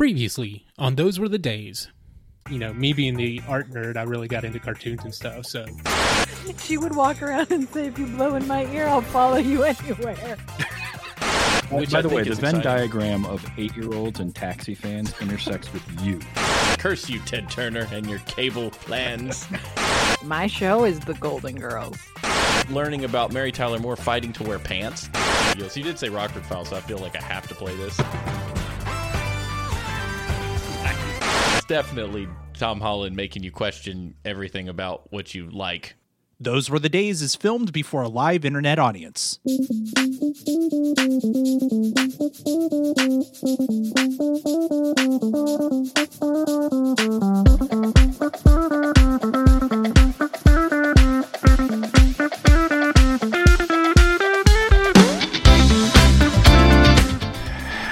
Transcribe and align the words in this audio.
Previously, 0.00 0.64
on 0.78 0.94
Those 0.94 1.20
Were 1.20 1.28
the 1.28 1.36
Days. 1.38 1.88
You 2.48 2.58
know, 2.58 2.72
me 2.72 2.94
being 2.94 3.16
the 3.18 3.42
art 3.46 3.68
nerd, 3.70 3.98
I 3.98 4.04
really 4.04 4.28
got 4.28 4.44
into 4.46 4.58
cartoons 4.58 5.04
and 5.04 5.14
stuff, 5.14 5.44
so. 5.44 5.66
She 6.56 6.78
would 6.78 6.96
walk 6.96 7.20
around 7.20 7.50
and 7.52 7.68
say, 7.68 7.88
"If 7.88 7.98
you 7.98 8.06
blow 8.06 8.34
in 8.36 8.48
my 8.48 8.64
ear, 8.72 8.86
I'll 8.86 9.02
follow 9.02 9.36
you 9.36 9.62
anywhere." 9.64 10.38
Which 11.70 11.90
By 11.90 11.98
I 11.98 12.00
the 12.00 12.08
way, 12.08 12.14
think 12.14 12.28
the 12.28 12.32
is 12.32 12.38
Venn 12.38 12.56
exciting. 12.56 12.62
diagram 12.62 13.26
of 13.26 13.44
eight-year-olds 13.58 14.20
and 14.20 14.34
taxi 14.34 14.74
fans 14.74 15.12
intersects 15.20 15.70
with 15.70 15.82
you. 16.00 16.18
Curse 16.78 17.10
you, 17.10 17.18
Ted 17.26 17.50
Turner, 17.50 17.86
and 17.92 18.08
your 18.08 18.20
cable 18.20 18.70
plans. 18.70 19.46
My 20.24 20.46
show 20.46 20.86
is 20.86 20.98
The 21.00 21.12
Golden 21.12 21.56
Girls. 21.56 21.98
Learning 22.70 23.04
about 23.04 23.34
Mary 23.34 23.52
Tyler 23.52 23.78
Moore 23.78 23.96
fighting 23.96 24.32
to 24.32 24.44
wear 24.44 24.58
pants. 24.58 25.10
Yes, 25.58 25.76
you 25.76 25.84
did 25.84 25.98
say 25.98 26.08
Rockford 26.08 26.46
Files, 26.46 26.70
so 26.70 26.76
I 26.76 26.80
feel 26.80 26.98
like 27.00 27.16
I 27.16 27.22
have 27.22 27.46
to 27.48 27.54
play 27.54 27.76
this. 27.76 28.00
Definitely 31.70 32.28
Tom 32.54 32.80
Holland 32.80 33.14
making 33.14 33.44
you 33.44 33.52
question 33.52 34.16
everything 34.24 34.68
about 34.68 35.12
what 35.12 35.36
you 35.36 35.48
like. 35.48 35.94
Those 36.40 36.68
Were 36.68 36.80
the 36.80 36.88
Days 36.88 37.22
is 37.22 37.36
filmed 37.36 37.72
before 37.72 38.02
a 38.02 38.08
live 38.08 38.44
internet 38.44 38.80
audience. 38.80 39.38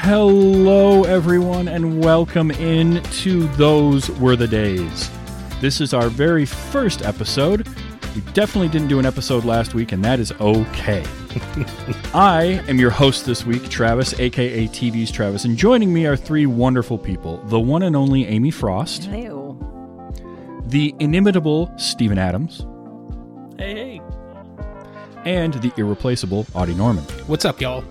Hello, 0.08 1.04
everyone, 1.04 1.68
and 1.68 2.02
welcome 2.02 2.50
in 2.50 3.02
to 3.02 3.46
Those 3.56 4.08
Were 4.12 4.36
the 4.36 4.48
Days. 4.48 5.10
This 5.60 5.82
is 5.82 5.92
our 5.92 6.08
very 6.08 6.46
first 6.46 7.02
episode. 7.02 7.68
We 8.14 8.22
definitely 8.32 8.68
didn't 8.68 8.88
do 8.88 8.98
an 8.98 9.04
episode 9.04 9.44
last 9.44 9.74
week, 9.74 9.92
and 9.92 10.02
that 10.06 10.18
is 10.18 10.32
okay. 10.40 11.04
I 12.14 12.64
am 12.68 12.78
your 12.78 12.88
host 12.88 13.26
this 13.26 13.44
week, 13.44 13.68
Travis, 13.68 14.18
aka 14.18 14.66
TV's 14.68 15.10
Travis, 15.10 15.44
and 15.44 15.58
joining 15.58 15.92
me 15.92 16.06
are 16.06 16.16
three 16.16 16.46
wonderful 16.46 16.96
people 16.96 17.36
the 17.48 17.60
one 17.60 17.82
and 17.82 17.94
only 17.94 18.24
Amy 18.24 18.50
Frost, 18.50 19.10
Ew. 19.10 19.58
the 20.68 20.94
inimitable 21.00 21.70
Stephen 21.76 22.16
Adams, 22.16 22.64
Hey, 23.58 23.74
hey. 23.74 24.00
and 25.26 25.52
the 25.52 25.70
irreplaceable 25.76 26.46
Audie 26.54 26.74
Norman. 26.74 27.04
What's 27.26 27.44
up, 27.44 27.60
y'all? 27.60 27.84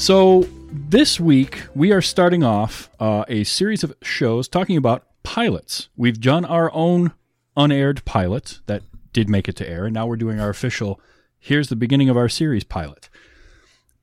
So, 0.00 0.48
this 0.72 1.20
week 1.20 1.64
we 1.74 1.92
are 1.92 2.00
starting 2.00 2.42
off 2.42 2.88
uh, 2.98 3.26
a 3.28 3.44
series 3.44 3.84
of 3.84 3.94
shows 4.00 4.48
talking 4.48 4.78
about 4.78 5.04
pilots. 5.24 5.90
We've 5.94 6.18
done 6.18 6.46
our 6.46 6.72
own 6.72 7.12
unaired 7.54 8.02
pilot 8.06 8.60
that 8.64 8.82
did 9.12 9.28
make 9.28 9.46
it 9.46 9.56
to 9.56 9.68
air, 9.68 9.84
and 9.84 9.92
now 9.92 10.06
we're 10.06 10.16
doing 10.16 10.40
our 10.40 10.48
official 10.48 11.02
here's 11.38 11.68
the 11.68 11.76
beginning 11.76 12.08
of 12.08 12.16
our 12.16 12.30
series 12.30 12.64
pilot. 12.64 13.10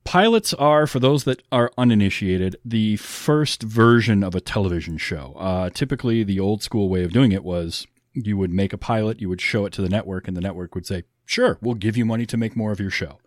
Pilots 0.04 0.54
are, 0.54 0.86
for 0.86 1.00
those 1.00 1.24
that 1.24 1.42
are 1.52 1.72
uninitiated, 1.80 2.58
the 2.64 2.98
first 2.98 3.64
version 3.64 4.24
of 4.24 4.36
a 4.36 4.40
television 4.40 5.00
show. 5.00 5.34
Uh, 5.36 5.72
typically, 5.72 6.24
the 6.24 6.40
old 6.40 6.62
school 6.62 6.90
way 6.90 7.06
of 7.06 7.12
doing 7.12 7.32
it 7.32 7.44
was 7.44 7.88
you 8.14 8.38
would 8.38 8.52
make 8.52 8.72
a 8.72 8.78
pilot, 8.78 9.20
you 9.20 9.30
would 9.30 9.42
show 9.42 9.66
it 9.66 9.74
to 9.74 9.82
the 9.82 9.90
network, 9.90 10.28
and 10.28 10.38
the 10.38 10.42
network 10.42 10.76
would 10.76 10.86
say, 10.86 11.06
Sure, 11.26 11.58
we'll 11.60 11.74
give 11.74 11.98
you 11.98 12.06
money 12.06 12.28
to 12.28 12.38
make 12.38 12.56
more 12.56 12.72
of 12.72 12.80
your 12.80 12.92
show 12.92 13.18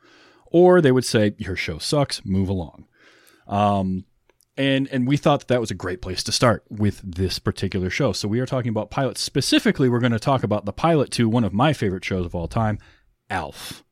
or 0.50 0.80
they 0.80 0.92
would 0.92 1.04
say 1.04 1.34
your 1.38 1.56
show 1.56 1.78
sucks 1.78 2.24
move 2.24 2.48
along 2.48 2.86
um, 3.48 4.04
and 4.56 4.88
and 4.88 5.06
we 5.06 5.16
thought 5.16 5.40
that 5.40 5.48
that 5.48 5.60
was 5.60 5.70
a 5.70 5.74
great 5.74 6.02
place 6.02 6.22
to 6.22 6.32
start 6.32 6.64
with 6.68 7.00
this 7.04 7.38
particular 7.38 7.90
show 7.90 8.12
so 8.12 8.28
we 8.28 8.40
are 8.40 8.46
talking 8.46 8.70
about 8.70 8.90
pilots 8.90 9.20
specifically 9.20 9.88
we're 9.88 10.00
going 10.00 10.12
to 10.12 10.18
talk 10.18 10.42
about 10.42 10.64
the 10.64 10.72
pilot 10.72 11.10
to 11.10 11.28
one 11.28 11.44
of 11.44 11.52
my 11.52 11.72
favorite 11.72 12.04
shows 12.04 12.26
of 12.26 12.34
all 12.34 12.48
time 12.48 12.78
alf 13.28 13.84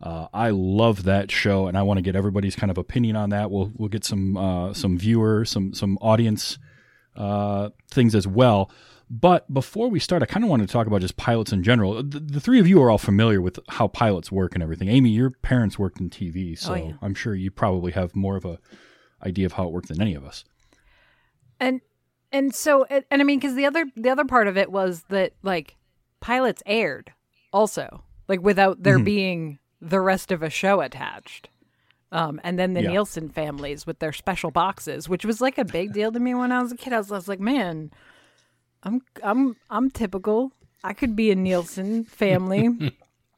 uh, 0.00 0.28
I 0.32 0.50
love 0.50 1.04
that 1.04 1.30
show, 1.30 1.66
and 1.66 1.76
I 1.76 1.82
want 1.82 1.98
to 1.98 2.02
get 2.02 2.14
everybody's 2.14 2.54
kind 2.54 2.70
of 2.70 2.78
opinion 2.78 3.16
on 3.16 3.30
that. 3.30 3.50
We'll 3.50 3.72
we'll 3.74 3.88
get 3.88 4.04
some 4.04 4.36
uh, 4.36 4.72
some 4.72 4.96
viewer, 4.96 5.44
some 5.44 5.74
some 5.74 5.98
audience 6.00 6.58
uh, 7.16 7.70
things 7.90 8.14
as 8.14 8.26
well. 8.26 8.70
But 9.10 9.52
before 9.52 9.88
we 9.88 10.00
start, 10.00 10.22
I 10.22 10.26
kind 10.26 10.44
of 10.44 10.50
wanted 10.50 10.66
to 10.68 10.72
talk 10.72 10.86
about 10.86 11.00
just 11.00 11.16
pilots 11.16 11.52
in 11.52 11.62
general. 11.62 12.02
The, 12.02 12.20
the 12.20 12.40
three 12.40 12.60
of 12.60 12.68
you 12.68 12.82
are 12.82 12.90
all 12.90 12.98
familiar 12.98 13.40
with 13.40 13.58
how 13.68 13.88
pilots 13.88 14.30
work 14.30 14.54
and 14.54 14.62
everything. 14.62 14.88
Amy, 14.88 15.10
your 15.10 15.30
parents 15.30 15.78
worked 15.78 15.98
in 16.00 16.10
TV, 16.10 16.58
so 16.58 16.72
Oh, 16.72 16.76
yeah. 16.76 16.92
I'm 17.00 17.14
sure 17.14 17.34
you 17.34 17.50
probably 17.50 17.92
have 17.92 18.14
more 18.14 18.36
of 18.36 18.44
a 18.44 18.58
idea 19.24 19.46
of 19.46 19.52
how 19.54 19.64
it 19.64 19.72
worked 19.72 19.88
than 19.88 20.00
any 20.02 20.14
of 20.14 20.24
us. 20.24 20.44
And 21.58 21.80
and 22.30 22.54
so 22.54 22.84
and 22.90 23.04
and 23.10 23.22
I 23.22 23.24
mean, 23.24 23.38
because 23.40 23.54
the 23.56 23.64
other 23.66 23.86
the 23.96 24.10
other 24.10 24.24
part 24.24 24.46
of 24.46 24.56
it 24.56 24.70
was 24.70 25.04
that 25.08 25.32
like 25.42 25.76
pilots 26.20 26.62
aired 26.66 27.12
also 27.52 28.04
like 28.28 28.42
without 28.42 28.82
there 28.82 28.98
being 28.98 29.58
the 29.80 30.00
rest 30.00 30.30
of 30.30 30.42
a 30.42 30.50
show 30.50 30.80
attached. 30.82 31.48
Um, 32.12 32.40
and 32.44 32.58
then 32.58 32.74
the 32.74 32.82
Yeah. 32.82 32.90
Nielsen 32.90 33.28
families 33.28 33.86
with 33.86 33.98
their 34.00 34.12
special 34.12 34.50
boxes, 34.50 35.08
which 35.08 35.24
was 35.24 35.40
like 35.40 35.58
a 35.58 35.64
big 35.64 35.92
deal 35.92 36.10
to 36.12 36.20
me 36.20 36.34
when 36.34 36.52
I 36.52 36.62
was 36.62 36.72
a 36.72 36.76
kid. 36.76 36.92
I 36.92 36.98
was, 36.98 37.12
I 37.12 37.16
was 37.16 37.28
like, 37.28 37.40
man, 37.40 37.90
I'm 38.82 39.00
I'm 39.22 39.56
I'm 39.70 39.90
typical. 39.90 40.52
I 40.84 40.92
could 40.92 41.16
be 41.16 41.30
a 41.30 41.34
Nielsen 41.34 42.04
family. 42.04 42.68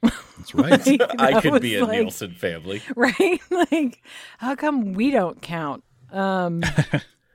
That's 0.02 0.54
right. 0.54 0.86
Like, 0.86 1.02
I 1.18 1.32
that 1.32 1.42
could 1.42 1.62
be 1.62 1.76
a 1.76 1.84
like- 1.84 2.00
Nielsen 2.00 2.34
family. 2.34 2.82
right? 2.96 3.40
like, 3.50 4.02
how 4.38 4.54
come 4.54 4.92
we 4.94 5.10
don't 5.10 5.40
count? 5.42 5.84
Um, 6.12 6.62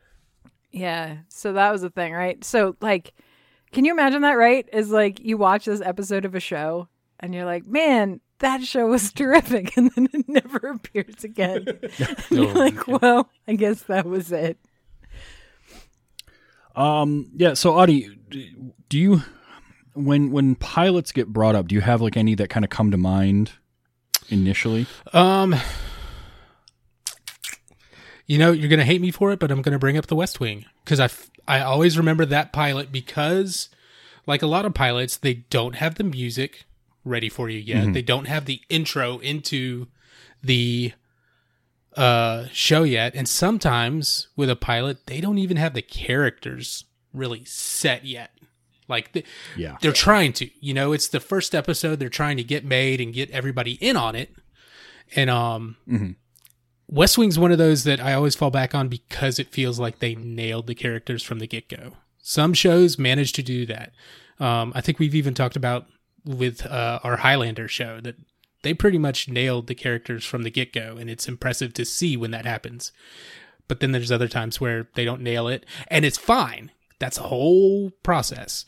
yeah. 0.72 1.18
So 1.30 1.54
that 1.54 1.72
was 1.72 1.82
the 1.82 1.90
thing, 1.90 2.14
right? 2.14 2.44
So, 2.44 2.76
like, 2.82 3.14
can 3.72 3.86
you 3.86 3.92
imagine 3.92 4.22
that? 4.22 4.34
Right? 4.34 4.68
Is 4.74 4.90
like 4.90 5.20
you 5.20 5.38
watch 5.38 5.66
this 5.66 5.82
episode 5.82 6.26
of 6.26 6.36
a 6.36 6.40
show 6.40 6.88
and 7.20 7.34
you're 7.34 7.46
like, 7.46 7.66
man, 7.66 8.20
that 8.40 8.64
show 8.64 8.88
was 8.88 9.14
terrific, 9.14 9.76
and 9.78 9.92
then 9.96 10.10
it 10.14 10.28
never 10.28 10.68
appears 10.68 11.24
again. 11.24 11.66
and 11.68 12.24
you're 12.30 12.54
like, 12.54 12.88
well, 12.88 13.30
I 13.48 13.56
guess 13.56 13.84
that 13.84 14.06
was 14.06 14.32
it. 14.32 14.58
Um, 16.76 17.32
yeah. 17.36 17.54
So, 17.54 17.78
Audie, 17.78 18.10
do 18.90 18.98
you 18.98 19.22
when 19.94 20.32
when 20.32 20.56
pilots 20.56 21.12
get 21.12 21.28
brought 21.28 21.56
up, 21.56 21.68
do 21.68 21.76
you 21.76 21.82
have 21.82 22.02
like 22.02 22.18
any 22.18 22.36
that 22.36 22.50
kind 22.50 22.64
of 22.64 22.70
come 22.70 22.92
to 22.92 22.98
mind 22.98 23.52
initially? 24.30 24.86
Um, 25.14 25.56
you 28.28 28.38
know, 28.38 28.52
you're 28.52 28.70
going 28.70 28.80
to 28.80 28.86
hate 28.86 29.02
me 29.02 29.12
for 29.12 29.32
it, 29.32 29.40
but 29.40 29.52
I'm 29.52 29.62
going 29.62 29.74
to 29.74 29.80
bring 29.80 29.98
up 29.98 30.08
the 30.08 30.16
West 30.16 30.40
Wing 30.40 30.66
because 30.84 31.00
I, 31.00 31.06
f- 31.06 31.30
I 31.48 31.62
always 31.62 31.98
remember 31.98 32.26
that 32.26 32.52
pilot 32.52 32.92
because, 32.92 33.70
like 34.26 34.42
a 34.42 34.48
lot 34.48 34.66
of 34.66 34.74
pilots, 34.74 35.18
they 35.18 35.34
don't 35.34 35.76
have 35.76 35.96
the 35.96 36.04
music 36.04 36.66
ready 37.04 37.30
for 37.30 37.50
you 37.50 37.60
yet. 37.60 37.94
They 37.94 38.02
don't 38.02 38.28
have 38.28 38.46
the 38.46 38.62
intro 38.68 39.20
into 39.20 39.88
the 40.44 40.94
uh, 41.96 42.48
show 42.52 42.84
yet. 42.84 43.14
And 43.16 43.28
sometimes 43.28 44.28
with 44.36 44.50
a 44.50 44.56
pilot, 44.56 45.06
they 45.08 45.22
don't 45.22 45.38
even 45.38 45.58
have 45.58 45.74
the 45.74 45.82
characters 45.82 46.86
really 47.14 47.44
set 47.46 48.06
yet. 48.06 48.32
Like, 48.88 49.14
the, 49.14 49.24
Yeah. 49.58 49.78
they're 49.82 49.92
trying 49.92 50.34
to 50.34 50.50
you 50.60 50.74
know 50.74 50.92
it's 50.94 51.08
the 51.08 51.20
first 51.20 51.56
episode 51.56 51.98
they're 52.00 52.10
trying 52.10 52.38
to 52.38 52.44
get 52.44 52.64
made 52.64 53.02
and 53.02 53.14
get 53.14 53.32
everybody 53.32 53.74
in 53.82 53.98
on 53.98 54.16
it 54.16 54.36
and 55.16 55.28
um 55.30 55.76
west 56.88 57.18
wing's 57.18 57.40
one 57.40 57.52
of 57.52 57.58
those 57.58 57.84
that 57.84 58.00
i 58.00 58.14
always 58.14 58.36
fall 58.36 58.52
back 58.52 58.76
on 58.76 58.88
because 58.88 59.40
it 59.40 59.52
feels 59.52 59.80
like 59.80 59.98
they 60.00 60.14
nailed 60.14 60.68
the 60.68 60.76
characters 60.76 61.24
from 61.24 61.40
the 61.40 61.48
get-go 61.48 61.94
some 62.20 62.54
shows 62.54 63.00
manage 63.00 63.32
to 63.34 63.42
do 63.42 63.66
that 63.66 63.92
um 64.40 64.72
i 64.76 64.82
think 64.82 65.00
we've 65.00 65.16
even 65.16 65.34
talked 65.34 65.56
about 65.56 65.88
with 66.24 66.64
uh, 66.68 67.00
our 67.04 67.18
highlander 67.18 67.68
show 67.68 68.00
that 68.02 68.16
they 68.66 68.74
pretty 68.74 68.98
much 68.98 69.30
nailed 69.30 69.68
the 69.68 69.76
characters 69.76 70.26
from 70.26 70.44
the 70.44 70.50
get-go 70.52 70.98
and 71.00 71.10
it's 71.10 71.28
impressive 71.30 71.72
to 71.76 71.86
see 71.86 72.18
when 72.18 72.32
that 72.32 72.46
happens. 72.46 72.92
But 73.70 73.80
then 73.80 73.92
there's 73.94 74.12
other 74.12 74.28
times 74.28 74.60
where 74.60 74.90
they 74.96 75.06
don't 75.06 75.22
nail 75.22 75.48
it 75.48 75.66
and 75.88 76.04
it's 76.04 76.18
fine. 76.18 76.72
That's 77.00 77.18
a 77.20 77.24
whole 77.24 77.92
process. 78.04 78.66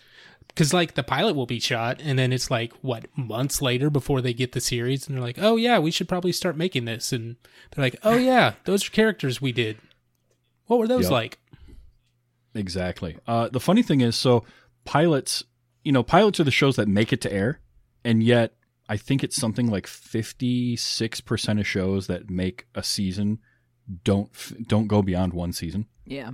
Because 0.47 0.73
like 0.73 0.93
the 0.93 1.03
pilot 1.03 1.35
will 1.35 1.45
be 1.45 1.59
shot 1.59 1.99
and 2.01 2.17
then 2.17 2.31
it's 2.31 2.49
like 2.51 2.73
what 2.81 3.05
months 3.17 3.61
later 3.61 3.89
before 3.89 4.21
they 4.21 4.33
get 4.33 4.51
the 4.53 4.61
series 4.61 5.07
and 5.07 5.15
they're 5.17 5.23
like 5.23 5.37
oh 5.39 5.55
yeah 5.55 5.77
we 5.79 5.91
should 5.91 6.07
probably 6.09 6.31
start 6.31 6.55
making 6.57 6.85
this 6.85 7.11
and 7.11 7.35
they're 7.71 7.83
like 7.85 7.97
oh 8.03 8.17
yeah 8.17 8.53
those 8.65 8.87
are 8.87 8.91
characters 8.91 9.41
we 9.41 9.51
did. 9.51 9.77
What 10.67 10.79
were 10.79 10.87
those 10.87 11.03
Yep. 11.05 11.11
like? 11.11 11.39
Exactly. 12.55 13.17
Uh, 13.27 13.49
the 13.49 13.59
funny 13.59 13.83
thing 13.83 14.01
is, 14.01 14.15
so 14.15 14.43
pilots, 14.83 15.43
you 15.83 15.91
know, 15.91 16.03
pilots 16.03 16.39
are 16.39 16.43
the 16.43 16.51
shows 16.51 16.75
that 16.77 16.87
make 16.87 17.13
it 17.13 17.21
to 17.21 17.31
air, 17.31 17.59
and 18.03 18.23
yet 18.23 18.53
I 18.89 18.97
think 18.97 19.23
it's 19.23 19.35
something 19.35 19.67
like 19.67 19.87
fifty 19.87 20.75
six 20.75 21.21
percent 21.21 21.59
of 21.59 21.67
shows 21.67 22.07
that 22.07 22.29
make 22.29 22.67
a 22.75 22.83
season 22.83 23.39
don't 24.03 24.29
don't 24.67 24.87
go 24.87 25.01
beyond 25.01 25.33
one 25.33 25.53
season. 25.53 25.87
Yeah. 26.05 26.31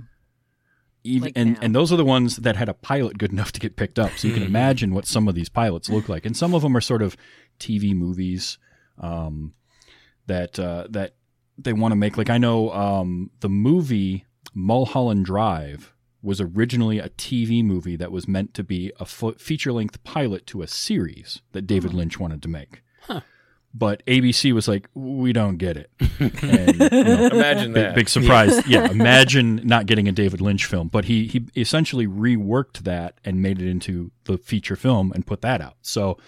Even, 1.06 1.22
Like 1.26 1.32
and 1.36 1.52
now. 1.54 1.58
and 1.60 1.74
those 1.74 1.92
are 1.92 1.96
the 1.96 2.04
ones 2.04 2.36
that 2.36 2.56
had 2.56 2.68
a 2.68 2.74
pilot 2.74 3.18
good 3.18 3.30
enough 3.32 3.52
to 3.52 3.60
get 3.60 3.76
picked 3.76 3.98
up. 3.98 4.12
So 4.16 4.28
you 4.28 4.34
can 4.34 4.42
imagine 4.54 4.94
what 4.94 5.06
some 5.06 5.28
of 5.28 5.34
these 5.34 5.48
pilots 5.48 5.88
look 5.90 6.08
like, 6.08 6.24
and 6.24 6.36
some 6.36 6.54
of 6.54 6.62
them 6.62 6.76
are 6.76 6.80
sort 6.80 7.02
of 7.02 7.16
TV 7.58 7.94
movies 7.94 8.58
um, 8.98 9.52
that 10.26 10.58
uh, 10.58 10.86
that 10.90 11.14
they 11.58 11.72
want 11.72 11.92
to 11.92 11.96
make. 11.96 12.16
Like 12.16 12.30
I 12.30 12.38
know 12.38 12.70
um, 12.70 13.30
the 13.40 13.48
movie 13.50 14.24
Mulholland 14.54 15.26
Drive 15.26 15.93
was 16.24 16.40
originally 16.40 16.98
a 16.98 17.10
TV 17.10 17.62
movie 17.62 17.96
that 17.96 18.10
was 18.10 18.26
meant 18.26 18.54
to 18.54 18.64
be 18.64 18.90
a 18.98 19.04
feature 19.04 19.72
length 19.72 20.02
pilot 20.04 20.46
to 20.48 20.62
a 20.62 20.66
series 20.66 21.42
that 21.52 21.66
David 21.66 21.92
Lynch 21.92 22.18
wanted 22.18 22.42
to 22.42 22.48
make. 22.48 22.82
But 23.76 24.06
ABC 24.06 24.52
was 24.52 24.68
like, 24.68 24.88
we 24.94 25.32
don't 25.32 25.56
get 25.56 25.76
it. 25.76 25.90
And, 26.20 26.74
you 26.78 27.04
know, 27.04 27.26
Imagine 27.26 27.72
big, 27.72 27.82
that. 27.82 27.94
big 27.96 28.08
surprise. 28.08 28.66
yeah, 28.68 28.88
imagine 28.88 29.60
not 29.64 29.86
getting 29.86 30.06
a 30.06 30.12
David 30.12 30.40
Lynch 30.40 30.64
film. 30.64 30.86
But 30.86 31.06
he 31.06 31.26
he 31.26 31.44
essentially 31.56 32.06
reworked 32.06 32.84
that 32.84 33.18
and 33.24 33.42
made 33.42 33.60
it 33.60 33.68
into 33.68 34.12
the 34.24 34.38
feature 34.38 34.76
film 34.76 35.10
and 35.12 35.26
put 35.26 35.42
that 35.42 35.60
out. 35.60 35.74
So 35.82 36.18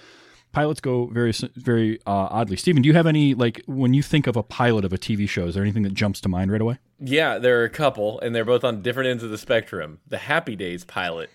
pilots 0.50 0.80
go 0.80 1.06
very 1.06 1.32
very 1.54 2.00
uh, 2.00 2.28
oddly. 2.30 2.56
Steven, 2.56 2.82
do 2.82 2.88
you 2.88 2.94
have 2.94 3.06
any 3.06 3.34
like 3.34 3.62
when 3.66 3.94
you 3.94 4.02
think 4.02 4.26
of 4.26 4.36
a 4.36 4.42
pilot 4.42 4.84
of 4.84 4.92
a 4.92 4.98
TV 4.98 5.28
show? 5.28 5.46
Is 5.46 5.54
there 5.54 5.62
anything 5.62 5.84
that 5.84 5.94
jumps 5.94 6.20
to 6.22 6.28
mind 6.28 6.50
right 6.50 6.60
away? 6.60 6.78
Yeah, 6.98 7.38
there 7.38 7.60
are 7.60 7.64
a 7.64 7.70
couple, 7.70 8.20
and 8.20 8.34
they're 8.34 8.44
both 8.44 8.64
on 8.64 8.82
different 8.82 9.08
ends 9.10 9.22
of 9.22 9.30
the 9.30 9.38
spectrum. 9.38 10.00
The 10.08 10.18
Happy 10.18 10.56
Days 10.56 10.84
pilot. 10.84 11.30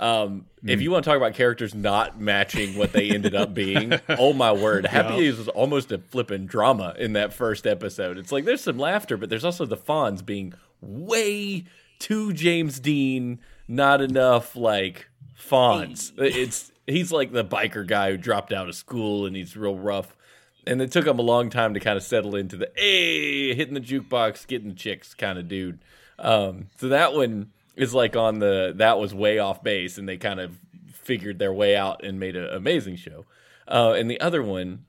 Um, 0.00 0.46
If 0.64 0.82
you 0.82 0.90
want 0.90 1.04
to 1.04 1.10
talk 1.10 1.16
about 1.16 1.34
characters 1.34 1.72
not 1.72 2.20
matching 2.20 2.76
what 2.76 2.92
they 2.92 3.10
ended 3.10 3.34
up 3.36 3.54
being, 3.54 3.92
oh 4.08 4.32
my 4.32 4.50
word, 4.52 4.86
Happy 4.86 5.16
Days 5.18 5.38
was 5.38 5.46
almost 5.48 5.92
a 5.92 5.98
flippin' 5.98 6.46
drama 6.46 6.94
in 6.98 7.12
that 7.12 7.32
first 7.32 7.64
episode. 7.66 8.18
It's 8.18 8.32
like 8.32 8.44
there's 8.44 8.62
some 8.62 8.78
laughter, 8.78 9.16
but 9.16 9.28
there's 9.30 9.44
also 9.44 9.66
the 9.66 9.76
Fonz 9.76 10.24
being 10.26 10.52
way 10.80 11.64
too 12.00 12.32
James 12.32 12.80
Dean, 12.80 13.38
not 13.68 14.00
enough 14.00 14.56
like 14.56 15.06
Fonz. 15.38 16.12
It's 16.18 16.72
he's 16.88 17.12
like 17.12 17.32
the 17.32 17.44
biker 17.44 17.86
guy 17.86 18.10
who 18.10 18.16
dropped 18.16 18.52
out 18.52 18.68
of 18.68 18.74
school 18.74 19.26
and 19.26 19.36
he's 19.36 19.56
real 19.56 19.76
rough. 19.76 20.16
And 20.66 20.80
it 20.80 20.92
took 20.92 21.06
him 21.06 21.18
a 21.18 21.22
long 21.22 21.50
time 21.50 21.74
to 21.74 21.80
kind 21.80 21.96
of 21.96 22.02
settle 22.02 22.36
into 22.36 22.56
the 22.56 22.70
hey, 22.74 23.54
hitting 23.54 23.74
the 23.74 23.80
jukebox, 23.80 24.46
getting 24.46 24.68
the 24.68 24.74
chicks 24.74 25.14
kind 25.14 25.38
of 25.38 25.48
dude. 25.48 25.78
Um, 26.18 26.68
so 26.78 26.88
that 26.88 27.14
one 27.14 27.50
is 27.76 27.94
like 27.94 28.16
on 28.16 28.38
the 28.38 28.72
that 28.76 28.98
was 28.98 29.14
way 29.14 29.38
off 29.38 29.62
base, 29.62 29.98
and 29.98 30.08
they 30.08 30.16
kind 30.16 30.40
of 30.40 30.56
figured 30.92 31.38
their 31.38 31.52
way 31.52 31.76
out 31.76 32.04
and 32.04 32.18
made 32.18 32.36
an 32.36 32.48
amazing 32.48 32.96
show. 32.96 33.26
Uh, 33.68 33.94
and 33.96 34.10
the 34.10 34.20
other 34.20 34.42
one 34.42 34.84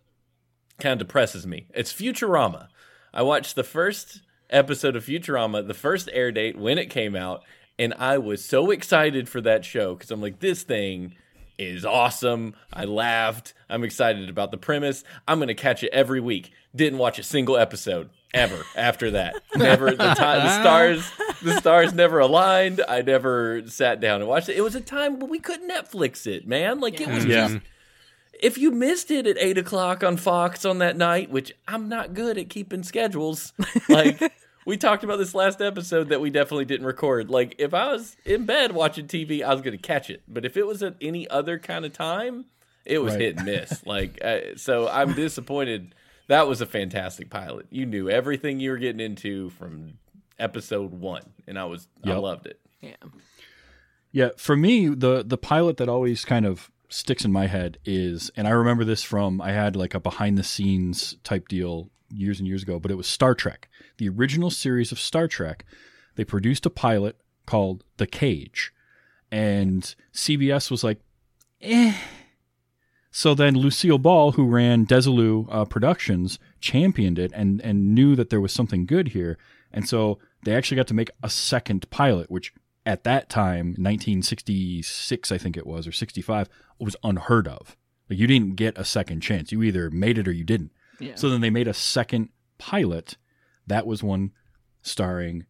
kind 0.79 0.93
of 0.93 1.07
depresses 1.07 1.45
me. 1.45 1.67
It's 1.73 1.93
Futurama. 1.93 2.67
I 3.13 3.21
watched 3.21 3.55
the 3.55 3.63
first 3.63 4.21
episode 4.49 4.95
of 4.95 5.05
Futurama, 5.05 5.65
the 5.67 5.73
first 5.73 6.09
air 6.11 6.31
date 6.31 6.57
when 6.57 6.77
it 6.77 6.89
came 6.89 7.15
out, 7.15 7.43
and 7.79 7.93
I 7.97 8.17
was 8.17 8.43
so 8.43 8.71
excited 8.71 9.27
for 9.29 9.41
that 9.41 9.65
show 9.65 9.95
because 9.95 10.11
I'm 10.11 10.21
like, 10.21 10.39
this 10.39 10.63
thing 10.63 11.15
is 11.57 11.85
awesome. 11.85 12.55
I 12.73 12.85
laughed. 12.85 13.53
I'm 13.69 13.83
excited 13.83 14.29
about 14.29 14.51
the 14.51 14.57
premise. 14.57 15.03
I'm 15.27 15.37
going 15.39 15.47
to 15.47 15.53
catch 15.55 15.83
it 15.83 15.89
every 15.93 16.19
week. 16.19 16.51
Didn't 16.75 16.99
watch 16.99 17.19
a 17.19 17.23
single 17.23 17.57
episode 17.57 18.09
ever 18.33 18.65
after 18.75 19.11
that. 19.11 19.35
Never 19.55 19.91
the 19.91 20.13
time 20.13 20.43
the 20.45 20.59
stars 20.61 21.11
the 21.41 21.57
stars 21.57 21.93
never 21.93 22.19
aligned. 22.19 22.81
I 22.87 23.01
never 23.01 23.63
sat 23.67 23.99
down 24.01 24.19
and 24.21 24.29
watched 24.29 24.49
it. 24.49 24.57
It 24.57 24.61
was 24.61 24.75
a 24.75 24.81
time 24.81 25.19
when 25.19 25.29
we 25.29 25.39
couldn't 25.39 25.69
Netflix 25.69 26.27
it, 26.27 26.45
man. 26.47 26.79
Like 26.81 26.99
it 26.99 27.07
was 27.07 27.25
Yeah. 27.25 27.47
just 27.47 27.59
if 28.41 28.57
you 28.57 28.71
missed 28.71 29.11
it 29.11 29.25
at 29.25 29.37
eight 29.39 29.57
o'clock 29.57 30.03
on 30.03 30.17
Fox 30.17 30.65
on 30.65 30.79
that 30.79 30.97
night, 30.97 31.29
which 31.29 31.53
I'm 31.67 31.87
not 31.87 32.13
good 32.13 32.37
at 32.37 32.49
keeping 32.49 32.83
schedules, 32.83 33.53
like 33.87 34.19
we 34.65 34.77
talked 34.77 35.03
about 35.03 35.17
this 35.17 35.35
last 35.35 35.61
episode 35.61 36.09
that 36.09 36.19
we 36.21 36.29
definitely 36.29 36.65
didn't 36.65 36.87
record. 36.87 37.29
Like 37.29 37.55
if 37.59 37.73
I 37.73 37.91
was 37.91 38.17
in 38.25 38.45
bed 38.45 38.71
watching 38.73 39.07
TV, 39.07 39.43
I 39.43 39.53
was 39.53 39.61
going 39.61 39.77
to 39.77 39.81
catch 39.81 40.09
it, 40.09 40.23
but 40.27 40.43
if 40.45 40.57
it 40.57 40.65
was 40.65 40.81
at 40.83 40.95
any 40.99 41.27
other 41.29 41.59
kind 41.59 41.85
of 41.85 41.93
time, 41.93 42.45
it 42.85 42.99
was 42.99 43.13
Right. 43.13 43.21
hit 43.21 43.37
and 43.37 43.45
miss. 43.45 43.85
like 43.85 44.19
uh, 44.23 44.39
so, 44.57 44.87
I'm 44.87 45.13
disappointed. 45.13 45.93
That 46.27 46.47
was 46.47 46.61
a 46.61 46.65
fantastic 46.65 47.29
pilot. 47.29 47.67
You 47.69 47.85
knew 47.85 48.09
everything 48.09 48.59
you 48.59 48.71
were 48.71 48.77
getting 48.77 48.99
into 48.99 49.51
from 49.51 49.99
episode 50.39 50.91
one, 50.91 51.23
and 51.47 51.57
I 51.59 51.65
was 51.65 51.87
I 52.03 52.13
loved 52.13 52.47
it. 52.47 52.59
Yeah. 52.81 52.95
Yeah, 54.11 54.29
for 54.37 54.55
me, 54.55 54.87
the 54.87 55.23
the 55.25 55.37
pilot 55.37 55.77
that 55.77 55.89
always 55.89 56.23
kind 56.25 56.45
of 56.45 56.71
sticks 56.89 57.25
in 57.25 57.31
my 57.31 57.47
head 57.47 57.77
is, 57.83 58.31
and 58.37 58.47
I 58.47 58.51
remember 58.51 58.83
this 58.85 59.03
from 59.03 59.41
I 59.41 59.51
had 59.51 59.75
like 59.75 59.93
a 59.93 59.99
behind 59.99 60.37
the 60.37 60.43
scenes 60.43 61.17
type 61.23 61.47
deal 61.47 61.89
years 62.15 62.39
and 62.39 62.47
years 62.47 62.63
ago, 62.63 62.79
but 62.79 62.91
it 62.91 62.95
was 62.95 63.07
Star 63.07 63.35
Trek, 63.35 63.69
the 63.97 64.09
original 64.09 64.49
series 64.49 64.91
of 64.91 64.99
Star 64.99 65.27
Trek. 65.27 65.65
They 66.15 66.23
produced 66.23 66.65
a 66.65 66.69
pilot 66.69 67.17
called 67.45 67.83
The 67.97 68.07
Cage, 68.07 68.73
and 69.31 69.95
CBS 70.13 70.71
was 70.71 70.83
like, 70.83 70.99
eh. 71.61 71.93
So 73.11 73.33
then 73.33 73.55
Lucille 73.55 73.97
Ball, 73.97 74.33
who 74.33 74.45
ran 74.45 74.85
Desilu 74.85 75.47
uh, 75.49 75.65
Productions, 75.65 76.37
championed 76.59 77.17
it 77.17 77.31
and 77.33 77.61
and 77.61 77.95
knew 77.95 78.15
that 78.15 78.29
there 78.29 78.41
was 78.41 78.51
something 78.51 78.85
good 78.85 79.09
here, 79.09 79.37
and 79.71 79.87
so 79.87 80.19
they 80.43 80.55
actually 80.55 80.77
got 80.77 80.87
to 80.87 80.93
make 80.93 81.09
a 81.23 81.29
second 81.29 81.89
pilot, 81.89 82.29
which 82.29 82.53
at 82.85 83.03
that 83.03 83.29
time, 83.29 83.67
1966, 83.77 85.31
I 85.31 85.37
think 85.37 85.57
it 85.57 85.65
was, 85.65 85.87
or 85.87 85.91
65, 85.91 86.47
was 86.79 86.95
unheard 87.03 87.47
of. 87.47 87.75
Like 88.09 88.19
you 88.19 88.27
didn't 88.27 88.55
get 88.55 88.77
a 88.77 88.85
second 88.85 89.21
chance. 89.21 89.51
You 89.51 89.63
either 89.63 89.89
made 89.89 90.17
it 90.17 90.27
or 90.27 90.31
you 90.31 90.43
didn't. 90.43 90.71
So 91.15 91.29
then 91.29 91.41
they 91.41 91.49
made 91.49 91.67
a 91.67 91.73
second 91.73 92.29
pilot. 92.57 93.17
That 93.67 93.87
was 93.87 94.03
one 94.03 94.31
starring 94.81 95.45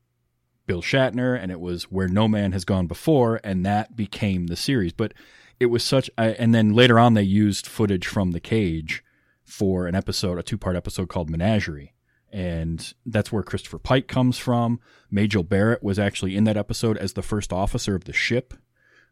Bill 0.68 0.82
Shatner, 0.82 1.40
and 1.40 1.52
it 1.52 1.60
was 1.60 1.84
Where 1.92 2.08
No 2.08 2.28
Man 2.28 2.52
Has 2.54 2.66
Gone 2.66 2.88
Before, 2.88 3.40
and 3.44 3.66
that 3.66 3.96
became 3.96 4.48
the 4.48 4.56
series. 4.56 4.94
But 4.94 5.14
it 5.60 5.68
was 5.68 5.84
such, 5.84 6.10
I 6.18 6.30
and 6.30 6.54
then 6.54 6.74
later 6.74 7.00
on 7.00 7.14
they 7.14 7.24
used 7.24 7.68
footage 7.68 8.08
from 8.08 8.32
The 8.32 8.40
Cage 8.40 9.04
for 9.44 9.88
an 9.88 9.96
episode, 9.96 10.40
a 10.40 10.44
two 10.44 10.58
part 10.58 10.76
episode 10.76 11.10
called 11.10 11.30
Menagerie. 11.30 11.94
And 12.32 12.94
that's 13.06 13.32
where 13.32 13.44
Christopher 13.44 13.80
Pike 13.80 14.08
comes 14.08 14.38
from. 14.38 14.80
Majel 15.10 15.44
Barrett 15.44 15.84
was 15.84 15.98
actually 15.98 16.36
in 16.36 16.44
that 16.46 16.58
episode 16.58 16.98
as 16.98 17.14
the 17.14 17.22
first 17.22 17.54
officer 17.54 17.96
of 17.96 18.04
the 18.04 18.14
ship. 18.14 18.54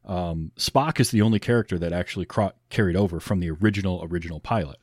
Um, 0.04 0.52
Spock 0.58 1.00
is 1.00 1.12
the 1.12 1.22
only 1.22 1.40
character 1.40 1.80
that 1.80 1.94
actually 1.94 2.26
cro- 2.26 2.52
carried 2.70 2.98
over 2.98 3.22
from 3.22 3.40
the 3.40 3.50
original 3.52 4.06
original 4.10 4.42
pilot. 4.42 4.78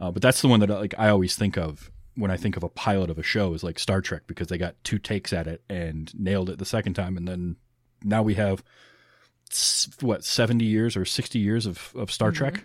Uh, 0.00 0.10
but 0.10 0.22
that's 0.22 0.40
the 0.40 0.48
one 0.48 0.60
that 0.60 0.70
like 0.70 0.94
I 0.98 1.10
always 1.10 1.36
think 1.36 1.58
of 1.58 1.90
when 2.16 2.30
I 2.30 2.36
think 2.36 2.56
of 2.56 2.62
a 2.62 2.68
pilot 2.68 3.10
of 3.10 3.18
a 3.18 3.22
show 3.22 3.52
is 3.54 3.62
like 3.62 3.78
Star 3.78 4.00
Trek 4.00 4.22
because 4.26 4.48
they 4.48 4.58
got 4.58 4.74
two 4.82 4.98
takes 4.98 5.32
at 5.32 5.46
it 5.46 5.62
and 5.68 6.12
nailed 6.18 6.50
it 6.50 6.58
the 6.58 6.64
second 6.64 6.94
time, 6.94 7.16
and 7.16 7.28
then 7.28 7.56
now 8.02 8.22
we 8.22 8.34
have 8.34 8.64
what 10.00 10.24
seventy 10.24 10.64
years 10.64 10.96
or 10.96 11.04
sixty 11.04 11.38
years 11.38 11.66
of 11.66 11.92
of 11.94 12.10
Star 12.10 12.32
Trek. 12.32 12.64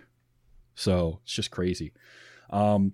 So 0.74 1.20
it's 1.24 1.34
just 1.34 1.50
crazy. 1.50 1.92
Um, 2.50 2.92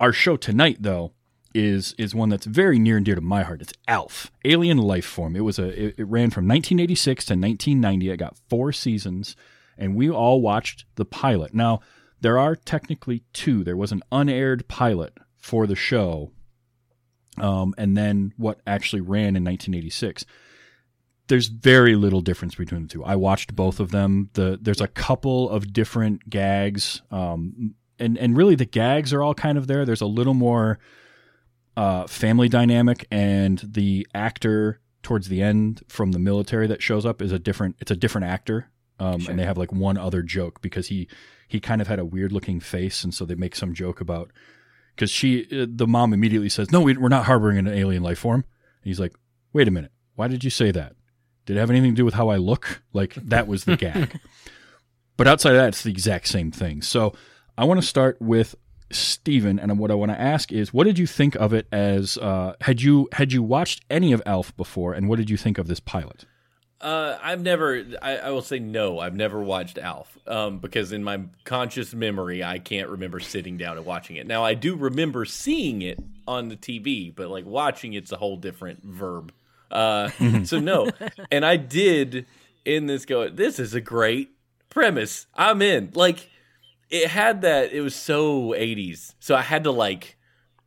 our 0.00 0.12
show 0.12 0.36
tonight, 0.36 0.78
though, 0.80 1.12
is 1.54 1.94
is 1.98 2.14
one 2.14 2.30
that's 2.30 2.46
very 2.46 2.78
near 2.78 2.96
and 2.96 3.04
dear 3.04 3.14
to 3.14 3.20
my 3.20 3.42
heart. 3.42 3.60
It's 3.60 3.74
Alf, 3.88 4.30
Alien 4.44 4.78
Life 4.78 5.04
Form. 5.04 5.36
It 5.36 5.40
was 5.40 5.58
a 5.58 5.68
it, 5.68 5.94
it 5.98 6.04
ran 6.04 6.30
from 6.30 6.48
1986 6.48 7.26
to 7.26 7.34
1990. 7.34 8.10
It 8.10 8.16
got 8.16 8.36
four 8.48 8.72
seasons, 8.72 9.36
and 9.76 9.96
we 9.96 10.10
all 10.10 10.40
watched 10.40 10.86
the 10.94 11.04
pilot. 11.04 11.52
Now 11.52 11.80
there 12.22 12.38
are 12.38 12.56
technically 12.56 13.22
two. 13.32 13.62
There 13.64 13.76
was 13.76 13.92
an 13.92 14.02
unaired 14.10 14.66
pilot 14.68 15.18
for 15.36 15.66
the 15.66 15.76
show, 15.76 16.32
um, 17.38 17.74
and 17.76 17.96
then 17.96 18.32
what 18.36 18.60
actually 18.66 19.02
ran 19.02 19.36
in 19.36 19.44
1986 19.44 20.24
there's 21.28 21.46
very 21.46 21.94
little 21.94 22.20
difference 22.20 22.54
between 22.54 22.82
the 22.82 22.88
two. 22.88 23.04
I 23.04 23.16
watched 23.16 23.54
both 23.54 23.80
of 23.80 23.90
them. 23.90 24.30
The 24.34 24.58
there's 24.60 24.80
a 24.80 24.86
couple 24.88 25.48
of 25.48 25.72
different 25.72 26.28
gags, 26.28 27.00
um, 27.10 27.74
and 27.98 28.18
and 28.18 28.36
really 28.36 28.54
the 28.54 28.66
gags 28.66 29.12
are 29.12 29.22
all 29.22 29.34
kind 29.34 29.56
of 29.56 29.66
there. 29.66 29.84
There's 29.84 30.00
a 30.00 30.06
little 30.06 30.34
more 30.34 30.78
uh, 31.76 32.06
family 32.06 32.48
dynamic, 32.48 33.06
and 33.10 33.58
the 33.64 34.06
actor 34.14 34.80
towards 35.02 35.28
the 35.28 35.42
end 35.42 35.82
from 35.88 36.12
the 36.12 36.18
military 36.18 36.66
that 36.66 36.82
shows 36.82 37.06
up 37.06 37.22
is 37.22 37.32
a 37.32 37.38
different. 37.38 37.76
It's 37.78 37.90
a 37.90 37.96
different 37.96 38.26
actor, 38.26 38.70
um, 38.98 39.26
and 39.28 39.38
they 39.38 39.44
have 39.44 39.58
like 39.58 39.72
one 39.72 39.96
other 39.96 40.22
joke 40.22 40.60
because 40.60 40.88
he 40.88 41.08
he 41.52 41.60
kind 41.60 41.80
of 41.80 41.86
had 41.86 41.98
a 41.98 42.04
weird 42.04 42.32
looking 42.32 42.60
face, 42.60 43.04
and 43.04 43.12
so 43.12 43.24
they 43.24 43.34
make 43.34 43.54
some 43.54 43.74
joke 43.74 44.00
about 44.00 44.32
because 44.94 45.10
she 45.10 45.46
uh, 45.52 45.66
the 45.68 45.86
mom 45.86 46.12
immediately 46.14 46.48
says, 46.48 46.72
"No, 46.72 46.80
we, 46.80 46.96
we're 46.96 47.08
not 47.08 47.26
harboring 47.26 47.58
an 47.58 47.68
alien 47.68 48.02
life 48.02 48.18
form." 48.18 48.40
And 48.82 48.88
he's 48.88 48.98
like, 48.98 49.14
"Wait 49.52 49.68
a 49.68 49.70
minute, 49.70 49.92
why 50.14 50.28
did 50.28 50.44
you 50.44 50.50
say 50.50 50.70
that?" 50.70 50.94
Did 51.44 51.56
it 51.56 51.60
have 51.60 51.70
anything 51.70 51.92
to 51.92 51.96
do 51.96 52.04
with 52.04 52.14
how 52.14 52.28
I 52.28 52.36
look? 52.36 52.82
Like 52.92 53.14
that 53.14 53.46
was 53.46 53.64
the 53.64 53.76
gag. 53.76 54.18
But 55.18 55.28
outside 55.28 55.50
of 55.50 55.56
that, 55.58 55.68
it's 55.68 55.82
the 55.82 55.90
exact 55.90 56.26
same 56.26 56.50
thing. 56.50 56.80
So 56.80 57.12
I 57.56 57.64
want 57.64 57.80
to 57.80 57.86
start 57.86 58.16
with 58.18 58.54
Steven, 58.90 59.58
and 59.58 59.78
what 59.78 59.90
I 59.90 59.94
want 59.94 60.10
to 60.10 60.20
ask 60.20 60.50
is, 60.50 60.72
what 60.72 60.84
did 60.84 60.98
you 60.98 61.06
think 61.06 61.36
of 61.36 61.52
it 61.52 61.68
as? 61.70 62.16
Uh, 62.16 62.54
had 62.62 62.80
you 62.80 63.08
had 63.12 63.30
you 63.30 63.42
watched 63.42 63.84
any 63.90 64.12
of 64.12 64.22
Alf 64.24 64.56
before, 64.56 64.94
and 64.94 65.08
what 65.08 65.18
did 65.18 65.28
you 65.28 65.36
think 65.36 65.58
of 65.58 65.68
this 65.68 65.80
pilot? 65.80 66.24
Uh, 66.82 67.16
I've 67.22 67.40
never. 67.40 67.84
I, 68.02 68.16
I 68.16 68.30
will 68.30 68.42
say 68.42 68.58
no. 68.58 68.98
I've 68.98 69.14
never 69.14 69.40
watched 69.40 69.78
Alf 69.78 70.18
um, 70.26 70.58
because 70.58 70.90
in 70.90 71.04
my 71.04 71.20
conscious 71.44 71.94
memory, 71.94 72.42
I 72.42 72.58
can't 72.58 72.88
remember 72.88 73.20
sitting 73.20 73.56
down 73.56 73.76
and 73.76 73.86
watching 73.86 74.16
it. 74.16 74.26
Now 74.26 74.44
I 74.44 74.54
do 74.54 74.74
remember 74.74 75.24
seeing 75.24 75.82
it 75.82 76.00
on 76.26 76.48
the 76.48 76.56
TV, 76.56 77.14
but 77.14 77.30
like 77.30 77.46
watching 77.46 77.92
it's 77.92 78.10
a 78.10 78.16
whole 78.16 78.36
different 78.36 78.82
verb. 78.82 79.32
Uh, 79.70 80.10
so 80.44 80.58
no, 80.58 80.90
and 81.30 81.46
I 81.46 81.56
did 81.56 82.26
in 82.64 82.86
this 82.86 83.06
go. 83.06 83.28
This 83.28 83.60
is 83.60 83.74
a 83.74 83.80
great 83.80 84.30
premise. 84.68 85.26
I'm 85.34 85.62
in. 85.62 85.92
Like 85.94 86.28
it 86.90 87.08
had 87.08 87.42
that. 87.42 87.72
It 87.72 87.80
was 87.80 87.94
so 87.94 88.50
80s, 88.50 89.14
so 89.20 89.36
I 89.36 89.42
had 89.42 89.62
to 89.64 89.70
like 89.70 90.16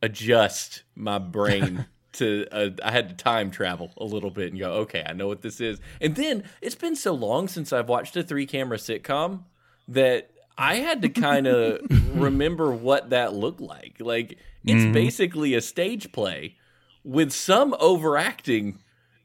adjust 0.02 0.84
my 0.96 1.18
brain 1.20 1.88
to 2.16 2.48
uh, 2.52 2.70
I 2.84 2.92
had 2.92 3.10
to 3.10 3.16
time 3.16 3.52
travel 3.52 3.92
a 3.98 4.06
little 4.06 4.32
bit 4.32 4.52
and 4.52 4.60
go, 4.60 4.72
okay, 4.74 5.04
I 5.06 5.14
know 5.14 5.28
what 5.28 5.42
this 5.42 5.62
is. 5.62 5.80
And 6.02 6.16
then 6.16 6.44
it's 6.62 6.76
been 6.76 6.96
so 6.96 7.14
long 7.14 7.48
since 7.48 7.72
I've 7.72 7.90
watched 7.90 8.16
a 8.18 8.24
three 8.24 8.46
camera 8.46 8.78
sitcom 8.78 9.44
that 9.88 10.32
I 10.58 10.76
had 10.76 11.02
to 11.04 11.10
kind 11.10 11.48
of 11.48 11.82
remember 12.16 12.72
what 12.72 13.10
that 13.12 13.34
looked 13.34 13.62
like. 13.62 13.98
Like 14.00 14.38
it's 14.64 14.86
basically 14.94 15.54
a 15.54 15.62
stage 15.62 16.12
play 16.12 16.56
with 17.04 17.32
some 17.32 17.76
overacting 17.80 18.80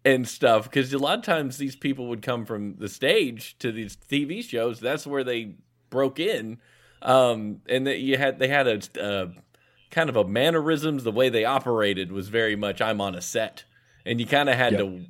and 0.05 0.29
stuff 0.29 0.65
because 0.65 0.93
a 0.93 0.99
lot 0.99 1.19
of 1.19 1.25
times 1.25 1.59
these 1.59 1.77
people 1.77 2.09
would 2.09 2.23
come 2.23 2.45
from 2.45 2.77
the 2.77 2.89
stage 2.89 3.57
to 3.59 3.73
these 3.73 3.97
TV 3.97 4.43
shows. 4.43 4.81
That's 4.81 5.07
where 5.07 5.25
they 5.25 5.55
broke 5.91 6.19
in, 6.19 6.59
um, 7.03 7.61
and 7.69 7.87
that 7.87 7.99
you 7.99 8.17
had 8.17 8.39
they 8.39 8.49
had 8.49 8.67
a 8.67 9.03
uh, 9.03 9.29
kind 9.91 10.09
of 10.09 10.17
a 10.17 10.25
mannerisms. 10.25 11.05
The 11.05 11.13
way 11.13 11.29
they 11.29 11.45
operated 11.45 12.11
was 12.13 12.29
very 12.29 12.57
much 12.57 12.81
I'm 12.81 13.01
on 13.01 13.15
a 13.15 13.21
set, 13.21 13.65
and 14.05 14.21
you 14.21 14.27
kind 14.27 14.49
of 14.49 14.57
had 14.57 14.73
Yep. 14.75 14.81
to. 14.81 15.05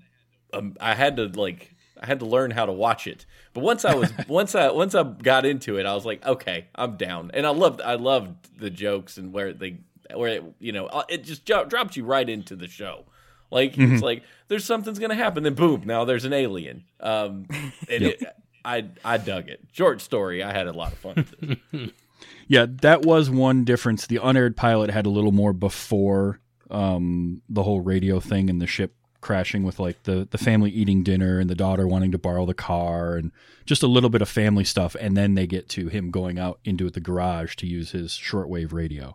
Um, 0.53 0.77
I 0.81 0.95
had 0.95 1.17
to 1.17 1.27
like 1.29 1.75
I 2.01 2.07
had 2.07 2.19
to 2.21 2.27
learn 2.27 2.51
how 2.51 2.67
to 2.67 2.73
watch 2.73 3.07
it. 3.07 3.25
But 3.53 3.63
once 3.63 3.85
I 3.85 3.95
was 3.95 4.13
once 4.29 4.55
I 4.55 4.71
once 4.71 4.95
I 4.95 5.03
got 5.05 5.45
into 5.47 5.79
it, 5.79 5.87
I 5.87 5.95
was 5.95 6.05
like, 6.05 6.25
okay, 6.27 6.67
I'm 6.75 6.97
down, 6.97 7.31
and 7.35 7.47
I 7.47 7.51
loved 7.51 7.81
I 7.81 7.95
loved 7.95 8.59
the 8.59 8.71
jokes 8.71 9.17
and 9.19 9.33
where 9.33 9.53
they 9.53 9.79
where 10.15 10.29
it, 10.39 10.45
you 10.59 10.73
know 10.73 10.87
uh, 10.87 11.05
it 11.09 11.23
just 11.25 11.45
jo- 11.45 11.65
dropped 11.65 11.97
you 11.97 12.05
right 12.05 12.29
into 12.29 12.57
the 12.57 12.67
show. 12.69 13.05
Like 13.53 13.77
it's 13.79 14.03
like 14.03 14.23
there's 14.49 14.65
something's 14.65 14.99
gonna 14.99 15.15
happen, 15.15 15.43
then 15.43 15.55
boom, 15.55 15.83
now 15.85 16.05
there's 16.05 16.25
an 16.25 16.33
alien. 16.33 16.85
Um, 17.01 17.47
and 17.89 18.03
it, 18.05 18.23
I 18.65 18.87
I 19.05 19.17
dug 19.19 19.49
it. 19.49 19.61
Short 19.73 20.01
story, 20.01 20.43
I 20.43 20.53
had 20.53 20.67
a 20.69 20.73
lot 20.73 20.93
of 20.93 20.99
fun. 20.99 21.93
Yeah, 22.49 22.67
that 22.83 23.03
was 23.03 23.31
one 23.31 23.65
difference. 23.65 24.07
The 24.07 24.19
unaired 24.23 24.57
pilot 24.57 24.91
had 24.91 25.07
a 25.07 25.11
little 25.11 25.33
more 25.33 25.53
before 25.53 26.41
um, 26.71 27.43
the 27.49 27.63
whole 27.63 27.81
radio 27.81 28.21
thing 28.21 28.51
and 28.51 28.61
the 28.61 28.67
ship 28.67 28.95
crashing 29.21 29.63
with 29.65 29.79
like 29.79 30.03
the 30.05 30.27
the 30.31 30.39
family 30.39 30.71
eating 30.71 31.03
dinner 31.03 31.39
and 31.39 31.51
the 31.51 31.55
daughter 31.55 31.87
wanting 31.87 32.11
to 32.11 32.17
borrow 32.17 32.47
the 32.47 32.55
car 32.55 33.17
and 33.17 33.31
just 33.67 33.83
a 33.83 33.87
little 33.87 34.09
bit 34.09 34.23
of 34.23 34.29
family 34.31 34.65
stuff 34.65 34.97
and 34.99 35.15
then 35.15 35.35
they 35.35 35.47
get 35.47 35.69
to 35.69 35.89
him 35.89 36.11
going 36.11 36.39
out 36.39 36.59
into 36.65 36.89
the 36.89 37.01
garage 37.01 37.55
to 37.55 37.67
use 37.67 37.91
his 37.91 38.13
shortwave 38.13 38.73
radio. 38.73 39.15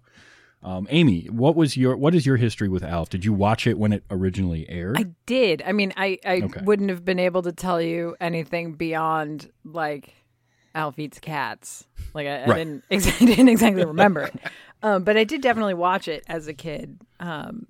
Um, 0.61 0.85
Amy, 0.91 1.25
what 1.25 1.55
was 1.55 1.75
your 1.75 1.97
what 1.97 2.13
is 2.13 2.25
your 2.25 2.37
history 2.37 2.69
with 2.69 2.83
Alf? 2.83 3.09
Did 3.09 3.25
you 3.25 3.33
watch 3.33 3.65
it 3.65 3.79
when 3.79 3.93
it 3.93 4.03
originally 4.11 4.69
aired? 4.69 4.97
I 4.99 5.05
did. 5.25 5.63
I 5.65 5.71
mean, 5.71 5.91
I, 5.97 6.19
I 6.25 6.41
Okay. 6.43 6.61
wouldn't 6.63 6.89
have 6.91 7.03
been 7.03 7.19
able 7.19 7.41
to 7.43 7.51
tell 7.51 7.81
you 7.81 8.15
anything 8.21 8.73
beyond 8.73 9.51
like 9.63 10.13
Alf 10.75 10.99
eats 10.99 11.19
cats. 11.19 11.87
Like 12.13 12.27
I, 12.27 12.43
I 12.43 12.47
Right. 12.47 12.55
didn't 12.57 12.83
I 12.91 13.25
didn't 13.25 13.49
exactly 13.49 13.83
remember 13.85 14.21
it, 14.21 14.35
um, 14.83 15.03
but 15.03 15.17
I 15.17 15.23
did 15.23 15.41
definitely 15.41 15.73
watch 15.73 16.07
it 16.07 16.23
as 16.27 16.47
a 16.47 16.53
kid. 16.53 16.99
Um, 17.19 17.67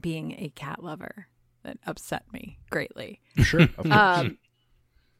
being 0.00 0.32
a 0.38 0.50
cat 0.54 0.82
lover, 0.82 1.26
that 1.64 1.78
upset 1.86 2.24
me 2.32 2.58
greatly. 2.70 3.20
sure. 3.36 3.68
Um, 3.84 4.38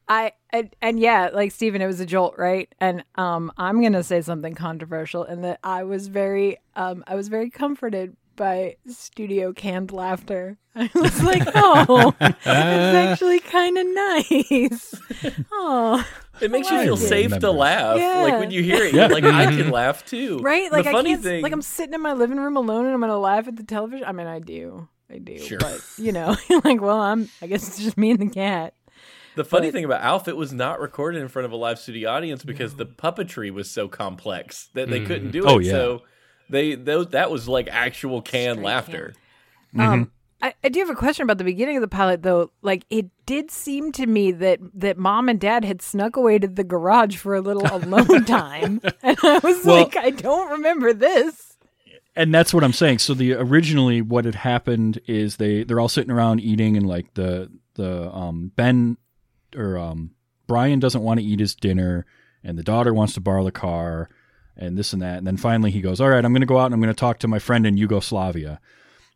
I 0.07 0.31
and, 0.51 0.75
and 0.81 0.99
yeah, 0.99 1.29
like 1.33 1.51
Steven, 1.51 1.81
it 1.81 1.85
was 1.85 1.99
a 1.99 2.05
jolt, 2.05 2.35
right? 2.37 2.73
And 2.79 3.03
um, 3.15 3.51
I'm 3.57 3.81
gonna 3.81 4.03
say 4.03 4.21
something 4.21 4.55
controversial 4.55 5.23
in 5.25 5.41
that 5.41 5.59
I 5.63 5.83
was 5.83 6.07
very, 6.07 6.57
um, 6.75 7.03
I 7.07 7.15
was 7.15 7.27
very 7.27 7.49
comforted 7.49 8.15
by 8.39 8.77
studio 8.87 9.53
canned 9.53 9.91
laughter. 9.91 10.57
I 10.75 10.89
was 10.95 11.21
like, 11.21 11.43
oh, 11.53 12.15
it's 12.19 12.37
actually 12.47 13.41
kind 13.41 13.77
of 13.77 13.85
nice. 13.85 14.95
Oh, 15.51 16.03
It 16.39 16.49
makes 16.49 16.71
you 16.71 16.81
feel 16.81 16.93
it. 16.93 16.97
safe 16.97 17.37
to 17.39 17.51
laugh. 17.51 17.97
Yeah. 17.97 18.21
Like 18.23 18.39
when 18.39 18.51
you 18.51 18.63
hear 18.63 18.85
it, 18.85 18.93
you're 18.93 19.09
like 19.09 19.25
I 19.25 19.47
can 19.47 19.69
laugh 19.69 20.05
too. 20.05 20.39
right? 20.39 20.71
Like 20.71 20.85
the 20.85 20.91
I 20.91 20.93
funny 20.93 21.09
can't. 21.11 21.23
thing, 21.23 21.43
Like 21.43 21.51
I'm 21.51 21.61
sitting 21.61 21.93
in 21.93 22.01
my 22.01 22.13
living 22.13 22.37
room 22.37 22.55
alone, 22.55 22.85
and 22.85 22.93
I'm 22.93 23.01
gonna 23.01 23.19
laugh 23.19 23.49
at 23.49 23.57
the 23.57 23.63
television. 23.63 24.07
I 24.07 24.13
mean, 24.13 24.27
I 24.27 24.39
do, 24.39 24.87
I 25.11 25.17
do. 25.17 25.37
Sure. 25.37 25.59
But 25.59 25.81
you 25.97 26.13
know, 26.13 26.37
like, 26.63 26.79
well, 26.81 27.01
I'm. 27.01 27.27
I 27.41 27.47
guess 27.47 27.67
it's 27.67 27.83
just 27.83 27.97
me 27.97 28.11
and 28.11 28.19
the 28.19 28.29
cat. 28.29 28.73
The 29.35 29.43
funny 29.43 29.67
But- 29.67 29.73
thing 29.73 29.85
about 29.85 30.01
Alf, 30.01 30.29
it 30.29 30.37
was 30.37 30.53
not 30.53 30.79
recorded 30.79 31.21
in 31.21 31.27
front 31.27 31.45
of 31.45 31.51
a 31.51 31.57
live 31.57 31.79
studio 31.79 32.09
audience 32.09 32.45
because 32.45 32.75
the 32.75 32.85
puppetry 32.85 33.51
was 33.51 33.69
so 33.69 33.89
complex 33.89 34.69
that 34.73 34.89
they 34.89 35.01
couldn't 35.01 35.29
mm. 35.29 35.33
do 35.33 35.43
oh, 35.43 35.49
it. 35.49 35.53
Oh, 35.55 35.59
yeah. 35.59 35.71
So 35.71 36.01
they 36.49 36.75
those 36.75 37.07
that 37.09 37.31
was 37.31 37.47
like 37.47 37.67
actual 37.71 38.21
canned 38.21 38.57
Straight 38.59 38.65
laughter. 38.65 39.13
Um, 39.77 40.11
I, 40.41 40.53
I 40.63 40.69
do 40.69 40.79
have 40.79 40.89
a 40.89 40.95
question 40.95 41.23
about 41.23 41.37
the 41.37 41.43
beginning 41.43 41.75
of 41.77 41.81
the 41.81 41.87
pilot, 41.89 42.23
though. 42.23 42.51
Like, 42.61 42.85
it 42.89 43.07
did 43.25 43.51
seem 43.51 43.91
to 43.93 44.05
me 44.07 44.31
that 44.31 44.59
that 44.73 44.97
mom 44.97 45.27
and 45.29 45.39
dad 45.39 45.65
had 45.65 45.81
snuck 45.81 46.15
away 46.15 46.39
to 46.39 46.47
the 46.47 46.63
garage 46.63 47.17
for 47.17 47.35
a 47.35 47.41
little 47.41 47.65
alone 47.67 48.23
time, 48.25 48.81
and 49.03 49.17
I 49.21 49.39
was 49.43 49.65
Well- 49.65 49.83
like, 49.83 49.97
I 49.97 50.09
don't 50.11 50.49
remember 50.51 50.93
this. 50.93 51.57
and 52.15 52.33
that's 52.33 52.53
what 52.53 52.63
I'm 52.63 52.73
saying. 52.73 52.99
So 52.99 53.13
the 53.13 53.33
originally 53.33 54.01
what 54.01 54.25
had 54.25 54.35
happened 54.35 54.99
is 55.07 55.35
they 55.37 55.63
they're 55.63 55.79
all 55.79 55.89
sitting 55.89 56.11
around 56.11 56.39
eating 56.39 56.77
and 56.77 56.87
like 56.87 57.13
the 57.15 57.51
the 57.75 58.09
um 58.13 58.51
Ben 58.55 58.97
or 59.55 59.77
um 59.77 60.11
Brian 60.47 60.79
doesn't 60.79 61.03
want 61.03 61.19
to 61.19 61.25
eat 61.25 61.39
his 61.39 61.53
dinner 61.53 62.05
and 62.43 62.57
the 62.57 62.63
daughter 62.63 62.93
wants 62.93 63.13
to 63.13 63.21
borrow 63.21 63.43
the 63.43 63.51
car 63.51 64.09
and 64.59 64.77
this 64.77 64.93
and 64.93 65.01
that. 65.01 65.17
And 65.17 65.25
then 65.25 65.37
finally 65.37 65.71
he 65.71 65.81
goes 65.81 65.99
all 65.99 66.09
right 66.09 66.23
I'm 66.23 66.33
going 66.33 66.41
to 66.41 66.47
go 66.47 66.59
out 66.59 66.65
and 66.65 66.73
I'm 66.73 66.81
going 66.81 66.93
to 66.93 66.99
talk 66.99 67.19
to 67.19 67.27
my 67.27 67.39
friend 67.39 67.65
in 67.65 67.77
Yugoslavia. 67.77 68.59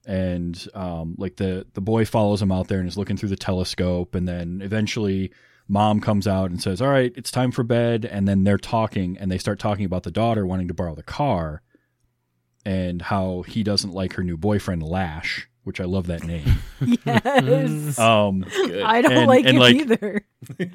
And 0.05 0.67
um 0.73 1.15
like 1.17 1.35
the 1.35 1.67
the 1.73 1.81
boy 1.81 2.05
follows 2.05 2.41
him 2.41 2.51
out 2.51 2.67
there 2.67 2.79
and 2.79 2.88
is 2.88 2.97
looking 2.97 3.17
through 3.17 3.29
the 3.29 3.35
telescope. 3.35 4.15
And 4.15 4.27
then 4.27 4.62
eventually 4.63 5.31
mom 5.67 6.01
comes 6.01 6.27
out 6.27 6.50
and 6.50 6.62
says 6.62 6.81
all 6.81 6.89
right 6.89 7.13
it's 7.15 7.31
time 7.31 7.51
for 7.51 7.63
bed. 7.63 8.05
And 8.05 8.27
then 8.27 8.43
they're 8.43 8.57
talking 8.57 9.17
and 9.19 9.31
they 9.31 9.38
start 9.38 9.59
talking 9.59 9.85
about 9.85 10.03
the 10.03 10.12
daughter 10.12 10.47
wanting 10.47 10.69
to 10.69 10.73
borrow 10.73 10.95
the 10.95 11.03
car 11.03 11.62
and 12.65 13.01
how 13.01 13.41
he 13.43 13.63
doesn't 13.63 13.93
like 13.93 14.13
her 14.13 14.23
new 14.23 14.38
boyfriend 14.38 14.83
Lash, 14.83 15.50
which 15.63 15.79
I 15.79 15.86
love 15.86 16.08
that 16.08 16.24
name. 16.24 16.46
Yes, 17.05 17.98
Um, 17.98 18.46
I 18.84 19.01
don't 19.01 19.12
and- 19.13 19.27
like 19.27 19.46
and, 19.46 19.58
it 19.58 19.60
like, 19.62 19.75
either. 19.75 20.25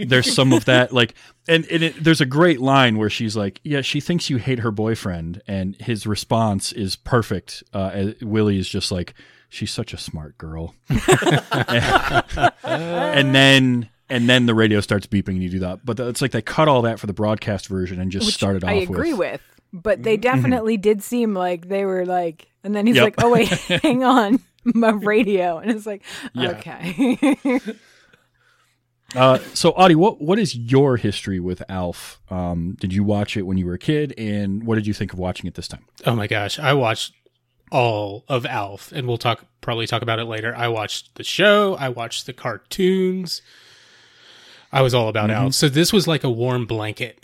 there's 0.06 0.32
some 0.34 0.52
of 0.54 0.64
that 0.66 0.92
like, 1.00 1.14
and, 1.46 1.66
and 1.66 1.82
it, 1.82 2.02
there's 2.02 2.20
a 2.22 2.26
great 2.26 2.60
line 2.60 2.96
where 2.96 3.10
she's 3.10 3.36
like, 3.36 3.60
"Yeah, 3.62 3.82
she 3.82 4.00
thinks 4.00 4.30
you 4.30 4.38
hate 4.38 4.60
her 4.60 4.70
boyfriend," 4.70 5.42
and 5.46 5.76
his 5.76 6.06
response 6.06 6.72
is 6.72 6.96
perfect. 6.96 7.62
Uh, 7.74 8.12
Willie 8.22 8.58
is 8.58 8.68
just 8.68 8.90
like, 8.90 9.12
"She's 9.50 9.70
such 9.70 9.92
a 9.92 9.98
smart 9.98 10.38
girl," 10.38 10.74
and 12.64 13.34
then. 13.34 13.88
And 14.10 14.26
then 14.26 14.46
the 14.46 14.54
radio 14.54 14.80
starts 14.80 15.06
beeping, 15.06 15.28
and 15.34 15.42
you 15.42 15.50
do 15.50 15.58
that. 15.58 15.84
But 15.84 16.00
it's 16.00 16.22
like 16.22 16.30
they 16.30 16.40
cut 16.40 16.66
all 16.66 16.80
that 16.80 16.98
for 16.98 17.06
the 17.06 17.12
broadcast 17.12 17.66
version 17.66 18.00
and 18.00 18.10
just 18.10 18.24
Which 18.24 18.34
started 18.36 18.64
off 18.64 18.70
I 18.70 18.76
agree 18.76 19.12
with. 19.12 19.32
with. 19.32 19.40
But 19.70 20.02
they 20.02 20.16
definitely 20.16 20.78
did 20.78 21.02
seem 21.02 21.34
like 21.34 21.68
they 21.68 21.84
were 21.84 22.06
like, 22.06 22.48
and 22.64 22.74
then 22.74 22.86
he's 22.86 22.96
Yep. 22.96 23.04
like, 23.04 23.14
"Oh 23.18 23.30
wait, 23.30 23.48
hang 23.48 24.04
on, 24.04 24.40
my 24.74 24.90
radio," 24.90 25.58
and 25.58 25.70
it's 25.70 25.86
like, 25.86 26.02
Yeah. 26.34 26.50
okay. 26.50 27.60
Uh, 29.16 29.38
so, 29.54 29.70
Audie, 29.70 29.94
what 29.94 30.20
what 30.20 30.38
is 30.38 30.54
your 30.54 30.98
history 30.98 31.40
with 31.40 31.62
Alf? 31.70 32.20
Um, 32.30 32.76
did 32.78 32.92
you 32.92 33.02
watch 33.02 33.38
it 33.38 33.42
when 33.42 33.56
you 33.56 33.64
were 33.64 33.72
a 33.72 33.78
kid, 33.78 34.12
and 34.18 34.64
what 34.66 34.74
did 34.74 34.86
you 34.86 34.92
think 34.92 35.14
of 35.14 35.18
watching 35.18 35.46
it 35.46 35.54
this 35.54 35.66
time? 35.66 35.86
Oh 36.04 36.14
my 36.14 36.26
gosh, 36.26 36.58
I 36.58 36.74
watched 36.74 37.14
all 37.72 38.24
of 38.28 38.44
Alf, 38.44 38.92
and 38.92 39.08
we'll 39.08 39.16
talk 39.16 39.46
probably 39.62 39.86
talk 39.86 40.02
about 40.02 40.18
it 40.18 40.24
later. 40.26 40.54
I 40.54 40.68
watched 40.68 41.14
the 41.14 41.24
show, 41.24 41.74
I 41.76 41.88
watched 41.88 42.26
the 42.26 42.34
cartoons. 42.34 43.40
I 44.70 44.82
was 44.82 44.92
all 44.92 45.08
about 45.08 45.30
Alf. 45.30 45.54
So 45.54 45.70
this 45.70 45.90
was 45.90 46.06
like 46.06 46.22
a 46.22 46.30
warm 46.30 46.66
blanket 46.66 47.18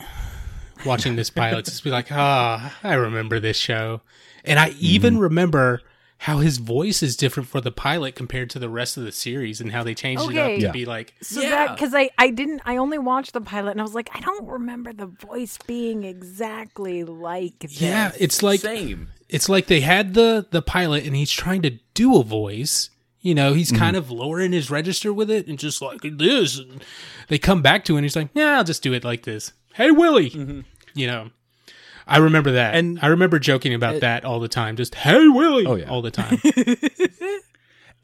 watching 0.87 1.17
this 1.17 1.29
pilot. 1.29 1.67
Just 1.67 1.85
be 1.85 1.91
like, 1.91 2.11
ah, 2.11 2.75
I 2.83 2.95
remember 2.95 3.41
this 3.41 3.59
show, 3.59 4.01
and 4.43 4.59
I 4.59 4.71
even 4.81 5.19
remember 5.19 5.83
how 6.25 6.39
his 6.39 6.57
voice 6.57 7.03
is 7.03 7.17
different 7.17 7.47
for 7.51 7.61
the 7.61 7.71
pilot 7.71 8.15
compared 8.15 8.49
to 8.49 8.59
the 8.59 8.69
rest 8.71 8.97
of 8.97 9.05
the 9.05 9.13
series, 9.13 9.61
and 9.61 9.71
how 9.73 9.83
they 9.85 9.95
changed 9.95 10.23
it 10.23 10.31
Okay. 10.31 10.55
up 10.55 10.59
to 10.59 10.67
Yeah. 10.67 10.73
be 10.73 10.87
like, 10.87 11.13
So 11.21 11.43
Yeah. 11.43 11.51
that 11.51 11.77
because 11.77 11.95
I 11.95 12.09
I 12.17 12.31
didn't 12.31 12.63
I 12.65 12.79
only 12.79 12.97
watched 12.97 13.35
the 13.35 13.43
pilot 13.43 13.73
and 13.73 13.81
I 13.81 13.85
was 13.85 13.95
like 13.95 14.09
I 14.15 14.21
don't 14.21 14.47
remember 14.49 14.95
the 14.95 15.05
voice 15.05 15.59
being 15.67 16.03
exactly 16.05 17.05
like 17.05 17.59
this. 17.59 17.79
yeah, 17.79 18.13
it's 18.19 18.43
like 18.43 18.61
Same. 18.61 19.09
it's 19.29 19.51
like 19.51 19.67
they 19.67 19.81
had 19.81 20.15
the 20.15 20.47
the 20.51 20.63
pilot 20.63 21.05
and 21.05 21.15
he's 21.15 21.31
trying 21.31 21.61
to 21.61 21.79
do 21.93 22.17
a 22.19 22.23
voice 22.25 22.89
you 23.21 23.35
know 23.35 23.53
he's 23.53 23.69
mm-hmm. 23.71 23.81
kind 23.83 23.97
of 23.97 24.11
lowering 24.11 24.53
his 24.53 24.71
register 24.71 25.13
with 25.13 25.31
it 25.31 25.47
and 25.47 25.59
just 25.59 25.83
like 25.83 26.01
this 26.03 26.59
and 26.59 26.83
they 27.29 27.39
come 27.39 27.61
back 27.61 27.85
to 27.85 27.95
it 27.95 27.99
and 27.99 28.05
he's 28.07 28.17
like 28.17 28.29
yeah 28.35 28.57
i'll 28.57 28.65
just 28.65 28.83
do 28.83 28.93
it 28.95 29.05
like 29.05 29.25
this 29.25 29.53
hey 29.75 29.91
willie 29.91 30.31
mm-hmm. 30.31 30.61
you 30.95 31.07
know 31.07 31.31
i 32.07 32.19
remember 32.19 32.53
that 32.53 32.75
And- 32.75 32.97
and 32.97 32.99
i 33.05 33.09
remember 33.09 33.39
joking 33.39 33.75
about 33.75 34.01
that 34.01 34.25
all 34.25 34.41
the 34.41 34.49
time 34.49 34.77
just 34.77 34.95
hey 34.95 35.29
willie 35.29 35.67
Oh, 35.67 35.75
yeah. 35.77 35.89
all 35.89 36.03
the 36.03 36.11
time 36.11 36.39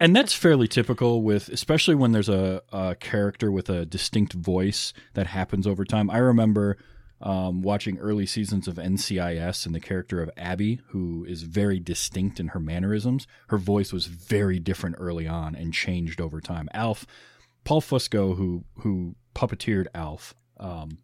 And 0.02 0.16
that's 0.16 0.32
fairly 0.32 0.66
typical 0.66 1.22
with, 1.22 1.50
especially 1.50 1.94
when 1.94 2.12
there's 2.12 2.30
a, 2.30 2.62
a 2.72 2.94
character 2.94 3.52
with 3.52 3.68
a 3.68 3.84
distinct 3.84 4.32
voice 4.32 4.94
that 5.12 5.26
happens 5.26 5.66
over 5.66 5.84
time. 5.84 6.08
I 6.08 6.16
remember 6.16 6.78
um, 7.20 7.60
watching 7.60 7.98
early 7.98 8.24
seasons 8.24 8.66
of 8.66 8.76
NCIS 8.76 9.66
and 9.66 9.74
the 9.74 9.80
character 9.80 10.22
of 10.22 10.30
Abby, 10.38 10.80
who 10.88 11.26
is 11.28 11.42
very 11.42 11.78
distinct 11.78 12.40
in 12.40 12.48
her 12.48 12.60
mannerisms. 12.60 13.26
Her 13.48 13.58
voice 13.58 13.92
was 13.92 14.06
very 14.06 14.58
different 14.58 14.96
early 14.98 15.28
on 15.28 15.54
and 15.54 15.74
changed 15.74 16.18
over 16.18 16.40
time. 16.40 16.70
Alf, 16.72 17.04
Paul 17.64 17.82
Fusco, 17.82 18.34
who 18.38 18.64
who 18.78 19.16
puppeteered 19.34 19.86
Alf, 19.94 20.32
um, 20.58 20.96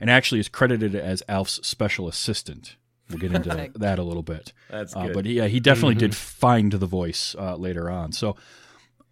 and 0.00 0.10
actually 0.10 0.40
is 0.40 0.48
credited 0.48 0.94
as 0.94 1.22
Alf's 1.28 1.60
special 1.66 2.08
assistant 2.08 2.76
We'll 3.08 3.18
get 3.18 3.32
into 3.32 3.70
that 3.76 3.98
a 3.98 4.02
little 4.02 4.22
bit. 4.22 4.52
That's 4.70 4.94
Uh, 4.94 5.08
but 5.14 5.24
yeah, 5.24 5.46
he 5.46 5.60
definitely 5.60 5.94
did 5.94 6.14
find 6.14 6.72
the 6.72 6.86
voice 6.86 7.34
uh, 7.38 7.56
later 7.56 7.90
on. 7.90 8.12
So 8.12 8.36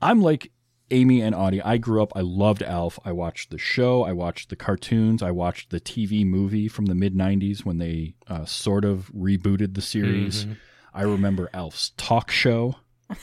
I'm 0.03 0.21
like 0.21 0.53
Amy 0.91 1.23
and 1.23 1.35
Audie. 1.35 1.63
I 1.63 1.79
grew 1.79 2.03
up. 2.03 2.13
I 2.15 2.21
loved 2.21 2.63
Alf. 2.63 2.99
I 3.05 3.13
watched 3.13 3.51
the 3.51 3.59
show. 3.59 4.05
I 4.05 4.13
watched 4.13 4.51
the 4.51 4.57
cartoons. 4.57 5.23
I 5.23 5.31
watched 5.31 5.71
the 5.71 5.81
TV 5.81 6.27
movie 6.27 6.69
from 6.69 6.87
the 6.87 6.95
mid 6.95 7.15
'90s 7.15 7.65
when 7.65 7.79
they 7.79 8.15
uh, 8.27 8.45
sort 8.45 8.85
of 8.85 9.11
rebooted 9.17 9.75
the 9.75 9.83
series. 9.83 10.47
I 10.93 11.03
remember 11.03 11.49
Alf's 11.55 11.93
talk 11.97 12.31
show 12.31 12.77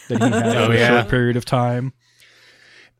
that 0.09 0.21
he 0.21 0.29
had 0.29 0.43
Oh, 0.57 0.65
for 0.67 0.73
a 0.73 0.87
short 0.87 1.09
period 1.09 1.37
of 1.37 1.45
time. 1.45 1.93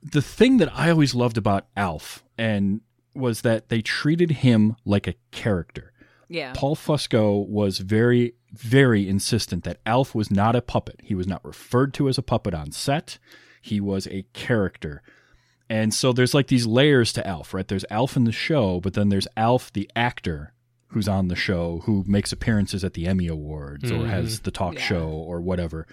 The 0.03 0.21
thing 0.21 0.57
that 0.57 0.69
I 0.77 0.91
always 0.91 1.15
loved 1.15 1.37
about 1.37 1.67
Alf 1.75 2.23
and 2.37 2.81
was 3.15 3.41
that 3.41 3.69
they 3.69 3.81
treated 3.81 4.31
him 4.31 4.75
like 4.85 5.07
a 5.07 5.15
character. 5.31 5.91
Yeah. 6.29 6.53
Paul 6.55 6.75
Fusco 6.75 7.47
was 7.47 7.77
very, 7.79 8.33
very 8.51 9.07
insistent 9.07 9.63
that 9.65 9.79
Alf 9.85 10.15
was 10.15 10.31
not 10.31 10.55
a 10.55 10.61
puppet. 10.61 10.99
He 11.03 11.13
was 11.15 11.27
not 11.27 11.45
referred 11.45 11.93
to 11.95 12.09
as 12.09 12.17
a 12.17 12.23
puppet 12.23 12.53
on 12.53 12.71
set. 12.71 13.19
He 13.61 13.79
was 13.79 14.07
a 14.07 14.25
character. 14.33 15.01
And 15.69 15.93
so 15.93 16.11
there's 16.11 16.33
like 16.33 16.47
these 16.47 16.65
layers 16.65 17.13
to 17.13 17.27
Alf, 17.27 17.53
right? 17.53 17.67
There's 17.67 17.85
Alf 17.89 18.15
in 18.17 18.23
the 18.23 18.31
show, 18.31 18.79
but 18.79 18.93
then 18.93 19.09
there's 19.09 19.27
Alf, 19.37 19.71
the 19.71 19.89
actor 19.95 20.53
who's 20.87 21.07
on 21.07 21.27
the 21.27 21.35
show, 21.35 21.81
who 21.85 22.03
makes 22.07 22.31
appearances 22.31 22.83
at 22.83 22.93
the 22.93 23.07
Emmy 23.07 23.27
Awards 23.27 23.91
or 23.91 23.95
mm-hmm. 23.99 24.09
has 24.09 24.41
the 24.41 24.51
talk 24.51 24.75
Yeah. 24.75 24.81
show 24.81 25.07
or 25.07 25.41
whatever. 25.41 25.87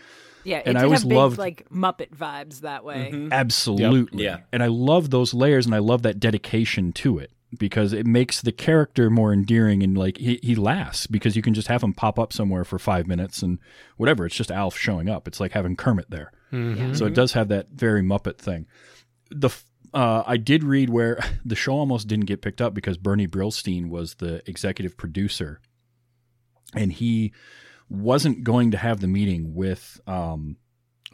Yeah. 0.44 0.58
It 0.58 0.66
and 0.66 0.78
I 0.78 0.82
did 0.82 0.84
always 0.86 1.00
have 1.00 1.08
big, 1.08 1.18
loved- 1.18 1.38
like 1.38 1.68
Muppet 1.70 2.10
vibes 2.16 2.60
that 2.60 2.84
way. 2.84 3.28
Absolutely. 3.30 4.24
Yep. 4.24 4.38
Yeah. 4.40 4.44
And 4.52 4.62
I 4.62 4.68
love 4.68 5.10
those 5.10 5.34
layers 5.34 5.66
and 5.66 5.74
I 5.74 5.78
love 5.78 6.02
that 6.02 6.20
dedication 6.20 6.92
to 6.94 7.18
it 7.18 7.32
because 7.58 7.92
it 7.92 8.06
makes 8.06 8.40
the 8.40 8.52
character 8.52 9.10
more 9.10 9.32
endearing 9.32 9.82
and 9.82 9.98
like 9.98 10.16
he, 10.18 10.38
he 10.42 10.54
lasts 10.54 11.06
because 11.06 11.34
you 11.34 11.42
can 11.42 11.52
just 11.52 11.68
have 11.68 11.82
him 11.82 11.92
pop 11.92 12.18
up 12.18 12.32
somewhere 12.32 12.64
for 12.64 12.78
five 12.78 13.06
minutes 13.06 13.42
and 13.42 13.58
whatever. 13.96 14.24
It's 14.26 14.36
just 14.36 14.50
Alf 14.50 14.76
showing 14.76 15.08
up. 15.08 15.26
It's 15.26 15.40
like 15.40 15.52
having 15.52 15.76
Kermit 15.76 16.10
there. 16.10 16.32
Mm-hmm. 16.52 16.94
So 16.94 17.06
it 17.06 17.14
does 17.14 17.32
have 17.32 17.48
that 17.48 17.68
very 17.70 18.02
Muppet 18.02 18.38
thing. 18.38 18.66
The 19.30 19.50
uh, 19.92 20.22
I 20.26 20.36
did 20.36 20.62
read 20.62 20.90
where 20.90 21.18
the 21.44 21.56
show 21.56 21.72
almost 21.72 22.08
didn't 22.08 22.26
get 22.26 22.42
picked 22.42 22.60
up 22.60 22.74
because 22.74 22.96
Bernie 22.96 23.26
Brillstein 23.26 23.88
was 23.88 24.14
the 24.14 24.42
executive 24.48 24.96
producer, 24.96 25.60
and 26.74 26.92
he 26.92 27.32
wasn't 27.90 28.44
going 28.44 28.70
to 28.70 28.78
have 28.78 29.00
the 29.00 29.08
meeting 29.08 29.54
with 29.54 30.00
um, 30.06 30.56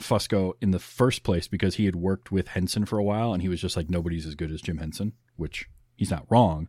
Fusco 0.00 0.52
in 0.60 0.70
the 0.70 0.78
first 0.78 1.22
place 1.22 1.48
because 1.48 1.76
he 1.76 1.86
had 1.86 1.96
worked 1.96 2.30
with 2.30 2.48
Henson 2.48 2.84
for 2.84 2.98
a 2.98 3.04
while, 3.04 3.32
and 3.32 3.42
he 3.42 3.48
was 3.48 3.60
just 3.60 3.76
like 3.76 3.90
nobody's 3.90 4.26
as 4.26 4.34
good 4.34 4.52
as 4.52 4.60
Jim 4.60 4.78
Henson, 4.78 5.14
which 5.36 5.68
he's 5.96 6.10
not 6.10 6.26
wrong, 6.28 6.68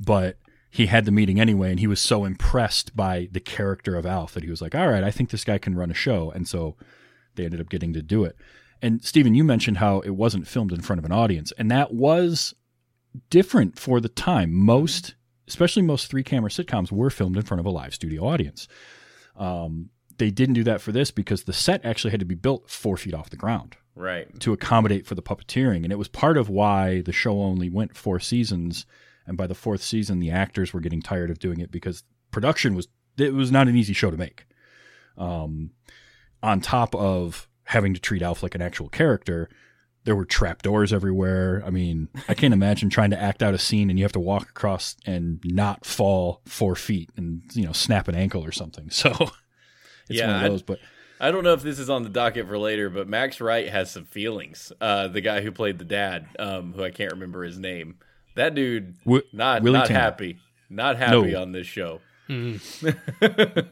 but 0.00 0.38
he 0.70 0.86
had 0.86 1.04
the 1.04 1.12
meeting 1.12 1.38
anyway, 1.38 1.70
and 1.70 1.78
he 1.78 1.86
was 1.86 2.00
so 2.00 2.24
impressed 2.24 2.96
by 2.96 3.28
the 3.30 3.40
character 3.40 3.94
of 3.96 4.06
Alf 4.06 4.34
that 4.34 4.42
he 4.42 4.50
was 4.50 4.62
like, 4.62 4.74
"All 4.74 4.88
right, 4.88 5.04
I 5.04 5.10
think 5.10 5.30
this 5.30 5.44
guy 5.44 5.58
can 5.58 5.76
run 5.76 5.90
a 5.90 5.94
show," 5.94 6.30
and 6.30 6.48
so 6.48 6.76
they 7.34 7.44
ended 7.44 7.60
up 7.60 7.68
getting 7.68 7.92
to 7.92 8.02
do 8.02 8.24
it. 8.24 8.36
And 8.82 9.04
Stephen, 9.04 9.34
you 9.34 9.44
mentioned 9.44 9.78
how 9.78 10.00
it 10.00 10.10
wasn't 10.10 10.48
filmed 10.48 10.72
in 10.72 10.80
front 10.80 10.98
of 10.98 11.04
an 11.04 11.12
audience, 11.12 11.52
and 11.58 11.70
that 11.70 11.92
was 11.92 12.54
different 13.30 13.78
for 13.78 14.00
the 14.00 14.08
time. 14.08 14.52
Most, 14.52 15.14
especially 15.46 15.82
most 15.82 16.10
three 16.10 16.24
camera 16.24 16.50
sitcoms, 16.50 16.90
were 16.90 17.10
filmed 17.10 17.36
in 17.36 17.42
front 17.42 17.60
of 17.60 17.66
a 17.66 17.70
live 17.70 17.94
studio 17.94 18.26
audience. 18.26 18.66
Um, 19.36 19.90
they 20.18 20.30
didn't 20.30 20.54
do 20.54 20.64
that 20.64 20.80
for 20.80 20.92
this 20.92 21.10
because 21.10 21.44
the 21.44 21.52
set 21.52 21.84
actually 21.84 22.12
had 22.12 22.20
to 22.20 22.26
be 22.26 22.34
built 22.34 22.70
four 22.70 22.96
feet 22.96 23.14
off 23.14 23.30
the 23.30 23.36
ground 23.36 23.76
right. 23.96 24.28
to 24.40 24.52
accommodate 24.52 25.06
for 25.06 25.14
the 25.14 25.22
puppeteering, 25.22 25.82
and 25.82 25.92
it 25.92 25.98
was 25.98 26.08
part 26.08 26.36
of 26.36 26.48
why 26.48 27.00
the 27.02 27.12
show 27.12 27.40
only 27.40 27.68
went 27.68 27.96
four 27.96 28.20
seasons. 28.20 28.86
And 29.26 29.36
by 29.36 29.46
the 29.46 29.54
fourth 29.54 29.82
season, 29.82 30.20
the 30.20 30.30
actors 30.30 30.72
were 30.72 30.80
getting 30.80 31.00
tired 31.00 31.30
of 31.30 31.38
doing 31.38 31.60
it 31.60 31.70
because 31.70 32.04
production 32.30 32.74
was 32.74 32.88
it 33.16 33.32
was 33.32 33.50
not 33.50 33.68
an 33.68 33.76
easy 33.76 33.92
show 33.92 34.10
to 34.10 34.16
make. 34.16 34.46
Um, 35.16 35.70
on 36.42 36.60
top 36.60 36.94
of 36.94 37.48
having 37.64 37.94
to 37.94 38.00
treat 38.00 38.22
Alf 38.22 38.42
like 38.42 38.54
an 38.54 38.62
actual 38.62 38.88
character, 38.88 39.48
there 40.04 40.14
were 40.16 40.24
trapdoors 40.24 40.92
everywhere. 40.92 41.62
I 41.66 41.70
mean, 41.70 42.08
I 42.28 42.34
can't 42.34 42.52
imagine 42.54 42.90
trying 42.90 43.10
to 43.10 43.20
act 43.20 43.42
out 43.42 43.54
a 43.54 43.58
scene 43.58 43.88
and 43.90 43.98
you 43.98 44.04
have 44.04 44.12
to 44.12 44.20
walk 44.20 44.48
across 44.50 44.96
and 45.06 45.40
not 45.44 45.84
fall 45.86 46.40
four 46.46 46.74
feet 46.74 47.10
and 47.16 47.42
you 47.54 47.64
know 47.64 47.72
snap 47.72 48.06
an 48.08 48.14
ankle 48.14 48.44
or 48.44 48.52
something. 48.52 48.90
So 48.90 49.10
it's 50.08 50.18
Yeah, 50.20 50.26
one 50.28 50.36
of 50.36 50.42
I- 50.42 50.48
those. 50.48 50.62
But 50.62 50.78
I 51.20 51.30
don't 51.30 51.44
know 51.44 51.52
if 51.54 51.62
this 51.62 51.78
is 51.78 51.88
on 51.88 52.02
the 52.02 52.08
docket 52.10 52.46
for 52.48 52.58
later, 52.58 52.90
but 52.90 53.08
Max 53.08 53.40
Wright 53.40 53.68
has 53.68 53.90
some 53.90 54.04
feelings. 54.04 54.72
Uh, 54.80 55.08
the 55.08 55.20
guy 55.20 55.40
who 55.40 55.52
played 55.52 55.78
the 55.78 55.84
dad, 55.84 56.26
um, 56.38 56.72
who 56.74 56.82
I 56.84 56.90
can't 56.90 57.12
remember 57.12 57.44
his 57.44 57.58
name. 57.58 57.96
That 58.34 58.54
dude, 58.54 58.98
Wi- 59.04 59.22
not 59.32 59.62
Willie 59.62 59.78
not 59.78 59.86
Tanner. 59.86 60.00
happy, 60.00 60.38
not 60.68 60.96
happy 60.96 61.30
No. 61.32 61.40
on 61.40 61.52
this 61.52 61.66
show. 61.68 62.00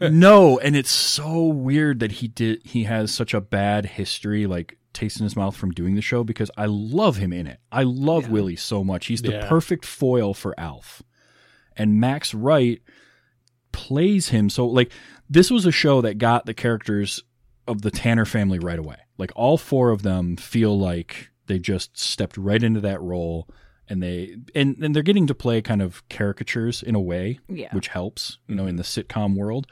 no, 0.01 0.59
and 0.59 0.77
it's 0.77 0.91
so 0.91 1.45
weird 1.47 2.01
that 2.01 2.13
he 2.13 2.29
did 2.29 2.61
he 2.65 2.85
has 2.85 3.13
such 3.13 3.35
a 3.35 3.41
bad 3.41 3.87
history, 3.87 4.47
like 4.47 4.79
taste 4.93 5.19
in 5.19 5.25
his 5.25 5.37
mouth 5.37 5.57
from 5.57 5.71
doing 5.71 5.95
the 5.95 6.03
show 6.03 6.25
because 6.25 6.51
I 6.57 6.67
love 6.67 7.17
him 7.17 7.33
in 7.33 7.47
it. 7.47 7.61
I 7.71 7.83
love 7.83 8.29
Willie 8.31 8.57
so 8.57 8.85
much. 8.85 9.07
He's 9.07 9.23
the 9.23 9.33
Yeah. 9.33 9.49
perfect 9.49 9.85
foil 9.85 10.35
for 10.35 10.59
Alf. 10.59 11.03
And 11.77 12.01
Max 12.01 12.35
Wright 12.35 12.81
plays 13.73 14.29
him 14.29 14.51
so 14.51 14.67
like 14.67 14.93
this 15.31 15.51
was 15.51 15.65
a 15.65 15.73
show 15.73 16.03
that 16.03 16.19
got 16.19 16.45
the 16.45 16.53
characters 16.55 17.23
of 17.67 17.83
the 17.83 17.91
Tanner 17.91 18.27
family 18.27 18.59
right 18.59 18.79
away. 18.79 18.97
Like 19.19 19.33
all 19.35 19.57
four 19.57 19.91
of 19.91 20.03
them 20.03 20.37
feel 20.37 20.79
like 20.79 21.31
they 21.47 21.59
just 21.59 21.99
stepped 21.99 22.37
right 22.37 22.63
into 22.63 22.81
that 22.81 23.01
role 23.01 23.49
and 23.89 24.03
they 24.03 24.37
and, 24.55 24.77
and 24.83 24.95
they're 24.95 25.03
getting 25.03 25.27
to 25.27 25.35
play 25.35 25.63
kind 25.63 25.81
of 25.81 26.07
caricatures 26.09 26.83
in 26.83 26.95
a 26.95 27.01
way 27.01 27.41
Yeah. 27.49 27.75
which 27.75 27.89
helps, 27.89 28.39
you 28.47 28.55
know, 28.55 28.67
in 28.67 28.77
mm-hmm. 28.77 28.79
the 28.79 28.83
sitcom 29.05 29.37
world. 29.37 29.67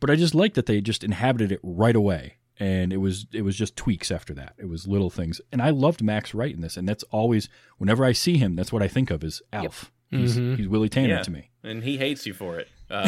But 0.00 0.10
I 0.10 0.16
just 0.16 0.34
like 0.34 0.54
that 0.54 0.66
they 0.66 0.80
just 0.82 1.02
inhabited 1.02 1.50
it 1.50 1.60
right 1.62 1.96
away. 1.96 2.36
And 2.58 2.92
it 2.92 2.96
was 2.98 3.26
it 3.32 3.42
was 3.42 3.56
just 3.56 3.76
tweaks 3.76 4.10
after 4.10 4.32
that. 4.34 4.54
It 4.58 4.68
was 4.68 4.86
little 4.88 5.10
things. 5.10 5.40
And 5.52 5.60
I 5.60 5.70
loved 5.70 6.02
Max 6.02 6.32
Wright 6.34 6.54
in 6.54 6.62
this. 6.62 6.76
And 6.76 6.88
that's 6.88 7.02
always 7.10 7.48
whenever 7.78 8.04
I 8.04 8.12
see 8.12 8.38
him, 8.38 8.56
that's 8.56 8.72
what 8.72 8.82
I 8.82 8.88
think 8.88 9.10
of 9.10 9.22
is 9.22 9.42
Alf. 9.52 9.92
He's, 10.10 10.36
he's 10.36 10.68
Willie 10.68 10.88
Tanner 10.88 11.16
Yeah. 11.16 11.22
to 11.22 11.30
me. 11.30 11.50
And 11.64 11.82
he 11.82 11.98
hates 11.98 12.26
you 12.26 12.32
for 12.32 12.58
it. 12.58 12.68
Uh, 12.88 13.04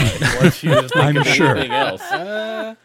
you 0.62 0.72
I'm 0.96 1.22
sure. 1.22 1.56
anything 1.56 1.70
else. 1.70 2.02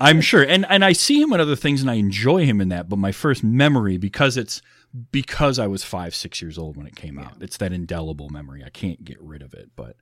I'm 0.00 0.20
sure. 0.20 0.42
And 0.42 0.66
and 0.68 0.84
I 0.84 0.92
see 0.92 1.20
him 1.20 1.32
in 1.32 1.40
other 1.40 1.56
things 1.56 1.80
and 1.80 1.90
I 1.90 1.94
enjoy 1.94 2.44
him 2.44 2.60
in 2.60 2.68
that, 2.68 2.88
but 2.88 2.98
my 2.98 3.12
first 3.12 3.42
memory 3.42 3.96
because 3.96 4.36
it's 4.36 4.60
because 5.12 5.58
I 5.58 5.66
was 5.66 5.84
5 5.84 6.14
6 6.14 6.42
years 6.42 6.58
old 6.58 6.76
when 6.76 6.86
it 6.86 6.96
came 6.96 7.18
out. 7.18 7.34
It's 7.40 7.56
that 7.58 7.72
indelible 7.72 8.28
memory. 8.28 8.62
I 8.64 8.70
can't 8.70 9.04
get 9.04 9.20
rid 9.20 9.42
of 9.42 9.54
it, 9.54 9.70
but 9.76 9.96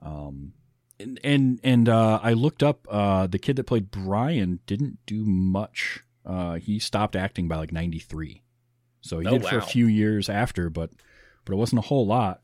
um 0.00 0.52
and 1.00 1.20
and, 1.24 1.60
and 1.62 1.88
uh, 1.88 2.20
I 2.22 2.32
looked 2.32 2.62
up 2.62 2.86
uh, 2.90 3.26
the 3.26 3.38
kid 3.38 3.56
that 3.56 3.64
played 3.64 3.90
Brian 3.90 4.60
didn't 4.66 4.98
do 5.06 5.24
much. 5.24 6.00
Uh, 6.26 6.54
he 6.54 6.78
stopped 6.78 7.16
acting 7.16 7.48
by 7.48 7.56
like 7.56 7.72
93. 7.72 8.42
So 9.00 9.20
he 9.20 9.26
Oh, 9.26 9.30
did 9.38 9.46
for 9.46 9.58
a 9.58 9.62
few 9.62 9.86
years 9.86 10.28
after, 10.28 10.68
but 10.70 10.90
but 11.44 11.52
it 11.52 11.56
wasn't 11.56 11.78
a 11.78 11.86
whole 11.88 12.06
lot. 12.06 12.40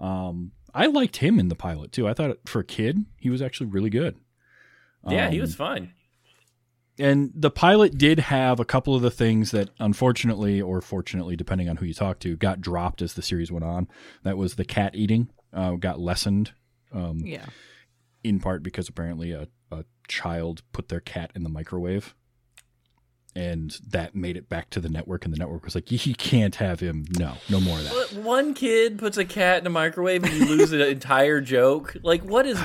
Um, 0.00 0.52
I 0.74 0.86
liked 0.86 1.16
him 1.16 1.38
in 1.40 1.48
the 1.48 1.54
pilot 1.56 1.92
too. 1.92 2.06
I 2.08 2.14
thought 2.14 2.38
for 2.46 2.60
a 2.60 2.64
kid, 2.64 3.04
he 3.18 3.30
was 3.30 3.42
actually 3.42 3.66
really 3.70 3.90
good. 3.90 4.16
yeah, 5.06 5.28
he 5.30 5.36
Um, 5.38 5.40
was 5.42 5.54
fine. 5.54 5.92
and 6.98 7.30
the 7.34 7.50
pilot 7.50 7.96
did 7.98 8.18
have 8.18 8.58
a 8.60 8.64
couple 8.64 8.94
of 8.94 9.02
the 9.02 9.10
things 9.10 9.50
that 9.52 9.70
unfortunately 9.78 10.60
or 10.60 10.80
fortunately 10.80 11.36
depending 11.36 11.68
on 11.68 11.76
who 11.76 11.86
you 11.86 11.94
talk 11.94 12.18
to 12.20 12.36
got 12.36 12.60
dropped 12.60 13.02
as 13.02 13.14
the 13.14 13.22
series 13.22 13.52
went 13.52 13.64
on 13.64 13.86
that 14.24 14.36
was 14.36 14.54
the 14.56 14.64
cat 14.64 14.94
eating 14.94 15.28
uh, 15.52 15.72
got 15.72 16.00
lessened 16.00 16.52
um, 16.92 17.18
Yeah. 17.24 17.46
In 18.24 18.40
part 18.40 18.62
because 18.62 18.88
apparently 18.88 19.32
a, 19.32 19.48
a 19.70 19.84
child 20.08 20.62
put 20.72 20.88
their 20.88 21.00
cat 21.00 21.30
in 21.34 21.42
the 21.42 21.48
microwave 21.48 22.14
and 23.36 23.78
that 23.86 24.14
made 24.14 24.36
it 24.36 24.48
back 24.48 24.70
to 24.70 24.80
the 24.80 24.88
network 24.88 25.24
and 25.24 25.32
the 25.32 25.38
network 25.38 25.64
was 25.64 25.74
like 25.74 25.90
you 25.92 26.14
can't 26.14 26.56
have 26.56 26.80
him 26.80 27.04
no 27.18 27.34
no 27.48 27.60
more 27.60 27.78
of 27.78 27.84
that 27.84 27.98
one 28.22 28.54
kid 28.54 28.98
puts 28.98 29.16
a 29.16 29.24
cat 29.24 29.60
in 29.60 29.66
a 29.66 29.70
microwave 29.70 30.24
and 30.24 30.32
you 30.32 30.44
lose 30.46 30.72
an 30.72 30.80
entire 30.98 31.40
joke. 31.40 31.96
Like, 32.02 32.22
what 32.22 32.46
is? 32.46 32.60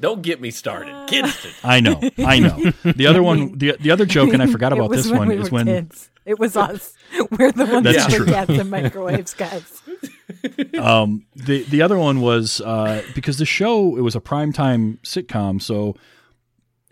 Don't 0.00 0.22
get 0.22 0.40
me 0.40 0.50
started. 0.50 1.08
Kids, 1.08 1.46
i 1.64 1.80
know 1.80 2.00
i 2.18 2.38
know 2.38 2.72
the 2.84 3.06
other 3.06 3.22
one 3.22 3.56
the, 3.58 3.76
the 3.80 3.90
other 3.90 4.04
joke 4.04 4.32
and 4.32 4.42
i 4.42 4.46
forgot 4.46 4.72
about 4.72 4.90
this 4.90 5.10
one 5.10 5.28
we 5.28 5.36
is 5.36 5.50
when 5.50 5.66
kids. 5.66 6.10
It 6.26 6.40
was 6.40 6.56
us. 6.56 6.92
We're 7.38 7.52
the 7.52 7.66
ones 7.66 7.84
That's 7.84 8.06
that 8.06 8.10
true. 8.10 8.24
put 8.24 8.34
cats 8.34 8.50
in 8.50 8.68
microwaves, 8.68 9.32
guys. 9.32 9.80
um, 10.78 11.24
the 11.36 11.62
the 11.62 11.80
other 11.80 11.96
one 11.96 12.20
was 12.20 12.60
uh, 12.60 13.02
because 13.14 13.38
the 13.38 13.46
show 13.46 13.96
it 13.96 14.00
was 14.00 14.16
a 14.16 14.20
primetime 14.20 14.98
sitcom, 15.02 15.62
so 15.62 15.94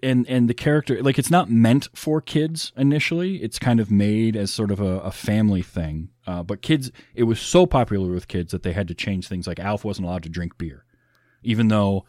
and 0.05 0.25
and 0.29 0.49
the 0.49 0.55
character 0.55 1.03
like 1.03 1.19
it's 1.19 1.33
not 1.33 1.51
meant 1.51 1.89
for 1.97 2.21
kids 2.21 2.73
initially. 2.77 3.43
It's 3.43 3.59
kind 3.59 3.81
of 3.81 3.91
made 3.91 4.37
as 4.37 4.53
sort 4.53 4.71
of 4.71 4.81
a, 4.81 5.01
a 5.01 5.11
family 5.11 5.63
thing. 5.63 6.11
Uh, 6.29 6.45
but 6.45 6.63
kids, 6.63 6.93
it 7.17 7.25
was 7.25 7.41
so 7.41 7.67
popular 7.67 8.13
with 8.13 8.29
kids 8.29 8.53
that 8.53 8.63
they 8.63 8.73
had 8.73 8.87
to 8.87 8.95
change 8.95 9.27
things. 9.27 9.49
Like 9.49 9.59
Alf 9.59 9.85
wasn't 9.85 10.07
allowed 10.07 10.23
to 10.23 10.29
drink 10.29 10.57
beer, 10.59 10.85
even 11.43 11.67
though 11.67 12.05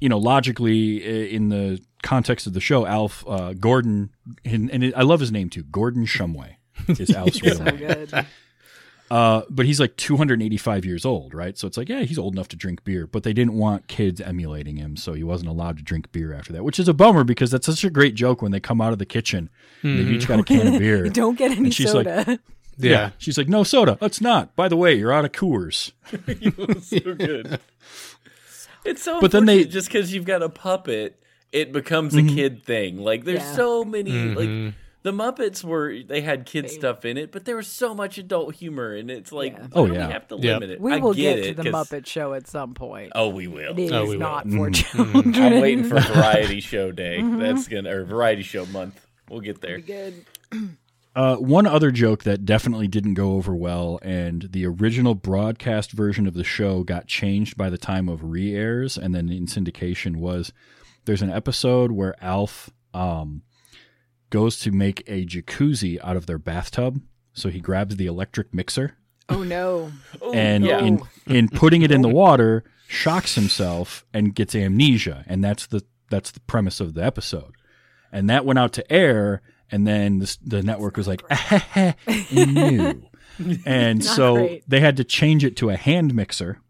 you 0.00 0.08
know 0.08 0.18
logically 0.18 1.32
in 1.34 1.48
the 1.48 1.80
context 2.02 2.46
of 2.46 2.52
the 2.54 2.60
show, 2.60 2.86
Alf 2.86 3.24
uh, 3.28 3.52
Gordon 3.54 4.10
and, 4.44 4.70
and 4.70 4.84
it, 4.84 4.94
I 4.96 5.02
love 5.02 5.20
his 5.20 5.30
name 5.32 5.50
too, 5.50 5.62
Gordon 5.64 6.06
Shumway 6.06 6.56
is 6.88 7.10
Alf's 7.14 7.42
real 7.42 7.56
So 7.56 7.64
name 7.64 7.76
good. 7.76 8.26
Uh, 9.10 9.42
but 9.50 9.66
he's 9.66 9.80
like 9.80 9.96
285 9.96 10.84
years 10.84 11.04
old, 11.04 11.34
right? 11.34 11.58
So 11.58 11.66
it's 11.66 11.76
like, 11.76 11.88
yeah, 11.88 12.02
he's 12.02 12.16
old 12.16 12.32
enough 12.32 12.46
to 12.46 12.56
drink 12.56 12.84
beer, 12.84 13.08
but 13.08 13.24
they 13.24 13.32
didn't 13.32 13.54
want 13.54 13.88
kids 13.88 14.20
emulating 14.20 14.76
him, 14.76 14.96
so 14.96 15.14
he 15.14 15.24
wasn't 15.24 15.50
allowed 15.50 15.78
to 15.78 15.82
drink 15.82 16.12
beer 16.12 16.32
after 16.32 16.52
that, 16.52 16.62
which 16.62 16.78
is 16.78 16.86
a 16.86 16.94
bummer 16.94 17.24
because 17.24 17.50
that's 17.50 17.66
such 17.66 17.82
a 17.82 17.90
great 17.90 18.14
joke 18.14 18.40
when 18.40 18.52
they 18.52 18.60
come 18.60 18.80
out 18.80 18.92
of 18.92 19.00
the 19.00 19.04
kitchen. 19.06 19.50
and 19.82 19.98
They've 19.98 20.12
each 20.12 20.28
got 20.28 20.38
a 20.38 20.44
can 20.44 20.74
of 20.74 20.78
beer. 20.78 21.08
Don't 21.08 21.36
get 21.36 21.50
any 21.50 21.64
And 21.64 21.74
she's 21.74 21.92
like- 21.92 22.06
soda. 22.06 22.38
Yeah. 22.78 23.10
She's 23.18 23.36
like, 23.36 23.48
no 23.48 23.64
soda. 23.64 23.98
Let's 24.00 24.20
not. 24.20 24.54
By 24.54 24.68
the 24.68 24.76
way, 24.76 24.94
you're 24.94 25.12
out 25.12 25.24
of 25.24 25.32
Coors. 25.32 25.90
so 26.84 27.14
good. 27.16 27.58
It's 28.84 29.02
so. 29.02 29.20
But 29.20 29.32
then 29.32 29.44
they- 29.46 29.64
just 29.64 29.88
because 29.88 30.12
you've 30.14 30.24
got 30.24 30.42
a 30.42 30.48
puppet, 30.48 31.20
it 31.52 31.72
becomes 31.72 32.14
a 32.14 32.18
mm-hmm. 32.18 32.34
kid 32.34 32.64
thing. 32.64 32.98
Like 32.98 33.24
there's 33.24 33.40
Yeah. 33.40 33.54
so 33.54 33.84
many 33.84 34.10
like. 34.12 34.48
Mm-hmm. 34.48 34.76
The 35.02 35.12
Muppets 35.12 35.64
were 35.64 35.96
they 36.06 36.20
had 36.20 36.44
kid 36.44 36.68
stuff 36.68 37.06
in 37.06 37.16
it, 37.16 37.32
but 37.32 37.46
there 37.46 37.56
was 37.56 37.66
so 37.68 37.94
much 37.94 38.18
adult 38.18 38.54
humor, 38.56 38.94
and 38.94 39.10
it's 39.10 39.32
like, 39.32 39.54
Yeah. 39.56 39.66
Oh, 39.72 39.86
yeah. 39.86 40.06
we 40.08 40.12
have 40.12 40.28
to 40.28 40.34
Yep. 40.36 40.42
limit 40.60 40.70
it. 40.72 40.78
We 40.82 40.92
I 40.92 40.98
will 40.98 41.14
get, 41.14 41.36
get, 41.36 41.38
it, 41.38 41.56
to 41.56 41.62
the 41.62 41.70
'cause- 41.70 41.88
Muppet 41.88 42.04
Show 42.06 42.34
at 42.34 42.46
some 42.46 42.74
point. 42.74 43.12
Oh, 43.14 43.30
we 43.30 43.46
will. 43.46 43.72
It 43.72 43.78
is 43.78 43.92
Oh, 43.92 44.02
we 44.02 44.08
will. 44.10 44.18
not 44.18 44.46
Mm-hmm. 44.46 44.58
for 44.58 44.70
children. 44.70 45.34
I'm 45.36 45.60
waiting 45.62 45.84
for 45.84 45.98
Variety 46.12 46.60
Show 46.60 46.92
Day. 46.92 47.16
Mm-hmm. 47.18 47.38
That's 47.38 47.66
gonna 47.66 47.96
or 47.96 48.04
Variety 48.04 48.42
Show 48.42 48.66
Month. 48.66 49.00
We'll 49.30 49.40
get 49.40 49.62
there. 49.62 49.78
Good. 49.80 50.26
Uh, 51.14 51.36
one 51.36 51.66
other 51.66 51.90
joke 51.90 52.22
that 52.22 52.44
definitely 52.44 52.86
didn't 52.86 53.14
go 53.14 53.32
over 53.32 53.54
well, 53.54 53.98
and 54.02 54.48
the 54.52 54.64
original 54.64 55.14
broadcast 55.14 55.90
version 55.90 56.26
of 56.26 56.34
the 56.34 56.44
show 56.44 56.84
got 56.84 57.08
changed 57.08 57.56
by 57.56 57.68
the 57.68 57.78
time 57.78 58.08
of 58.08 58.22
re 58.24 58.54
airs 58.54 58.96
and 58.96 59.14
then 59.14 59.28
in 59.28 59.46
syndication 59.46 60.16
was 60.16 60.52
there's 61.06 61.22
an 61.22 61.30
episode 61.30 61.90
where 61.90 62.14
Alf 62.22 62.70
um, 62.94 63.42
goes 64.30 64.58
to 64.60 64.70
make 64.70 65.02
a 65.08 65.26
jacuzzi 65.26 65.98
out 66.04 66.16
of 66.16 66.26
their 66.26 66.38
bathtub. 66.38 67.00
So 67.32 67.48
he 67.48 67.60
grabs 67.60 67.96
the 67.96 68.06
electric 68.06 68.54
mixer 68.54 68.96
Oh 69.30 69.44
no. 69.44 69.92
and 70.34 70.64
yeah. 70.64 70.80
in, 70.80 71.00
in 71.26 71.48
putting 71.48 71.82
it 71.82 71.90
in 71.90 72.02
the 72.02 72.08
water, 72.08 72.64
shocks 72.88 73.36
himself 73.36 74.04
and 74.12 74.34
gets 74.34 74.54
amnesia. 74.54 75.24
And 75.26 75.42
that's 75.42 75.66
the, 75.66 75.84
that's 76.10 76.32
the 76.32 76.40
premise 76.40 76.80
of 76.80 76.94
the 76.94 77.04
episode. 77.04 77.54
And 78.12 78.28
that 78.28 78.44
went 78.44 78.58
out 78.58 78.72
to 78.74 78.92
air, 78.92 79.40
and 79.70 79.86
then 79.86 80.18
this, 80.18 80.36
the 80.38 80.62
network 80.62 80.96
was 80.96 81.08
like, 81.08 81.22
no. 82.32 82.94
And 83.64 84.04
so 84.04 84.34
great. 84.34 84.64
they 84.68 84.80
had 84.80 84.98
to 84.98 85.04
change 85.04 85.44
it 85.44 85.56
to 85.58 85.70
a 85.70 85.76
hand 85.76 86.14
mixer, 86.14 86.60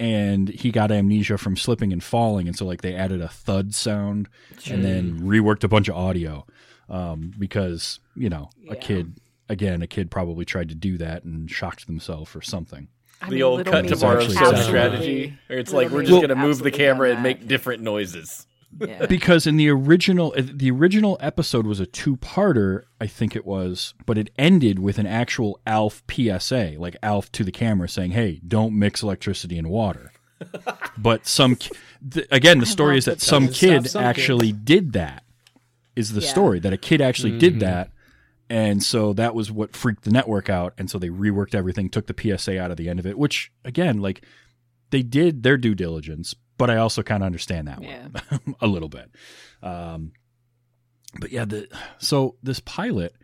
and 0.00 0.48
he 0.48 0.72
got 0.72 0.90
amnesia 0.90 1.38
from 1.38 1.56
slipping 1.56 1.92
and 1.92 2.02
falling. 2.02 2.48
And 2.48 2.56
so, 2.56 2.64
like, 2.66 2.82
they 2.82 2.94
added 2.96 3.20
a 3.20 3.28
thud 3.28 3.74
sound 3.74 4.28
and 4.68 4.84
then 4.84 5.20
reworked 5.20 5.62
a 5.62 5.68
bunch 5.68 5.88
of 5.88 5.94
audio 5.94 6.46
um, 6.88 7.32
because, 7.38 8.00
you 8.16 8.28
know, 8.28 8.50
a 8.68 8.74
kid, 8.74 9.20
again, 9.48 9.82
a 9.82 9.86
kid 9.86 10.10
probably 10.10 10.44
tried 10.44 10.70
to 10.70 10.74
do 10.74 10.98
that 10.98 11.22
and 11.22 11.48
shocked 11.48 11.86
themselves 11.86 12.34
or 12.34 12.42
something. 12.42 12.88
I 13.22 13.26
The 13.26 13.34
mean, 13.34 13.42
old 13.42 13.66
cut 13.66 13.86
to 13.86 13.94
tomorrow 13.94 14.20
actually 14.20 14.36
strategy, 14.64 15.38
or 15.48 15.56
it's 15.56 15.72
like 15.72 15.90
we're 15.90 16.04
just 16.04 16.22
gonna 16.22 16.34
move 16.34 16.58
the 16.58 16.70
camera 16.70 17.10
and 17.12 17.22
make 17.22 17.46
different 17.46 17.82
noises. 17.82 18.46
Yeah. 18.78 19.06
because 19.06 19.46
in 19.46 19.56
the 19.56 19.68
original 19.68 20.32
uh, 20.36 20.42
the 20.44 20.70
original 20.70 21.18
episode 21.20 21.66
was 21.66 21.80
a 21.80 21.86
two-parter 21.86 22.84
i 23.00 23.06
think 23.06 23.34
it 23.34 23.44
was 23.44 23.94
but 24.06 24.16
it 24.16 24.30
ended 24.38 24.78
with 24.78 24.98
an 24.98 25.06
actual 25.06 25.60
alf 25.66 26.02
psa 26.10 26.76
like 26.78 26.96
alf 27.02 27.32
to 27.32 27.42
the 27.44 27.50
camera 27.50 27.88
saying 27.88 28.12
hey 28.12 28.40
don't 28.46 28.78
mix 28.78 29.02
electricity 29.02 29.58
and 29.58 29.68
water. 29.68 30.12
But 30.96 31.26
some 31.26 31.56
ki- 31.56 31.70
th- 32.10 32.26
again 32.30 32.58
the 32.60 32.66
story 32.66 32.96
is 32.98 33.04
that 33.06 33.18
that 33.18 33.24
some 33.24 33.48
kid 33.48 33.90
some 33.90 34.02
actually 34.04 34.52
did 34.52 34.92
that 34.92 35.24
is 35.96 36.12
the 36.12 36.20
Yeah. 36.20 36.28
story 36.30 36.60
that 36.60 36.72
a 36.72 36.78
kid 36.78 37.00
actually 37.00 37.38
did 37.38 37.60
that. 37.60 37.90
And 38.48 38.82
so 38.82 39.12
that 39.14 39.34
was 39.34 39.50
what 39.52 39.76
freaked 39.76 40.04
the 40.04 40.10
network 40.10 40.48
out 40.48 40.74
and 40.78 40.88
so 40.90 40.98
they 40.98 41.08
reworked 41.08 41.54
everything 41.54 41.88
took 41.90 42.06
the 42.06 42.38
psa 42.38 42.58
out 42.58 42.70
of 42.70 42.76
the 42.76 42.88
end 42.88 42.98
of 42.98 43.06
it 43.06 43.18
which 43.18 43.50
again 43.64 44.00
like 44.00 44.24
they 44.90 45.02
did 45.02 45.42
their 45.42 45.56
due 45.56 45.74
diligence 45.74 46.34
but 46.60 46.70
i 46.70 46.76
also 46.76 47.02
kind 47.02 47.22
of 47.22 47.26
understand 47.26 47.66
that 47.66 47.82
Yeah. 47.82 48.06
one 48.28 48.54
a 48.60 48.66
little 48.68 48.88
bit 48.88 49.10
um, 49.62 50.12
but 51.20 51.32
yeah, 51.32 51.44
the 51.44 51.66
so 51.98 52.36
this 52.42 52.60
pilot, 52.60 53.16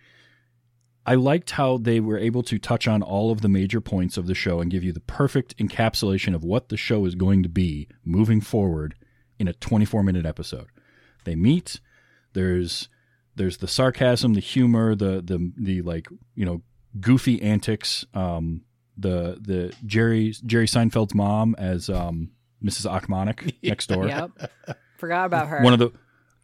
I 1.06 1.14
liked 1.14 1.52
how 1.52 1.78
they 1.78 2.00
were 2.00 2.18
able 2.18 2.42
to 2.42 2.58
touch 2.58 2.88
on 2.88 3.00
all 3.00 3.30
of 3.30 3.40
the 3.42 3.48
major 3.48 3.80
points 3.80 4.16
of 4.16 4.26
the 4.26 4.34
show 4.34 4.60
and 4.60 4.70
give 4.70 4.82
you 4.82 4.92
the 4.92 5.00
perfect 5.00 5.56
encapsulation 5.58 6.34
of 6.34 6.42
what 6.42 6.68
the 6.68 6.76
show 6.76 7.04
is 7.04 7.14
going 7.14 7.44
to 7.44 7.48
be 7.48 7.86
moving 8.04 8.40
forward 8.40 8.96
in 9.38 9.46
a 9.46 9.52
24 9.52 10.02
minute 10.02 10.26
episode. 10.26 10.66
They 11.24 11.36
meet. 11.36 11.80
There's 12.32 12.88
there's 13.36 13.58
the 13.58 13.68
sarcasm, 13.68 14.34
the 14.34 14.40
humor, 14.40 14.94
the 14.96 15.22
the 15.24 15.52
the 15.56 15.82
like 15.82 16.08
you 16.34 16.44
know 16.44 16.62
goofy 17.00 17.40
antics. 17.40 18.04
Um, 18.14 18.62
the 18.98 19.38
the 19.40 19.72
Jerry 19.86 20.34
Jerry 20.44 20.66
Seinfeld's 20.66 21.14
mom 21.14 21.54
as 21.56 21.88
um, 21.88 22.32
Mrs. 22.62 22.90
Ochmonek 22.90 23.54
next 23.62 23.88
door. 23.88 24.06
Yep. 24.06 24.50
Forgot 24.98 25.26
about 25.26 25.48
her. 25.48 25.62
One 25.62 25.72
of 25.72 25.78
the 25.78 25.92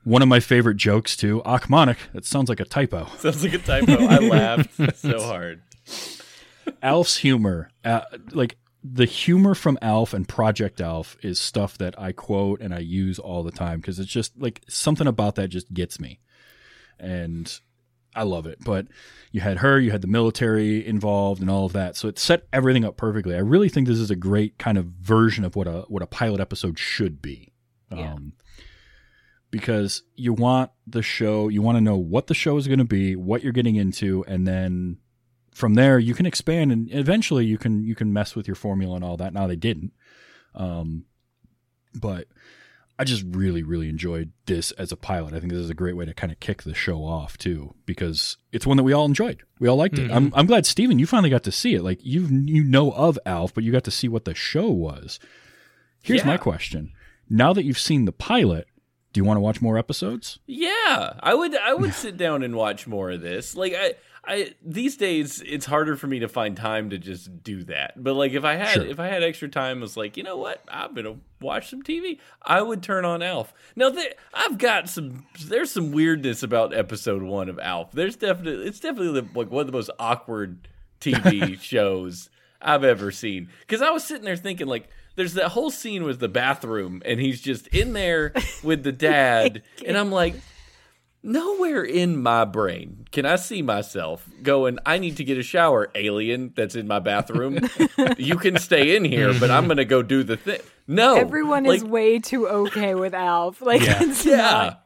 one 0.05 0.23
of 0.23 0.29
my 0.29 0.41
favorite 0.41 0.77
jokes 0.77 1.17
too. 1.17 1.43
Ochmonek. 1.45 1.97
That 2.13 2.25
sounds 2.25 2.49
like 2.49 2.61
a 2.61 2.65
typo. 2.65 3.07
Sounds 3.19 3.43
like 3.45 3.55
a 3.55 3.59
typo. 3.59 4.05
I 4.05 4.19
laughed 4.57 4.97
so 4.97 5.21
hard. 5.21 5.63
Alf's 6.83 7.19
humor, 7.19 7.71
uh, 7.85 8.03
like 8.33 8.57
the 8.85 9.05
humor 9.05 9.55
from 9.55 9.79
Alf 9.81 10.13
and 10.13 10.29
Project 10.29 10.81
Alf, 10.81 11.17
is 11.23 11.41
stuff 11.41 11.79
that 11.79 11.99
I 12.01 12.13
quote 12.13 12.61
and 12.61 12.75
I 12.75 12.81
use 12.81 13.19
all 13.19 13.43
the 13.43 13.53
time 13.53 13.81
because 13.81 13.99
it's 13.99 14.11
just 14.11 14.33
like 14.41 14.63
something 14.69 15.07
about 15.07 15.37
that 15.37 15.49
just 15.49 15.73
gets 15.73 16.01
me, 16.01 16.21
and 16.99 17.61
I 18.15 18.25
love 18.25 18.47
it. 18.47 18.59
But 18.65 18.87
you 19.31 19.41
had 19.41 19.59
her, 19.59 19.81
you 19.81 19.91
had 19.91 20.03
the 20.03 20.09
military 20.09 20.87
involved, 20.87 21.41
and 21.41 21.51
all 21.51 21.67
of 21.67 21.73
that, 21.73 21.97
so 21.97 22.09
it 22.09 22.19
set 22.19 22.47
everything 22.53 22.85
up 22.85 22.97
perfectly. 22.97 23.35
I 23.35 23.41
really 23.41 23.69
think 23.69 23.87
this 23.87 23.99
is 23.99 24.11
a 24.11 24.17
great 24.17 24.59
kind 24.59 24.79
of 24.79 24.87
version 24.87 25.45
of 25.45 25.57
what 25.57 25.67
a 25.67 25.85
what 25.89 26.03
a 26.03 26.07
pilot 26.07 26.41
episode 26.41 26.79
should 26.79 27.23
be. 27.23 27.53
Yeah. 27.91 28.15
Um, 28.15 28.35
because 29.51 30.03
you 30.17 30.33
want 30.33 30.71
the 30.87 31.03
show, 31.03 31.49
you 31.49 31.61
want 31.61 31.77
to 31.77 31.83
know 31.83 31.97
what 31.97 32.27
the 32.27 32.35
show 32.35 32.57
is 32.57 32.67
going 32.67 32.79
to 32.79 32.85
be, 32.85 33.15
what 33.15 33.43
you're 33.43 33.53
getting 33.53 33.77
into, 33.77 34.25
and 34.27 34.47
then 34.47 34.99
from 35.53 35.75
there 35.75 35.99
you 35.99 36.15
can 36.15 36.25
expand 36.25 36.73
and 36.73 36.89
eventually 36.95 37.45
you 37.45 37.59
can 37.59 37.85
you 37.85 37.95
can 37.95 38.11
mess 38.11 38.35
with 38.35 38.49
your 38.49 38.55
formula 38.55 38.97
and 38.97 39.05
all 39.05 39.19
that. 39.19 39.35
Now 39.35 39.47
they 39.47 39.57
didn't, 39.57 39.93
um, 40.55 41.05
but 41.95 42.27
I 42.99 43.05
just 43.05 43.25
really 43.29 43.63
really 43.63 43.89
enjoyed 43.89 44.33
this 44.47 44.71
as 44.73 44.93
a 44.93 44.97
pilot. 44.97 45.35
I 45.35 45.41
think 45.41 45.53
this 45.53 45.61
is 45.63 45.71
a 45.71 45.75
great 45.75 45.97
way 45.97 46.05
to 46.05 46.15
kind 46.15 46.33
of 46.33 46.39
kick 46.41 46.63
the 46.63 46.75
show 46.75 47.05
off 47.05 47.37
too 47.39 47.75
because 47.87 48.37
it's 48.53 48.67
one 48.67 48.77
that 48.77 48.83
we 48.85 48.93
all 48.93 49.07
enjoyed. 49.07 49.43
We 49.59 49.69
all 49.69 49.77
liked 49.77 49.99
it. 49.99 50.11
I'm 50.11 50.27
mm-hmm. 50.27 50.39
I'm 50.39 50.47
glad 50.47 50.67
Steven, 50.67 50.99
you 50.99 51.07
finally 51.07 51.31
got 51.31 51.43
to 51.45 51.53
see 51.53 51.75
it. 51.75 51.83
Like 51.83 51.99
you 52.03 52.27
you 52.27 52.63
know 52.65 52.93
of 52.93 53.19
Alf, 53.27 53.55
but 53.55 53.65
you 53.65 53.73
got 53.73 53.85
to 53.85 53.91
see 53.91 54.09
what 54.09 54.25
the 54.25 54.35
show 54.35 54.71
was. 54.71 55.19
Here's 56.03 56.21
Yeah. 56.21 56.27
my 56.27 56.37
question: 56.37 56.93
Now 57.29 57.53
that 57.53 57.65
you've 57.65 57.79
seen 57.79 58.05
the 58.05 58.13
pilot, 58.13 58.67
do 59.13 59.21
you 59.21 59.25
want 59.25 59.37
to 59.37 59.43
watch 59.43 59.61
more 59.63 59.79
episodes? 59.79 60.39
Yeah, 60.47 60.72
I 60.89 61.35
would. 61.35 61.55
I 61.57 61.75
would 61.75 61.95
sit 61.95 62.17
down 62.17 62.43
and 62.43 62.55
watch 62.57 62.87
more 62.87 63.11
of 63.11 63.21
this. 63.21 63.55
Like 63.57 63.75
I, 63.75 63.95
I 64.25 64.55
these 64.65 64.97
days 64.97 65.43
it's 65.45 65.67
harder 65.67 65.97
for 65.97 66.07
me 66.07 66.21
to 66.21 66.29
find 66.29 66.57
time 66.57 66.91
to 66.91 66.99
just 66.99 67.43
do 67.43 67.65
that. 67.65 68.03
But 68.03 68.15
like 68.15 68.33
if 68.33 68.45
I 68.45 68.55
had 68.55 68.75
Sure. 68.75 68.85
if 68.87 69.01
I 69.01 69.07
had 69.09 69.23
extra 69.23 69.49
time, 69.49 69.79
I 69.79 69.81
was 69.83 69.97
like, 69.97 70.17
you 70.17 70.23
know 70.23 70.37
what, 70.37 70.63
I'm 70.69 70.95
gonna 70.95 71.17
watch 71.41 71.71
some 71.71 71.83
TV. 71.83 72.19
I 72.43 72.63
would 72.63 72.83
turn 72.83 73.05
on 73.05 73.23
Alf. 73.23 73.53
Now 73.77 73.91
there, 73.91 74.13
I've 74.33 74.59
got 74.59 74.89
some. 74.89 75.27
There's 75.45 75.71
some 75.71 75.93
weirdness 75.93 76.43
about 76.43 76.75
episode 76.75 77.23
one 77.23 77.49
of 77.49 77.59
Alf. 77.59 77.93
There's 77.93 78.17
definitely 78.17 78.67
it's 78.67 78.81
definitely 78.81 79.21
the, 79.21 79.39
like 79.39 79.51
one 79.51 79.61
of 79.63 79.67
the 79.67 79.73
most 79.73 79.91
awkward 79.99 80.69
TV 81.01 81.61
shows 81.61 82.31
I've 82.61 82.85
ever 82.85 83.11
seen. 83.11 83.49
Because 83.61 83.83
I 83.83 83.91
was 83.91 84.05
sitting 84.05 84.25
there 84.25 84.37
thinking 84.37 84.67
like. 84.67 84.89
There's 85.15 85.35
that 85.35 85.49
whole 85.49 85.71
scene 85.71 86.05
with 86.05 86.21
the 86.21 86.29
bathroom, 86.29 87.03
and 87.05 87.21
he's 87.21 87.39
just 87.39 87.67
in 87.67 87.93
there 87.93 88.33
with 88.63 88.83
the 88.83 88.93
dad, 89.11 89.63
and 89.87 89.95
I'm 89.95 90.11
like, 90.11 90.35
nowhere 91.23 91.83
in 91.85 92.21
my 92.23 92.45
brain 92.45 93.07
can 93.13 93.25
I 93.27 93.37
see 93.37 93.63
myself 93.63 94.27
going, 94.43 94.79
I 94.87 94.99
need 94.99 95.17
to 95.19 95.25
get 95.25 95.39
a 95.39 95.43
shower, 95.43 95.91
alien 95.95 96.53
that's 96.57 96.75
in 96.75 96.87
my 96.89 96.99
bathroom. 96.99 97.59
you 98.19 98.37
can 98.37 98.59
stay 98.59 98.97
in 98.97 99.05
here, 99.05 99.33
but 99.39 99.51
I'm 99.51 99.67
going 99.67 99.77
to 99.77 99.85
go 99.85 100.03
do 100.03 100.23
the 100.25 100.37
thing. 100.37 100.61
No. 100.89 101.15
Everyone 101.17 101.67
is 101.67 101.85
way 101.85 102.19
too 102.19 102.49
okay 102.49 102.95
with 102.95 103.15
Alf. 103.15 103.61
Like 103.63 103.83
Yeah. 103.83 104.03
it's 104.03 104.25
Yeah. 104.27 104.37
not. 104.37 104.79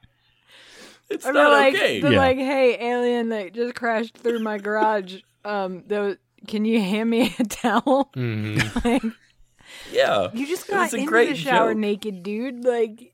It's 1.08 1.24
Or 1.24 1.32
not 1.32 1.52
like, 1.52 1.74
okay. 1.76 2.00
they're 2.00 2.12
Yeah. 2.12 2.18
like, 2.18 2.36
hey, 2.36 2.76
alien 2.84 3.28
that 3.28 3.52
just 3.54 3.74
crashed 3.76 4.16
through 4.18 4.40
my 4.40 4.58
garage. 4.58 5.20
Um, 5.44 5.84
though, 5.86 6.16
can 6.48 6.64
you 6.64 6.80
hand 6.80 7.08
me 7.08 7.32
a 7.38 7.44
towel? 7.44 8.10
Like, 8.84 9.02
yeah. 9.92 10.28
you 10.34 10.46
just 10.48 10.66
got 10.68 10.92
was 10.92 10.94
into 10.94 11.10
the 11.10 11.34
shower 11.36 11.70
joke. 11.70 11.78
naked, 11.78 12.22
dude. 12.24 12.64
Like, 12.64 13.12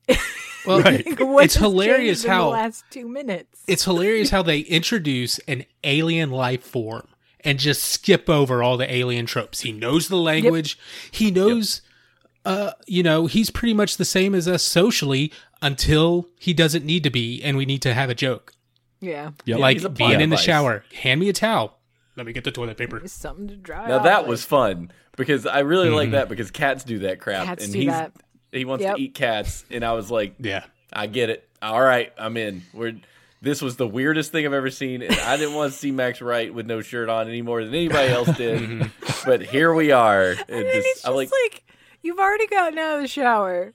Well, 0.65 0.81
like, 0.81 1.03
it's 1.07 1.55
hilarious 1.55 2.23
how 2.25 2.45
the 2.45 2.49
last 2.49 2.85
two 2.89 3.07
minutes. 3.07 3.63
it's 3.67 3.83
hilarious 3.83 4.29
how 4.29 4.41
they 4.43 4.59
introduce 4.59 5.39
an 5.39 5.65
alien 5.83 6.31
life 6.31 6.63
form 6.63 7.07
and 7.41 7.59
just 7.59 7.83
skip 7.83 8.29
over 8.29 8.63
all 8.63 8.77
the 8.77 8.91
alien 8.93 9.25
tropes. 9.25 9.61
He 9.61 9.71
knows 9.71 10.07
the 10.07 10.17
language. 10.17 10.77
He 11.11 11.31
knows 11.31 11.81
uh 12.45 12.71
you 12.87 13.03
know, 13.03 13.25
he's 13.25 13.49
pretty 13.49 13.73
much 13.73 13.97
the 13.97 14.05
same 14.05 14.35
as 14.35 14.47
us 14.47 14.63
socially 14.63 15.31
until 15.61 16.29
he 16.39 16.53
doesn't 16.53 16.85
need 16.85 17.03
to 17.03 17.09
be 17.09 17.41
and 17.43 17.55
we 17.57 17.65
need 17.65 17.81
to 17.81 17.93
have 17.93 18.09
a 18.09 18.15
joke. 18.15 18.53
Yeah. 18.99 19.31
Yep. 19.45 19.59
like 19.59 19.77
he's 19.77 19.87
being 19.89 20.09
plot 20.11 20.21
in 20.21 20.29
the 20.29 20.37
shower. 20.37 20.83
Hand 20.93 21.19
me 21.19 21.29
a 21.29 21.33
towel. 21.33 21.77
Let 22.15 22.25
me 22.25 22.31
get 22.33 22.43
the 22.43 22.51
toilet 22.51 22.77
paper. 22.77 22.97
It's 22.97 23.11
something 23.11 23.47
to 23.47 23.55
dry. 23.55 23.87
Now 23.87 23.97
off 23.97 24.03
that 24.03 24.21
with. 24.23 24.29
was 24.29 24.45
fun 24.45 24.91
because 25.17 25.45
I 25.45 25.59
really 25.59 25.89
like 25.89 26.11
that 26.11 26.29
because 26.29 26.51
cats 26.51 26.83
do 26.83 26.99
that 26.99 27.19
crap, 27.19 27.45
Cats 27.45 27.63
and 27.65 27.73
do 27.73 27.79
he's 27.79 27.89
that. 27.89 28.13
He 28.53 28.65
wants 28.65 28.83
Yep. 28.83 28.95
to 28.97 29.01
eat 29.01 29.13
cats, 29.13 29.65
and 29.71 29.83
I 29.83 29.93
was 29.93 30.09
like, 30.11 30.35
Yeah. 30.39 30.63
I 30.91 31.07
get 31.07 31.29
it. 31.29 31.47
All 31.61 31.81
right, 31.81 32.13
I'm 32.17 32.37
in. 32.37 32.61
We're 32.73 32.95
this 33.41 33.61
was 33.61 33.75
the 33.75 33.87
weirdest 33.87 34.31
thing 34.31 34.45
I've 34.45 34.53
ever 34.53 34.69
seen, 34.69 35.01
and 35.01 35.13
I 35.19 35.35
didn't 35.35 35.53
want 35.55 35.73
to 35.73 35.77
see 35.77 35.91
Max 35.91 36.21
Wright 36.21 36.53
with 36.53 36.65
no 36.65 36.81
shirt 36.81 37.09
on 37.09 37.27
any 37.27 37.41
more 37.41 37.63
than 37.63 37.73
anybody 37.75 38.07
else 38.09 38.29
did. 38.37 38.89
but 39.25 39.41
here 39.41 39.73
we 39.73 39.91
are. 39.91 40.31
It 40.31 40.39
And 40.49 40.65
just- 40.65 40.75
it's 40.77 40.93
just 41.01 41.07
I'm 41.07 41.15
like, 41.15 41.29
like, 41.43 41.63
you've 42.01 42.19
already 42.19 42.47
gotten 42.47 42.79
out 42.79 42.95
of 42.97 43.01
the 43.01 43.07
shower. 43.07 43.73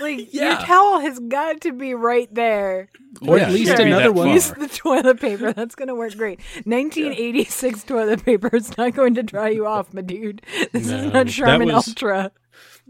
Like 0.00 0.32
your 0.34 0.56
towel 0.56 0.98
has 1.00 1.20
got 1.20 1.60
to 1.60 1.72
be 1.72 1.94
right 1.94 2.28
there. 2.34 2.88
Or 3.24 3.38
Yeah, 3.38 3.44
at 3.46 3.52
least 3.52 3.68
can't 3.76 3.82
another 3.88 4.10
one. 4.12 4.30
Use 4.30 4.50
the 4.50 4.66
toilet 4.66 5.20
paper. 5.20 5.52
That's 5.52 5.76
going 5.76 5.86
to 5.88 5.94
work 5.94 6.16
great. 6.16 6.40
1986 6.64 7.84
toilet 7.84 8.24
paper 8.24 8.50
is 8.56 8.76
not 8.76 8.94
going 8.94 9.14
to 9.14 9.22
dry 9.22 9.48
you 9.50 9.66
off, 9.66 9.94
my 9.94 10.00
dude. 10.02 10.42
This 10.72 10.86
No. 10.88 10.96
is 11.06 11.12
not 11.12 11.28
Charmin 11.28 11.68
was- 11.68 11.86
Ultra. 11.88 12.32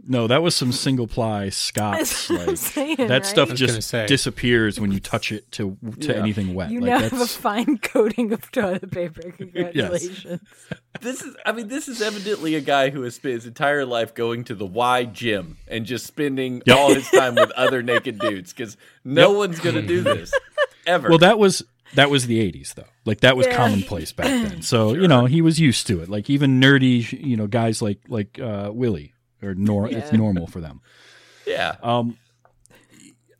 No, 0.08 0.26
that 0.26 0.42
was 0.42 0.54
some 0.54 0.72
single 0.72 1.06
ply 1.06 1.48
Scots. 1.48 2.28
That's 2.28 2.30
what 2.30 2.40
I'm 2.40 2.46
Like 2.48 2.56
saying, 2.58 2.96
that 2.98 3.10
right? 3.10 3.26
stuff 3.26 3.48
I 3.48 3.52
was 3.52 3.60
gonna 3.60 3.72
just 3.80 3.90
disappears 4.08 4.78
when 4.78 4.92
you 4.92 5.00
touch 5.00 5.32
it 5.32 5.50
to 5.52 5.76
to 6.00 6.12
Yeah. 6.12 6.18
anything 6.20 6.54
wet. 6.54 6.70
You 6.70 6.80
like 6.80 6.88
now 6.90 6.98
have 7.00 7.12
a 7.14 7.16
that's 7.16 7.34
fine 7.36 7.78
coating 7.82 8.32
of 8.32 8.50
toilet 8.52 8.90
paper. 8.90 9.22
Congratulations. 9.38 10.40
this 11.00 11.22
is. 11.22 11.34
I 11.44 11.52
mean, 11.52 11.68
this 11.68 11.88
is 11.88 12.00
evidently 12.02 12.54
a 12.54 12.60
guy 12.60 12.90
who 12.90 13.02
has 13.02 13.14
spent 13.16 13.34
his 13.34 13.46
entire 13.46 13.84
life 13.84 14.14
going 14.14 14.44
to 14.44 14.54
the 14.54 14.66
Y 14.66 15.04
gym 15.04 15.56
and 15.66 15.86
just 15.86 16.06
spending 16.06 16.62
Yep. 16.66 16.76
all 16.76 16.94
his 16.94 17.08
time 17.10 17.34
with 17.34 17.50
other 17.52 17.82
naked 17.82 18.18
dudes 18.18 18.52
because 18.52 18.76
no 19.04 19.30
Yep. 19.30 19.36
one's 19.38 19.60
gonna 19.60 19.82
do 19.82 20.02
this 20.02 20.32
ever. 20.86 21.08
well, 21.08 21.18
that 21.18 21.38
was 21.38 21.64
that 21.94 22.10
was 22.10 22.26
the 22.26 22.38
'80s 22.38 22.74
though. 22.74 22.84
Like 23.04 23.20
that 23.20 23.36
was 23.36 23.46
Yeah. 23.46 23.56
commonplace 23.56 24.12
back 24.12 24.26
then. 24.26 24.62
So 24.62 24.94
you 24.94 25.08
know 25.08 25.24
he 25.26 25.40
was 25.40 25.58
used 25.58 25.86
to 25.88 26.00
it. 26.02 26.08
Like 26.08 26.28
even 26.30 26.60
nerdy, 26.60 27.10
you 27.24 27.36
know, 27.36 27.46
guys 27.46 27.80
like 27.82 28.00
like 28.08 28.38
uh, 28.38 28.70
Willie 28.72 29.14
or 29.42 29.54
nor 29.54 29.88
it's 29.88 30.12
normal 30.12 30.46
for 30.46 30.60
them. 30.60 30.80
yeah. 31.46 31.76
Um, 31.82 32.16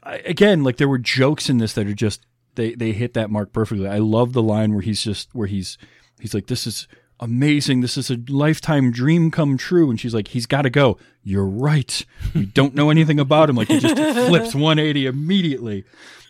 I, 0.03 0.17
again, 0.19 0.63
like 0.63 0.77
there 0.77 0.89
were 0.89 0.99
jokes 0.99 1.49
in 1.51 1.59
this 1.59 1.73
that 1.75 1.87
are 1.87 1.95
just 1.95 2.25
they 2.55 2.75
they 2.75 2.93
hit 2.93 3.15
that 3.15 3.31
mark 3.31 3.53
perfectly. 3.53 3.89
I 3.89 3.99
love 3.99 4.33
the 4.33 4.43
line 4.43 4.73
where 4.73 4.83
he's 4.83 5.03
just 5.03 5.35
where 5.35 5.47
he's 5.49 5.79
he's 6.21 6.33
like, 6.35 6.47
"This 6.47 6.67
is 6.67 6.87
amazing. 7.21 7.81
This 7.81 7.97
is 7.97 8.11
a 8.11 8.19
lifetime 8.29 8.91
dream 8.93 9.31
come 9.31 9.57
true." 9.57 9.91
And 9.91 9.99
she's 10.01 10.15
like, 10.15 10.29
"He's 10.29 10.47
got 10.47 10.63
to 10.63 10.71
go." 10.71 10.99
You're 11.23 11.47
right. 11.47 12.05
We 12.35 12.47
don't 12.47 12.75
know 12.75 12.91
anything 12.91 13.19
about 13.19 13.51
him. 13.51 13.57
Like 13.57 13.69
he 13.69 13.81
just 13.81 13.97
flips 14.29 14.55
180 14.55 15.07
immediately. 15.07 15.85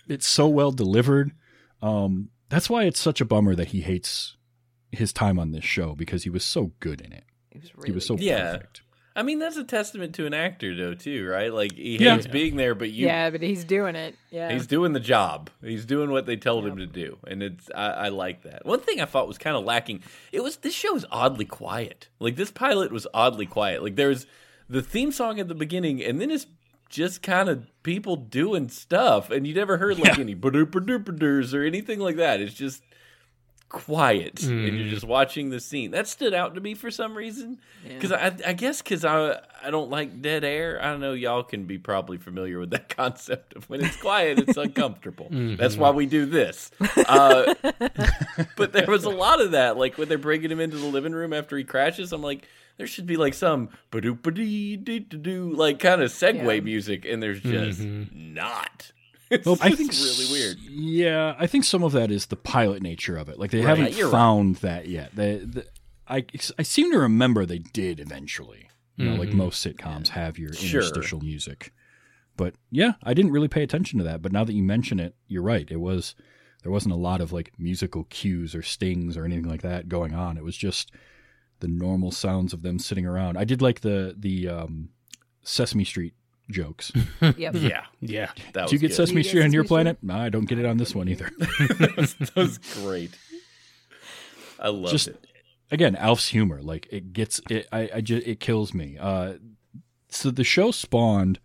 It's 0.08 0.26
so 0.26 0.46
well 0.48 0.72
delivered. 0.72 1.32
Um, 1.82 2.30
that's 2.48 2.70
why 2.70 2.84
it's 2.84 3.00
such 3.00 3.20
a 3.20 3.24
bummer 3.26 3.54
that 3.54 3.68
he 3.68 3.82
hates 3.82 4.36
his 4.92 5.12
time 5.12 5.38
on 5.38 5.50
this 5.50 5.64
show 5.64 5.94
because 5.94 6.22
he 6.24 6.30
was 6.30 6.44
so 6.44 6.72
good 6.80 7.00
in 7.02 7.12
it. 7.12 7.24
It 7.50 7.60
was 7.76 7.84
He 7.84 7.92
was 7.92 8.06
so 8.06 8.14
really 8.14 8.28
Yeah. 8.28 8.52
perfect. 8.56 8.80
I 9.16 9.22
mean, 9.22 9.38
that's 9.38 9.56
a 9.56 9.64
testament 9.64 10.14
to 10.16 10.26
an 10.26 10.34
actor, 10.34 10.76
though, 10.76 10.94
too, 10.94 11.26
right? 11.26 11.52
Like 11.52 11.72
he 11.74 11.96
Yeah. 11.96 12.14
hates 12.16 12.26
being 12.26 12.56
there, 12.56 12.74
but 12.74 12.90
you 12.90 13.06
yeah, 13.06 13.30
but 13.30 13.40
he's 13.42 13.64
doing 13.64 13.96
it. 13.96 14.14
Yeah. 14.30 14.52
He's 14.52 14.66
doing 14.66 14.92
the 14.92 15.00
job. 15.00 15.48
He's 15.62 15.86
doing 15.86 16.10
what 16.10 16.26
they 16.26 16.36
told 16.36 16.66
him 16.66 16.76
to 16.76 16.86
do, 16.86 17.18
and 17.26 17.42
it's 17.42 17.70
I, 17.74 17.86
I 17.90 18.08
like 18.10 18.42
that. 18.42 18.66
One 18.66 18.80
thing 18.80 19.00
I 19.00 19.06
thought 19.06 19.26
was 19.26 19.38
kind 19.38 19.56
of 19.56 19.64
lacking. 19.64 20.02
It 20.32 20.42
was 20.42 20.56
this 20.58 20.74
show 20.74 20.94
is 20.94 21.06
oddly 21.10 21.46
quiet. 21.46 22.08
Like 22.20 22.36
this 22.36 22.50
pilot 22.50 22.92
was 22.92 23.06
oddly 23.14 23.46
quiet. 23.46 23.82
Like 23.82 23.96
there's 23.96 24.26
the 24.68 24.82
theme 24.82 25.10
song 25.12 25.40
at 25.40 25.48
the 25.48 25.54
beginning, 25.54 26.02
and 26.04 26.20
then 26.20 26.30
it's 26.30 26.46
just 26.88 27.22
kind 27.22 27.48
of 27.48 27.66
people 27.82 28.16
doing 28.16 28.68
stuff, 28.68 29.30
and 29.30 29.46
you 29.46 29.54
never 29.54 29.78
heard 29.78 29.98
like 29.98 30.18
any 30.18 30.34
ba-doop-ba-doop-ba-doos 30.34 31.54
or 31.54 31.64
anything 31.64 31.98
like 32.00 32.16
that. 32.16 32.40
It's 32.40 32.54
just 32.54 32.82
quiet, 33.68 34.42
and 34.42 34.78
you're 34.78 34.86
mm. 34.86 34.90
just 34.90 35.04
watching 35.04 35.50
the 35.50 35.60
scene. 35.60 35.90
That 35.90 36.06
stood 36.06 36.32
out 36.32 36.54
to 36.54 36.60
me 36.60 36.74
for 36.74 36.90
some 36.90 37.16
reason, 37.16 37.58
because 37.86 38.12
I, 38.12 38.32
I 38.46 38.52
guess 38.52 38.80
because 38.80 39.04
I 39.04 39.40
I 39.62 39.70
don't 39.70 39.90
like 39.90 40.22
dead 40.22 40.44
air. 40.44 40.82
I 40.82 40.96
know. 40.96 41.12
Y'all 41.12 41.42
can 41.42 41.64
be 41.64 41.78
probably 41.78 42.18
familiar 42.18 42.58
with 42.58 42.70
that 42.70 42.88
concept 42.96 43.56
of 43.56 43.68
when 43.68 43.84
it's 43.84 43.96
quiet, 43.96 44.38
it's 44.38 44.56
uncomfortable. 44.56 45.26
Mm-hmm. 45.36 45.56
That's 45.56 45.76
why 45.76 45.90
we 45.90 46.06
do 46.06 46.24
this. 46.24 46.70
Uh, 46.96 47.54
but 48.56 48.72
there 48.72 48.86
was 48.86 49.04
a 49.04 49.10
lot 49.10 49.40
of 49.40 49.50
that, 49.50 49.76
like 49.76 49.98
when 49.98 50.08
they're 50.08 50.18
bringing 50.18 50.50
him 50.50 50.60
into 50.60 50.78
the 50.78 50.86
living 50.86 51.12
room 51.12 51.32
after 51.32 51.58
he 51.58 51.64
crashes. 51.64 52.12
I'm 52.12 52.22
like, 52.22 52.48
there 52.76 52.86
should 52.86 53.06
be 53.06 53.16
like 53.16 53.34
some 53.34 53.70
ba-doop 53.90 54.22
ba-dee 54.22 54.76
dee 54.76 55.00
dee 55.00 55.16
doo 55.18 55.52
like 55.52 55.78
kind 55.78 56.00
of 56.00 56.10
segue 56.10 56.54
Yeah. 56.54 56.60
music, 56.60 57.04
and 57.04 57.22
there's 57.22 57.40
just 57.40 57.80
mm-hmm. 57.80 58.34
not. 58.34 58.92
It's 59.30 59.44
Well, 59.46 59.58
I 59.60 59.70
think 59.72 59.92
really 59.92 60.30
weird. 60.30 60.58
Yeah, 60.60 61.34
I 61.38 61.46
think 61.46 61.64
some 61.64 61.82
of 61.82 61.92
that 61.92 62.10
is 62.10 62.26
the 62.26 62.36
pilot 62.36 62.82
nature 62.82 63.16
of 63.16 63.28
it. 63.28 63.38
Like 63.38 63.50
they 63.50 63.58
Right, 63.58 63.76
haven't 63.78 63.96
you're 63.96 64.06
right. 64.06 64.12
found 64.12 64.56
that 64.56 64.86
yet. 64.88 65.14
They, 65.16 65.38
the, 65.38 65.66
I 66.08 66.24
I 66.58 66.62
seem 66.62 66.92
to 66.92 66.98
remember 66.98 67.44
they 67.44 67.58
did 67.58 67.98
eventually. 68.00 68.68
You 68.98 69.10
know, 69.10 69.16
like 69.16 69.32
most 69.34 69.62
sitcoms 69.66 70.08
have 70.08 70.38
your 70.38 70.54
Sure. 70.54 70.80
interstitial 70.80 71.20
music. 71.20 71.72
But 72.36 72.54
yeah, 72.70 72.92
I 73.02 73.12
didn't 73.12 73.32
really 73.32 73.48
pay 73.48 73.62
attention 73.62 73.98
to 73.98 74.04
that. 74.04 74.22
But 74.22 74.32
now 74.32 74.42
that 74.44 74.54
you 74.54 74.62
mention 74.62 74.98
it, 75.00 75.14
you're 75.28 75.42
right. 75.42 75.70
It 75.70 75.80
was 75.80 76.14
there 76.62 76.72
wasn't 76.72 76.94
a 76.94 76.98
lot 76.98 77.20
of 77.20 77.32
like 77.32 77.52
musical 77.58 78.04
cues 78.04 78.54
or 78.54 78.62
stings 78.62 79.16
or 79.16 79.24
anything 79.24 79.48
like 79.48 79.62
that 79.62 79.88
going 79.90 80.14
on. 80.14 80.36
It 80.38 80.44
was 80.44 80.56
just 80.56 80.92
the 81.60 81.68
normal 81.68 82.10
sounds 82.10 82.52
of 82.54 82.62
them 82.62 82.78
sitting 82.78 83.04
around. 83.06 83.36
I 83.36 83.44
did 83.44 83.60
like 83.60 83.80
the 83.80 84.14
the 84.16 84.48
um, 84.48 84.90
Sesame 85.42 85.84
Street 85.84 86.14
jokes. 86.50 86.92
Yep. 87.20 87.54
Yeah, 87.56 87.84
Yeah. 88.00 88.30
that 88.52 88.68
Did 88.68 88.72
you 88.72 88.78
get 88.78 88.88
good. 88.88 88.94
Sesame 88.96 89.22
Street 89.22 89.42
on 89.44 89.52
your 89.52 89.64
Sesame 89.64 89.68
planet? 89.68 89.98
No, 90.02 90.16
I 90.16 90.28
don't 90.28 90.44
get 90.46 90.58
it 90.58 90.66
on 90.66 90.76
this 90.76 90.94
one 90.94 91.08
either. 91.08 91.30
that 91.38 92.32
was 92.36 92.58
great. 92.58 93.10
I 94.58 94.68
loved 94.68 94.92
Just- 94.92 95.08
it. 95.08 95.26
Again, 95.70 95.96
Alf's 95.96 96.28
humor, 96.28 96.62
like 96.62 96.86
it 96.92 97.12
gets 97.12 97.40
it. 97.50 97.66
I, 97.72 97.90
I 97.96 98.00
just 98.00 98.24
it 98.24 98.38
kills 98.38 98.72
me. 98.72 98.96
Uh, 99.00 99.34
so 100.08 100.30
the 100.30 100.44
show 100.44 100.70
spawned 100.70 101.40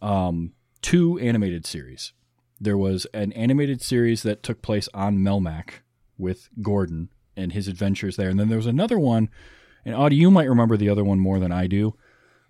um, 0.00 0.54
two 0.80 1.18
animated 1.18 1.66
series. 1.66 2.14
There 2.58 2.78
was 2.78 3.06
an 3.12 3.32
animated 3.34 3.82
series 3.82 4.22
that 4.22 4.42
took 4.42 4.62
place 4.62 4.88
on 4.94 5.18
Melmac 5.18 5.80
with 6.16 6.48
Gordon 6.62 7.10
and 7.36 7.52
his 7.52 7.68
adventures 7.68 8.16
there, 8.16 8.30
and 8.30 8.40
then 8.40 8.48
there 8.48 8.56
was 8.56 8.64
another 8.66 8.98
one. 8.98 9.28
And 9.84 9.94
Audie, 9.94 10.16
you 10.16 10.30
might 10.30 10.48
remember 10.48 10.78
the 10.78 10.88
other 10.88 11.04
one 11.04 11.18
more 11.20 11.38
than 11.38 11.52
I 11.52 11.66
do, 11.66 11.94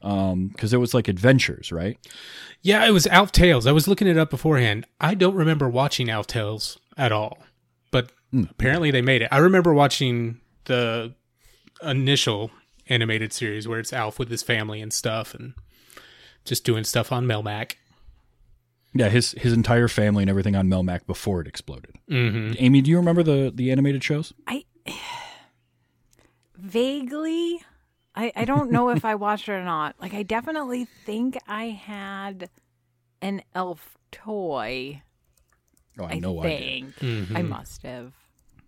because 0.00 0.72
it 0.72 0.78
was 0.78 0.94
like 0.94 1.08
adventures, 1.08 1.72
right? 1.72 1.98
Yeah, 2.62 2.86
it 2.86 2.90
was 2.92 3.06
Alf 3.06 3.32
Tales. 3.32 3.66
I 3.66 3.72
was 3.72 3.88
looking 3.88 4.08
it 4.08 4.16
up 4.16 4.30
beforehand. 4.30 4.86
I 5.00 5.14
don't 5.14 5.34
remember 5.34 5.68
watching 5.68 6.10
Alf 6.10 6.26
Tales 6.26 6.78
at 6.96 7.12
all, 7.12 7.38
but 7.90 8.12
apparently 8.32 8.90
they 8.90 9.02
made 9.02 9.22
it. 9.22 9.28
I 9.30 9.38
remember 9.38 9.72
watching 9.72 10.40
the 10.64 11.14
initial 11.82 12.50
animated 12.88 13.32
series 13.32 13.66
where 13.66 13.78
it's 13.78 13.92
Alf 13.92 14.18
with 14.18 14.30
his 14.30 14.42
family 14.42 14.80
and 14.80 14.92
stuff 14.92 15.34
and 15.34 15.54
just 16.44 16.64
doing 16.64 16.84
stuff 16.84 17.12
on 17.12 17.26
Melmac. 17.26 17.74
Yeah, 18.92 19.08
his 19.08 19.32
his 19.32 19.52
entire 19.52 19.88
family 19.88 20.24
and 20.24 20.30
everything 20.30 20.56
on 20.56 20.66
Melmac 20.66 21.06
before 21.06 21.40
it 21.40 21.46
exploded. 21.46 21.94
Mm-hmm. 22.10 22.54
Amy, 22.58 22.80
do 22.82 22.90
you 22.90 22.96
remember 22.96 23.22
the 23.22 23.52
the 23.54 23.70
animated 23.70 24.02
shows? 24.02 24.32
I 24.48 24.64
vaguely 26.56 27.62
I, 28.20 28.33
I 28.37 28.44
don't 28.44 28.70
know 28.70 28.90
if 28.90 29.04
I 29.04 29.14
watched 29.14 29.48
it 29.48 29.52
or 29.52 29.64
not. 29.64 29.96
Like 30.00 30.14
I 30.14 30.22
definitely 30.22 30.87
think 31.06 31.38
I 31.48 31.66
had 31.70 32.50
an 33.22 33.42
Alf 33.54 33.96
toy. 34.12 35.02
Oh, 35.98 36.04
I 36.04 36.12
I, 36.12 36.18
know 36.18 36.38
I 36.40 36.48
did. 36.48 36.94
think 36.94 37.30
I 37.35 37.42
must 37.42 37.83
have. 37.83 38.12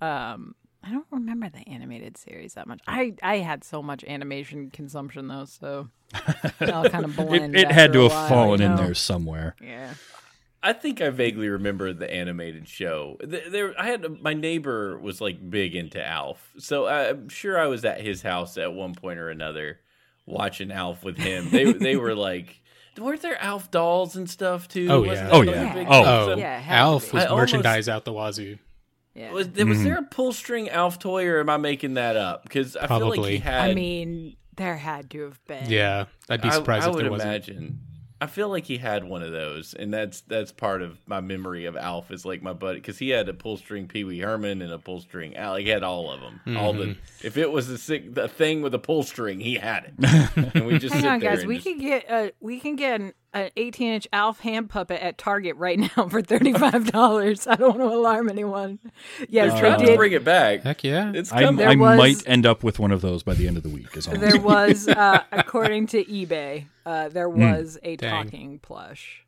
Um 0.01 0.55
I 0.85 0.91
don't 0.91 1.07
remember 1.13 1.49
the 1.49 1.69
animated 1.69 2.17
series 2.17 2.55
that 2.55 2.67
much. 2.67 2.81
I 2.87 3.15
I 3.23 3.37
had 3.39 3.63
so 3.63 3.83
much 3.83 4.03
animation 4.05 4.71
consumption 4.71 5.29
though, 5.29 5.45
so 5.45 5.89
it 6.61 6.71
all 6.71 6.89
kind 6.89 7.05
of 7.05 7.11
It, 7.19 7.27
blended. 7.27 7.61
it 7.61 7.71
had 7.71 7.93
to 7.93 8.09
have 8.09 8.29
fallen 8.29 8.61
you 8.61 8.67
in 8.67 8.73
know? 8.77 8.83
there 8.85 8.95
somewhere. 8.95 9.55
Yeah. 9.63 9.95
I 10.63 10.73
think 10.73 11.01
I 11.01 11.11
vaguely 11.11 11.49
remember 11.49 11.93
the 11.93 12.09
animated 12.13 12.69
show. 12.69 13.17
There, 13.21 13.75
I 13.79 13.87
had 13.89 14.23
my 14.23 14.33
neighbor 14.35 14.97
was 14.99 15.21
like 15.21 15.51
big 15.51 15.75
into 15.75 16.05
Alf, 16.07 16.53
so 16.59 16.87
I'm 16.87 17.29
sure 17.29 17.59
I 17.59 17.67
was 17.67 17.85
at 17.85 18.01
his 18.01 18.23
house 18.23 18.57
at 18.59 18.73
one 18.73 18.95
point 18.95 19.19
or 19.19 19.29
another 19.29 19.81
watching 20.27 20.71
Alf 20.71 21.03
with 21.05 21.17
him. 21.19 21.51
They 21.51 21.73
they 21.73 21.97
were 21.97 22.15
like, 22.15 22.61
weren't 22.97 23.23
there 23.23 23.43
Alf 23.43 23.71
dolls 23.73 24.15
and 24.15 24.31
stuff 24.31 24.69
too? 24.69 24.87
Oh, 24.89 25.01
Wasn't 25.03 25.29
yeah. 25.29 25.35
Oh, 25.37 25.43
yeah. 25.43 25.75
big 25.75 25.87
Oh. 25.91 26.05
Oh, 26.05 26.37
Yeah, 26.37 26.59
it 26.59 26.63
had 26.63 26.75
to 26.77 26.81
Alf 26.81 27.13
was 27.13 27.25
I 27.25 27.27
almost- 27.27 27.53
merchandise 27.53 27.89
out 27.89 28.05
the 28.05 28.13
wazoo. 28.13 28.59
Yeah. 29.15 29.33
Was, 29.33 29.49
there, 29.51 29.67
was 29.67 29.79
Mm-hmm. 29.79 29.85
there 29.85 29.99
a 29.99 30.03
pull 30.05 30.33
string 30.33 30.71
Alf 30.71 30.99
toy, 30.99 31.27
or 31.27 31.41
am 31.41 31.51
I 31.51 31.57
making 31.59 31.95
that 31.95 32.17
up? 32.17 32.45
Because 32.45 32.77
I 32.77 32.87
feel 32.87 33.09
like 33.09 33.21
he 33.29 33.39
had. 33.39 33.71
I 33.71 33.75
mean, 33.75 34.37
there 34.57 34.77
had 34.77 35.11
to 35.11 35.23
have 35.25 35.45
been. 35.47 35.69
Yeah, 35.69 36.05
I'd 36.31 36.41
be 36.41 36.51
surprised 36.51 36.87
I, 36.87 36.89
if 36.89 36.95
would 36.95 37.05
there 37.05 37.11
wasn't. 37.11 37.29
imagine. 37.49 37.81
I 38.23 38.27
feel 38.27 38.49
like 38.49 38.65
he 38.67 38.79
had 38.79 39.03
one 39.05 39.23
of 39.23 39.33
those, 39.33 39.75
and 39.75 39.93
that's 39.93 40.21
that's 40.23 40.53
part 40.53 40.81
of 40.83 40.99
my 41.09 41.21
memory 41.21 41.65
of 41.65 41.77
Alf 41.77 42.11
is 42.11 42.25
like 42.25 42.41
my 42.43 42.53
buddy 42.53 42.79
because 42.79 42.99
he 42.99 43.09
had 43.11 43.29
a 43.29 43.35
pull 43.35 43.57
string 43.57 43.89
Pee 43.89 44.05
Wee 44.05 44.21
Herman 44.21 44.63
and 44.63 44.73
a 44.73 44.79
pull 44.79 45.01
string 45.01 45.37
Al. 45.37 45.57
He 45.57 45.69
had 45.69 45.83
all 45.83 46.11
of 46.11 46.21
them. 46.21 46.57
All 46.57 46.73
the 46.73 46.85
Mm-hmm. 46.85 47.27
if 47.27 47.37
it 47.37 47.51
was 47.51 47.69
a 47.69 47.79
sick 47.79 48.17
a 48.17 48.29
thing 48.29 48.63
with 48.63 48.75
a 48.75 48.79
pull 48.79 49.03
string, 49.03 49.41
he 49.41 49.55
had 49.57 49.93
it. 49.99 50.51
and 50.55 50.67
we 50.67 50.79
just 50.79 50.95
Hang 50.95 51.03
sit 51.03 51.09
on, 51.11 51.21
there 51.21 51.37
guys. 51.37 51.45
We 51.47 51.57
just- 51.57 51.67
can 51.67 51.79
get 51.79 52.11
uh 52.11 52.31
we 52.41 52.61
can 52.61 52.77
get 52.77 53.01
an 53.01 53.13
an 53.35 53.51
18 53.57 53.93
inch 53.95 54.09
Alf 54.13 54.41
hand 54.41 54.69
puppet 54.69 55.01
at 55.01 55.17
Target 55.19 55.57
right 55.57 55.79
now 55.79 55.89
for 56.09 56.21
$35. 56.23 57.47
I 57.51 57.55
don't 57.57 57.79
want 57.79 57.91
to 57.91 57.97
alarm 57.97 58.29
anyone. 58.29 58.79
Yes, 59.29 59.59
Trying 59.59 59.81
to 59.81 59.87
did. 59.87 59.97
bring 59.97 60.13
it 60.13 60.25
back. 60.25 60.63
Heck 60.63 60.85
yeah. 60.85 61.13
It's 61.15 61.33
I, 61.33 61.43
coming. 61.43 61.57
There 61.59 61.69
I 61.69 61.75
was- 61.77 61.99
might 61.99 62.29
end 62.29 62.45
up 62.47 62.63
with 62.63 62.79
one 62.79 62.93
of 62.93 63.01
those 63.01 63.23
by 63.23 63.35
the 63.35 63.47
end 63.49 63.57
of 63.57 63.63
the 63.63 63.69
week. 63.69 63.97
Is 63.97 64.07
all. 64.07 64.15
I'm 64.15 64.21
There 64.21 64.41
was, 64.41 64.87
uh, 64.89 65.23
according 65.33 65.87
to 65.89 66.05
eBay, 66.05 66.67
uh, 66.85 67.09
there 67.09 67.29
Hmm. 67.31 67.41
was 67.41 67.79
a 67.83 67.97
Dang. 67.97 68.25
talking 68.25 68.59
plush. 68.59 69.25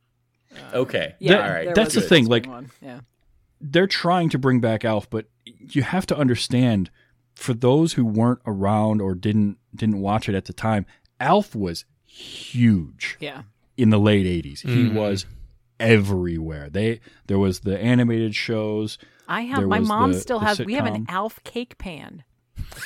okay. 0.73 1.15
Yeah, 1.19 1.33
That- 1.37 1.45
All 1.49 1.55
right. 1.55 1.75
that's 1.75 1.95
the 1.95 2.01
a 2.01 2.05
thing, 2.05 2.27
like- 2.27 2.47
yeah. 2.83 3.01
they're 3.61 3.87
trying 3.87 4.29
to 4.31 4.39
bring 4.39 4.61
back 4.61 4.85
Alf, 4.85 5.09
but 5.09 5.27
you 5.45 5.83
have 5.83 6.07
to 6.07 6.17
understand 6.17 6.91
for 7.35 7.55
those 7.55 7.95
who 7.95 8.05
weren't 8.05 8.41
around 8.47 9.01
or 9.01 9.15
didn't 9.15 9.57
didn't 9.75 10.01
watch 10.01 10.29
it 10.29 10.35
at 10.37 10.45
the 10.45 10.53
time, 10.53 10.87
Alf 11.19 11.55
was 11.57 11.85
huge 12.05 13.17
Yeah. 13.19 13.43
In 13.77 13.91
the 13.91 13.99
late 13.99 14.27
80s. 14.27 14.61
He 14.63 14.69
Mhm. 14.89 14.95
was 14.95 15.27
everywhere. 15.81 16.69
They 16.71 17.01
there 17.27 17.39
was 17.39 17.61
the 17.61 17.79
animated 17.79 18.35
shows. 18.35 18.99
I 19.27 19.43
have, 19.43 19.65
my 19.65 19.79
mom 19.81 20.13
the- 20.13 20.21
still 20.21 20.39
the 20.39 20.47
has, 20.47 20.59
we 20.61 20.75
have 20.75 20.87
an 20.87 21.07
sitcom. 21.07 21.11
Alf 21.11 21.41
cake 21.45 21.79
pan. 21.79 22.25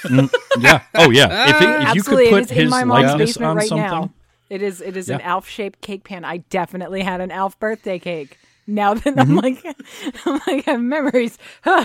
Mm, 0.04 0.30
yeah. 0.60 0.82
Oh 0.94 1.10
yeah. 1.10 1.48
If, 1.50 1.56
it, 1.56 1.68
if 1.68 1.80
you 1.94 2.00
Absolutely. 2.00 2.24
could 2.26 2.30
put 2.34 2.42
is 2.44 2.50
in 2.52 2.56
his 2.56 2.70
my 2.70 2.84
mom's 2.84 3.04
likeness 3.06 3.30
basement 3.30 3.50
on 3.50 3.56
right 3.56 3.68
something. 3.68 3.86
now. 3.86 4.10
It 4.50 4.62
is, 4.62 4.80
it 4.80 4.96
is 4.96 5.10
an 5.10 5.18
Yeah. 5.20 5.28
Alf 5.32 5.48
shaped 5.48 5.80
cake 5.82 6.04
pan. 6.04 6.24
I 6.24 6.38
definitely 6.38 7.02
had 7.02 7.20
an 7.20 7.30
Alf 7.30 7.58
birthday 7.60 7.98
cake. 7.98 8.38
Now 8.66 8.94
that 8.94 9.04
Mm-hmm. 9.14 9.20
I'm 9.20 9.36
like, 9.36 9.64
I'm 10.26 10.40
like, 10.46 10.68
I 10.68 10.70
have 10.72 10.80
memories. 10.80 11.38
I'm 11.64 11.84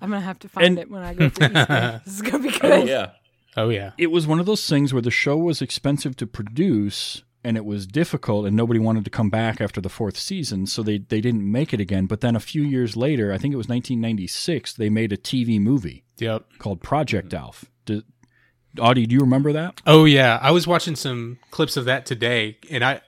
going 0.00 0.12
to 0.12 0.20
have 0.20 0.38
to 0.40 0.48
find 0.48 0.66
And- 0.66 0.78
it 0.78 0.90
when 0.90 1.02
I 1.02 1.14
go 1.14 1.28
to 1.28 1.44
East 1.44 1.68
Bay. 1.68 2.00
This 2.04 2.14
is 2.14 2.22
going 2.22 2.42
to 2.42 2.48
be 2.50 2.54
Oh, 2.56 2.58
good. 2.60 2.88
yeah. 2.88 3.10
Oh 3.56 3.70
yeah. 3.70 3.92
it 3.98 4.08
was 4.12 4.26
one 4.26 4.38
of 4.38 4.46
those 4.46 4.68
things 4.68 4.92
where 4.92 5.02
the 5.02 5.10
show 5.10 5.36
was 5.36 5.60
expensive 5.62 6.14
to 6.16 6.26
produce 6.26 7.22
and 7.44 7.56
it 7.56 7.64
was 7.64 7.86
difficult 7.86 8.46
and 8.46 8.56
nobody 8.56 8.80
wanted 8.80 9.04
to 9.04 9.10
come 9.10 9.30
back 9.30 9.60
after 9.60 9.80
the 9.80 9.88
fourth 9.88 10.16
season 10.16 10.66
so 10.66 10.82
they, 10.82 10.98
they 10.98 11.20
didn't 11.20 11.50
make 11.50 11.72
it 11.72 11.80
again 11.80 12.06
but 12.06 12.20
then 12.20 12.34
a 12.34 12.40
few 12.40 12.62
years 12.62 12.96
later 12.96 13.32
i 13.32 13.38
think 13.38 13.54
it 13.54 13.56
was 13.56 13.68
1996 13.68 14.72
they 14.74 14.90
made 14.90 15.12
a 15.12 15.16
tv 15.16 15.60
movie 15.60 16.04
Yep. 16.18 16.46
called 16.58 16.82
project 16.82 17.32
alf 17.32 17.64
do, 17.84 18.02
audie 18.80 19.06
do 19.06 19.14
you 19.14 19.20
remember 19.20 19.52
that 19.52 19.80
Oh 19.86 20.04
yeah, 20.04 20.38
I 20.42 20.50
was 20.50 20.66
watching 20.66 20.96
some 20.96 21.38
clips 21.50 21.76
of 21.76 21.84
that 21.86 22.04
today, 22.06 22.58
and 22.70 22.84
I 22.84 23.00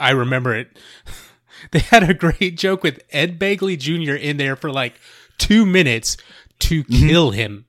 I 0.00 0.10
remember 0.10 0.54
it. 0.54 0.78
they 1.70 1.80
had 1.80 2.08
a 2.08 2.14
great 2.14 2.56
joke 2.56 2.82
with 2.82 3.00
Ed 3.10 3.38
Begley 3.38 3.78
Jr. 3.78 4.14
in 4.14 4.36
there 4.36 4.56
for 4.56 4.70
like 4.70 4.94
two 5.38 5.64
minutes 5.64 6.16
to 6.60 6.82
mm-hmm. 6.84 7.08
kill 7.08 7.30
him. 7.30 7.66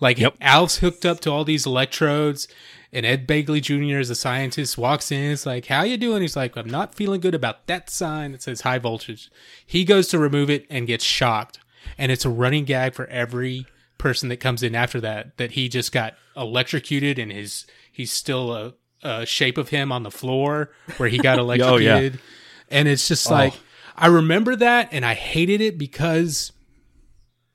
Like 0.00 0.18
Yep. 0.18 0.36
Alf's 0.40 0.78
hooked 0.78 1.04
up 1.04 1.20
to 1.20 1.30
all 1.30 1.44
these 1.44 1.66
electrodes, 1.66 2.48
and 2.92 3.04
Ed 3.04 3.26
Begley 3.26 3.60
Jr. 3.60 3.98
as 3.98 4.10
a 4.10 4.14
scientist 4.14 4.78
walks 4.78 5.12
in. 5.12 5.32
It's 5.32 5.46
like, 5.46 5.66
"How 5.66 5.82
you 5.82 5.96
doing?" 5.96 6.22
He's 6.22 6.36
like, 6.36 6.56
"I'm 6.56 6.70
not 6.70 6.94
feeling 6.94 7.20
good 7.20 7.34
about 7.34 7.66
that 7.66 7.90
sign 7.90 8.32
that 8.32 8.42
says 8.42 8.62
high 8.62 8.78
voltage." 8.78 9.30
He 9.64 9.84
goes 9.84 10.08
to 10.08 10.18
remove 10.18 10.50
it 10.50 10.66
and 10.70 10.86
gets 10.86 11.04
shocked, 11.04 11.58
and 11.96 12.10
it's 12.10 12.24
a 12.24 12.30
running 12.30 12.64
gag 12.64 12.94
for 12.94 13.06
every 13.06 13.66
person 13.98 14.28
that 14.28 14.38
comes 14.38 14.62
in 14.62 14.74
after 14.74 15.00
that 15.00 15.36
that 15.36 15.52
he 15.52 15.68
just 15.68 15.92
got 15.92 16.14
electrocuted 16.36 17.18
and 17.18 17.32
his 17.32 17.66
he's 17.90 18.12
still 18.12 18.52
a, 18.52 18.74
a 19.02 19.26
shape 19.26 19.58
of 19.58 19.68
him 19.68 19.90
on 19.90 20.04
the 20.04 20.10
floor 20.10 20.70
where 20.96 21.08
he 21.08 21.18
got 21.18 21.38
electrocuted. 21.38 22.14
Oh, 22.14 22.16
yeah. 22.16 22.78
and 22.78 22.88
it's 22.88 23.08
just 23.08 23.28
oh. 23.28 23.34
like 23.34 23.54
i 23.96 24.06
remember 24.06 24.54
that 24.54 24.88
and 24.92 25.04
i 25.04 25.14
hated 25.14 25.60
it 25.60 25.76
because 25.76 26.52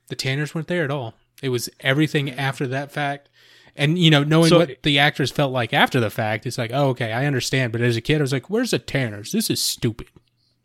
the 0.10 0.16
tanners 0.16 0.54
weren't 0.54 0.68
there 0.68 0.84
at 0.84 0.92
all 0.92 1.14
it 1.42 1.50
was 1.50 1.70
everything 1.80 2.30
after 2.32 2.68
that 2.68 2.92
fact 2.92 3.30
and 3.76 3.98
you 3.98 4.10
know 4.12 4.24
knowing 4.24 4.50
So- 4.50 4.60
what 4.60 4.84
the 4.84 5.00
actors 5.00 5.32
felt 5.32 5.52
like 5.52 5.74
after 5.74 6.00
the 6.00 6.10
fact 6.10 6.46
it's 6.46 6.58
like 6.58 6.72
oh 6.74 6.90
okay 6.90 7.12
i 7.12 7.26
understand. 7.26 7.72
But 7.72 7.82
as 7.82 7.96
a 7.98 8.02
kid 8.02 8.18
i 8.20 8.22
was 8.22 8.34
like 8.34 8.50
where's 8.50 8.72
the 8.72 8.80
tanners? 8.80 9.32
This 9.32 9.50
is 9.50 9.62
stupid. 9.62 10.08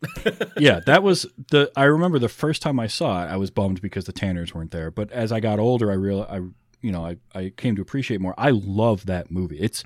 Yeah 0.57 0.79
that 0.85 1.03
was 1.03 1.25
the 1.51 1.71
i 1.75 1.83
remember 1.83 2.19
the 2.19 2.29
first 2.29 2.61
time 2.61 2.79
i 2.79 2.87
saw 2.87 3.23
it 3.23 3.27
i 3.27 3.35
was 3.37 3.51
bummed 3.51 3.81
because 3.81 4.05
the 4.05 4.13
tanners 4.13 4.53
weren't 4.53 4.71
there. 4.71 4.91
But 4.91 5.11
as 5.11 5.31
i 5.31 5.39
got 5.39 5.59
older 5.59 5.91
i 5.91 5.95
real 5.95 6.25
i 6.29 6.37
you 6.81 6.91
know 6.91 7.05
i, 7.05 7.17
I 7.35 7.49
came 7.55 7.75
to 7.75 7.81
appreciate 7.81 8.21
more. 8.21 8.33
I 8.37 8.51
love 8.51 9.05
that 9.07 9.29
movie. 9.31 9.59
It's 9.59 9.83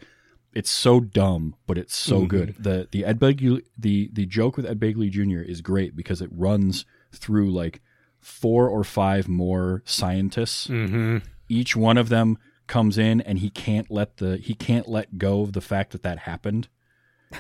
it's 0.54 0.70
so 0.70 1.00
dumb 1.00 1.56
but 1.66 1.78
it's 1.80 1.96
so 1.96 2.26
good. 2.28 2.56
The 2.60 2.88
the 2.92 3.06
ed 3.06 3.20
begley 3.20 3.64
the 3.78 4.10
the 4.14 4.26
joke 4.28 4.56
with 4.58 4.66
ed 4.68 4.80
begley 4.80 5.10
jr 5.10 5.40
is 5.42 5.62
great 5.62 5.96
because 5.96 6.22
it 6.22 6.30
runs 6.32 6.86
through 7.12 7.52
like 7.52 7.82
four 8.20 8.70
or 8.70 8.84
five 8.84 9.28
more 9.28 9.82
scientists. 9.86 10.68
Mm-hmm. 10.68 11.18
Each 11.50 11.76
one 11.76 11.98
of 11.98 12.10
them 12.10 12.38
comes 12.68 12.98
in 12.98 13.22
and 13.22 13.40
he 13.40 13.50
can't 13.50 13.90
let 13.92 14.18
the 14.18 14.38
he 14.38 14.54
can't 14.54 14.88
let 14.88 15.18
go 15.18 15.42
of 15.42 15.54
the 15.54 15.62
fact 15.62 15.92
that 15.92 16.04
that 16.04 16.20
happened. 16.20 16.68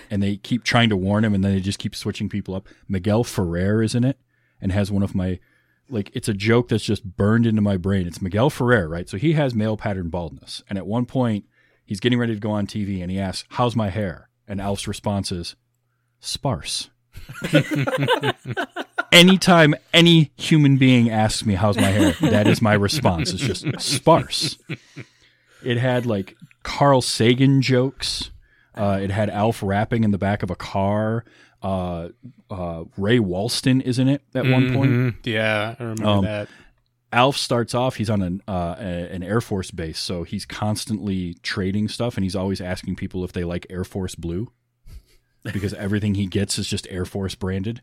And 0.09 0.23
they 0.23 0.37
keep 0.37 0.63
trying 0.63 0.89
to 0.89 0.97
warn 0.97 1.23
him 1.23 1.35
and 1.35 1.43
then 1.43 1.53
they 1.53 1.59
just 1.59 1.77
keep 1.79 1.95
switching 1.95 2.27
people 2.27 2.55
up. 2.55 2.67
Miguel 2.87 3.23
ferrer 3.23 3.83
is 3.83 3.93
in 3.93 4.03
it 4.03 4.19
and 4.59 4.71
has 4.71 4.91
one 4.91 5.03
of 5.03 5.13
my 5.13 5.39
like 5.89 6.09
it's 6.13 6.27
a 6.27 6.33
joke 6.33 6.69
that's 6.69 6.83
just 6.83 7.03
burned 7.03 7.45
into 7.45 7.61
my 7.61 7.77
brain. 7.77 8.07
It's 8.07 8.21
miguel 8.21 8.49
ferrer 8.49 8.87
right? 8.87 9.07
So 9.07 9.17
he 9.17 9.33
has 9.33 9.53
male 9.53 9.77
pattern 9.77 10.09
baldness. 10.09 10.63
And 10.69 10.77
at 10.77 10.87
one 10.87 11.05
point 11.05 11.45
he's 11.85 11.99
getting 11.99 12.19
ready 12.19 12.33
to 12.33 12.39
go 12.39 12.51
on 12.51 12.67
tv 12.67 13.01
and 13.01 13.11
he 13.11 13.19
asks 13.19 13.47
how's 13.51 13.75
my 13.75 13.89
hair? 13.89 14.29
And 14.47 14.59
alf's 14.59 14.87
response 14.87 15.31
is 15.31 15.55
sparse. 16.19 16.89
Anytime 19.11 19.75
any 19.93 20.31
human 20.37 20.77
being 20.77 21.11
asks 21.11 21.45
me 21.45 21.53
how's 21.53 21.77
my 21.77 21.89
hair, 21.89 22.13
that 22.31 22.47
is 22.47 22.61
my 22.61 22.73
response. 22.73 23.31
It's 23.31 23.43
just 23.43 23.79
sparse. 23.79 24.57
It 25.63 25.77
had 25.77 26.05
like 26.05 26.35
Carl 26.63 27.01
Sagan 27.01 27.61
jokes. 27.61 28.29
Uh, 28.75 28.99
it 29.01 29.11
had 29.11 29.29
Alf 29.29 29.61
rapping 29.63 30.03
in 30.03 30.11
the 30.11 30.17
back 30.17 30.43
of 30.43 30.49
a 30.49 30.55
car. 30.55 31.23
Uh, 31.61 32.09
uh, 32.49 32.83
Ray 32.97 33.19
Walston 33.19 33.81
is 33.81 33.99
in 33.99 34.07
it 34.09 34.21
at 34.35 34.45
one 34.45 34.73
point. 34.73 34.91
Mhm. 34.91 35.15
yeah 35.23 35.75
i 35.79 35.83
remember 35.83 36.05
Um, 36.05 36.25
that 36.25 36.47
Alf 37.13 37.37
starts 37.37 37.73
off. 37.75 37.95
He's 37.97 38.09
on 38.09 38.21
an 38.23 38.41
uh, 38.47 38.75
an 38.79 39.21
Air 39.23 39.39
Force 39.39 39.69
base, 39.71 39.99
so 39.99 40.23
he's 40.23 40.45
constantly 40.45 41.35
trading 41.43 41.87
stuff, 41.87 42.17
and 42.17 42.23
he's 42.23 42.35
always 42.35 42.59
asking 42.59 42.95
people 42.95 43.23
if 43.23 43.31
they 43.33 43.43
like 43.43 43.67
Air 43.69 43.83
Force 43.83 44.15
Blue, 44.15 44.51
because 45.43 45.73
everything 45.75 46.15
he 46.15 46.25
gets 46.25 46.57
is 46.57 46.67
just 46.67 46.87
Air 46.89 47.05
Force 47.05 47.35
branded. 47.35 47.81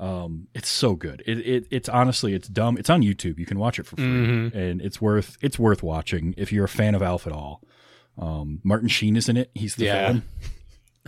Um, 0.00 0.48
it's 0.54 0.68
so 0.70 0.94
good. 0.96 1.22
It, 1.26 1.38
it 1.46 1.66
it's 1.70 1.88
honestly 1.88 2.32
it's 2.32 2.48
dumb. 2.48 2.78
It's 2.78 2.88
on 2.88 3.02
YouTube. 3.02 3.38
You 3.38 3.44
can 3.46 3.58
watch 3.58 3.78
it 3.78 3.84
for 3.86 3.96
free, 3.96 4.04
Mhm. 4.06 4.54
and 4.54 4.80
it's 4.80 5.00
worth 5.00 5.36
it's 5.42 5.58
worth 5.58 5.82
watching 5.82 6.34
if 6.38 6.50
you're 6.52 6.64
a 6.64 6.68
fan 6.68 6.94
of 6.94 7.02
Alf 7.02 7.26
at 7.26 7.32
all. 7.34 7.62
Um, 8.18 8.60
Martin 8.64 8.88
Sheen 8.88 9.14
is 9.16 9.28
in 9.28 9.36
it. 9.36 9.50
He's 9.54 9.76
the 9.76 9.84
Yeah. 9.84 10.06
villain. 10.06 10.22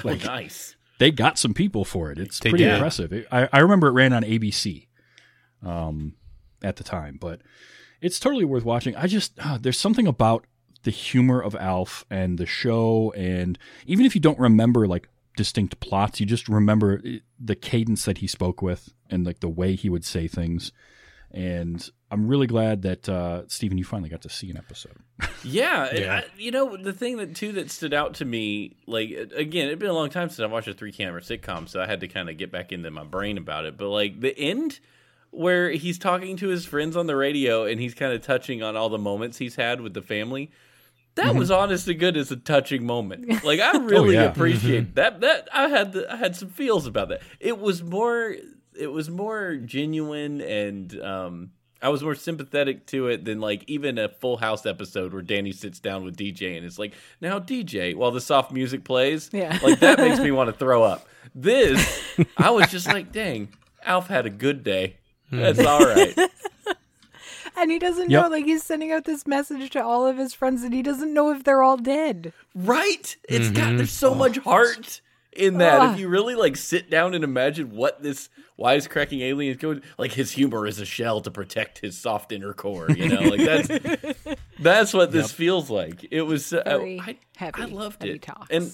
Oh, 0.05 0.09
Like 0.09 0.24
nice. 0.24 0.74
they 0.98 1.11
got 1.11 1.38
some 1.38 1.52
people 1.55 1.85
for 1.85 2.11
it. 2.11 2.18
It's 2.18 2.38
They 2.38 2.50
pretty 2.50 2.64
did. 2.64 2.74
impressive. 2.74 3.12
It- 3.12 3.26
I, 3.31 3.48
I 3.52 3.59
remember 3.61 3.88
it 3.88 3.92
ran 3.92 4.12
on 4.14 4.22
ABC 4.24 4.88
um, 5.62 6.14
at 6.62 6.76
the 6.76 6.85
time, 6.85 7.18
but 7.20 7.40
it's 8.00 8.18
totally 8.18 8.44
worth 8.44 8.64
watching. 8.64 8.96
I 8.96 9.07
just 9.07 9.33
uh, 9.38 9.59
there's 9.61 9.78
something 9.78 10.07
about 10.07 10.46
the 10.85 10.90
humor 10.90 11.40
of 11.40 11.55
Alf 11.57 12.05
and 12.11 12.38
the 12.38 12.46
show, 12.46 13.12
and 13.16 13.59
even 13.87 14.05
if 14.07 14.14
you 14.14 14.20
don't 14.20 14.38
remember 14.38 14.87
like 14.88 15.09
distinct 15.37 15.81
plots, 15.81 16.21
you 16.21 16.27
just 16.27 16.49
remember 16.49 17.03
the 17.38 17.55
cadence 17.57 18.05
that 18.05 18.18
he 18.18 18.27
spoke 18.27 18.62
with 18.62 18.92
and 19.11 19.25
like 19.25 19.40
the 19.40 19.49
way 19.49 19.75
he 19.75 19.88
would 19.88 20.05
say 20.05 20.29
things. 20.29 20.73
And 21.31 21.88
I'm 22.11 22.29
really 22.29 22.47
glad 22.47 22.83
that 22.83 23.09
uh, 23.09 23.49
Stephen, 23.49 23.79
you 23.79 23.85
finally 23.85 24.11
got 24.11 24.21
to 24.23 24.29
see 24.29 24.51
an 24.51 24.57
episode. 24.57 24.97
Yeah, 25.45 25.92
Yeah. 25.92 26.14
I, 26.14 26.25
you 26.38 26.53
know 26.53 26.77
the 26.77 26.92
thing 26.92 27.16
that 27.16 27.35
too 27.35 27.53
that 27.53 27.68
stood 27.71 27.92
out 27.92 28.14
to 28.14 28.25
me, 28.25 28.77
like 28.87 29.11
again, 29.35 29.66
it'd 29.66 29.81
been 29.81 29.88
a 29.88 29.95
long 29.95 30.11
time 30.11 30.29
since 30.29 30.40
I 30.40 30.47
watched 30.47 30.68
a 30.68 30.75
three 30.75 30.92
camera 30.92 31.21
sitcom, 31.21 31.68
so 31.68 31.81
I 31.81 31.87
had 31.87 32.01
to 32.01 32.09
kind 32.09 32.31
of 32.31 32.37
get 32.37 32.53
back 32.53 32.71
into 32.71 32.90
my 32.92 33.03
brain 33.03 33.38
about 33.38 33.64
it. 33.64 33.77
But 33.77 33.88
like 33.88 34.21
the 34.21 34.37
end, 34.38 34.79
where 35.33 35.71
he's 35.71 35.99
talking 35.99 36.37
to 36.37 36.49
his 36.49 36.64
friends 36.64 36.97
on 36.97 37.07
the 37.07 37.16
radio 37.16 37.64
and 37.64 37.81
he's 37.81 37.95
kind 37.95 38.12
of 38.12 38.23
touching 38.23 38.62
on 38.62 38.77
all 38.77 38.88
the 38.88 38.99
moments 38.99 39.38
he's 39.38 39.57
had 39.57 39.81
with 39.81 39.95
the 39.95 40.03
family. 40.03 40.51
That 41.14 41.27
mm-hmm. 41.27 41.38
was 41.38 41.51
honest 41.51 41.87
to 41.87 41.94
goodness 41.94 42.31
a 42.31 42.37
touching 42.37 42.87
moment. 42.87 43.31
Like 43.44 43.61
I 43.61 43.72
oh, 43.75 43.81
really 43.81 44.14
yeah. 44.14 44.25
Mm-hmm. 44.25 44.33
appreciate 44.33 44.94
that. 44.94 45.20
That 45.20 45.48
I 45.53 45.68
had 45.68 45.92
the, 45.92 46.11
I 46.11 46.16
had 46.16 46.37
some 46.37 46.48
feels 46.48 46.87
about 46.87 47.09
that. 47.09 47.22
It 47.40 47.59
was 47.59 47.83
more 47.83 48.35
it 48.79 48.87
was 48.87 49.11
more 49.11 49.57
genuine 49.57 50.40
and 50.40 50.98
um 51.03 51.51
I 51.83 51.88
was 51.88 52.03
more 52.03 52.14
sympathetic 52.14 52.87
to 52.87 53.09
it 53.09 53.25
than 53.25 53.40
like 53.40 53.64
even 53.66 53.98
a 53.98 54.09
Full 54.09 54.37
House 54.37 54.64
episode 54.66 55.12
where 55.12 55.20
Danny 55.20 55.51
sits 55.51 55.81
down 55.81 56.05
with 56.05 56.16
DJ 56.16 56.57
and 56.57 56.64
it's 56.64 56.79
like, 56.79 56.94
now 57.20 57.40
DJ, 57.40 57.96
while 57.96 58.12
the 58.12 58.20
soft 58.20 58.53
music 58.53 58.85
plays. 58.85 59.29
Yeah. 59.33 59.59
Like 59.61 59.81
that 59.81 59.98
makes 59.98 60.20
me 60.20 60.31
want 60.31 60.48
to 60.48 60.53
throw 60.53 60.85
up. 60.85 61.09
This, 61.35 62.01
I 62.37 62.51
was 62.51 62.70
just 62.70 62.87
like, 62.87 63.11
dang, 63.11 63.48
Alf 63.85 64.07
had 64.07 64.26
a 64.26 64.30
good 64.30 64.62
day. 64.62 64.99
That's 65.32 65.61
hmm. 65.61 65.66
all 65.66 65.84
right. 65.84 66.16
And 67.57 67.70
he 67.70 67.78
doesn't 67.78 68.11
Yep. 68.11 68.22
know, 68.22 68.28
like, 68.30 68.44
he's 68.44 68.62
sending 68.62 68.92
out 68.92 69.05
this 69.05 69.26
message 69.26 69.70
to 69.70 69.82
all 69.84 70.07
of 70.07 70.16
his 70.18 70.32
friends, 70.34 70.62
and 70.62 70.72
he 70.72 70.82
doesn't 70.82 71.12
know 71.12 71.30
if 71.30 71.44
they're 71.44 71.62
all 71.62 71.76
dead. 71.76 72.32
Right? 72.55 73.16
It's 73.28 73.50
got 73.50 73.76
there's 73.76 73.90
so 73.92 74.14
much 74.14 74.38
heart 74.38 75.00
in 75.32 75.59
that. 75.59 75.80
Ah. 75.80 75.92
If 75.94 76.00
you 76.00 76.09
really 76.09 76.34
like 76.34 76.57
sit 76.57 76.90
down 76.90 77.14
and 77.14 77.24
imagine 77.24 77.70
what 77.70 78.03
this 78.03 78.28
wisecracking 78.59 79.20
alien 79.22 79.50
is 79.53 79.57
going 79.57 79.82
like 79.98 80.12
his 80.12 80.32
humor 80.32 80.66
is 80.66 80.78
a 80.78 80.84
shell 80.84 81.20
to 81.22 81.30
protect 81.30 81.78
his 81.78 81.98
soft 81.98 82.32
inner 82.32 82.53
core, 82.53 82.90
you 82.90 83.09
know? 83.09 83.20
Like 83.22 83.40
that's 83.40 84.36
that's 84.61 84.92
what 84.94 85.11
this 85.12 85.32
feels 85.32 85.70
like. 85.70 86.07
It 86.11 86.22
was 86.22 86.53
uh, 86.53 86.62
Very 86.64 87.00
I, 87.00 87.18
heavy, 87.36 87.62
I 87.62 87.64
loved 87.66 88.03
heavy 88.03 88.14
it. 88.16 88.22
talks. 88.22 88.48
And 88.50 88.72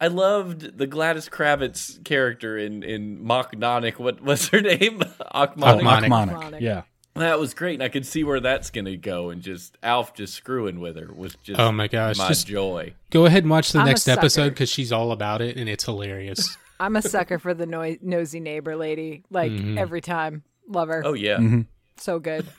I 0.00 0.08
loved 0.08 0.76
the 0.78 0.86
Gladys 0.86 1.28
Kravitz 1.28 2.02
character 2.04 2.56
in 2.58 2.82
in 2.82 3.24
Machmonic. 3.24 3.98
What 3.98 4.20
was 4.20 4.48
her 4.50 4.60
name? 4.60 5.00
Ochmonek. 5.00 5.16
Ochmonek. 5.34 6.08
Ochmonek. 6.08 6.32
Ochmonek. 6.32 6.60
Yeah. 6.60 6.82
That 7.18 7.38
was 7.38 7.54
great, 7.54 7.74
and 7.74 7.82
I 7.82 7.88
could 7.88 8.06
see 8.06 8.24
where 8.24 8.40
that's 8.40 8.70
gonna 8.70 8.96
go. 8.96 9.30
And 9.30 9.42
just 9.42 9.76
Alf 9.82 10.14
just 10.14 10.34
screwing 10.34 10.80
with 10.80 10.96
her 10.96 11.10
was 11.14 11.36
just 11.42 11.58
Oh 11.60 11.72
my 11.72 11.88
gosh, 11.88 12.18
my 12.18 12.28
just- 12.28 12.46
joy. 12.46 12.94
Go 13.10 13.26
ahead 13.26 13.44
and 13.44 13.50
watch 13.50 13.72
the 13.72 13.78
I'm 13.80 13.86
next 13.86 14.08
episode 14.08 14.50
because 14.50 14.68
she's 14.70 14.92
all 14.92 15.12
about 15.12 15.40
it 15.40 15.56
and 15.56 15.68
it's 15.68 15.84
hilarious. 15.84 16.56
I'm 16.80 16.94
a 16.96 17.02
sucker 17.02 17.38
for 17.38 17.54
the 17.54 17.64
noi- 17.66 17.98
nosy 18.02 18.40
neighbor 18.40 18.76
lady. 18.76 19.24
Like 19.30 19.50
every 19.52 20.00
time, 20.02 20.42
love 20.68 20.88
her. 20.88 21.02
Oh 21.04 21.14
yeah, 21.14 21.38
So 21.96 22.18
good. 22.18 22.46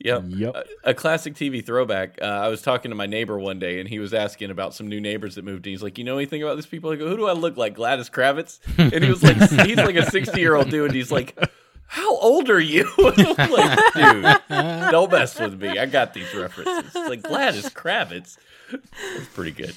Yep. 0.00 0.24
Yep. 0.28 0.54
A, 0.84 0.90
a 0.90 0.94
classic 0.94 1.34
TV 1.34 1.64
throwback. 1.64 2.18
Uh, 2.20 2.24
I 2.26 2.48
was 2.48 2.60
talking 2.60 2.90
to 2.90 2.94
my 2.94 3.06
neighbor 3.06 3.38
one 3.38 3.58
day, 3.58 3.80
and 3.80 3.88
he 3.88 3.98
was 4.00 4.12
asking 4.12 4.50
about 4.50 4.74
some 4.74 4.88
new 4.88 5.00
neighbors 5.00 5.36
that 5.36 5.44
moved 5.44 5.66
in. 5.66 5.72
He's 5.72 5.82
like, 5.82 5.96
"You 5.96 6.04
know 6.04 6.16
anything 6.18 6.42
about 6.42 6.56
these 6.56 6.66
people?" 6.66 6.90
I 6.90 6.96
go, 6.96 7.08
"Who 7.08 7.16
do 7.16 7.26
I 7.26 7.32
look 7.32 7.56
like? 7.56 7.74
Gladys 7.74 8.10
Kravitz?" 8.10 8.58
And 8.92 9.02
he 9.04 9.08
was 9.08 9.22
like, 9.22 9.36
"He's 9.66 9.76
like 9.78 9.94
a 9.94 10.10
sixty-year-old 10.10 10.68
dude." 10.68 10.86
And 10.86 10.94
he's 10.94 11.12
like, 11.12 11.38
"How 11.86 12.16
old 12.16 12.50
are 12.50 12.60
you?" 12.60 12.90
I'm 12.98 13.04
like, 13.50 13.78
dude, 13.94 14.90
don't 14.90 15.10
mess 15.12 15.38
with 15.38 15.60
me. 15.60 15.78
I 15.78 15.86
got 15.86 16.14
these 16.14 16.32
references. 16.34 16.84
It's 16.86 17.08
like 17.08 17.22
Gladys 17.22 17.68
Kravitz. 17.70 18.38
That's 18.70 19.28
pretty 19.34 19.50
good. 19.52 19.74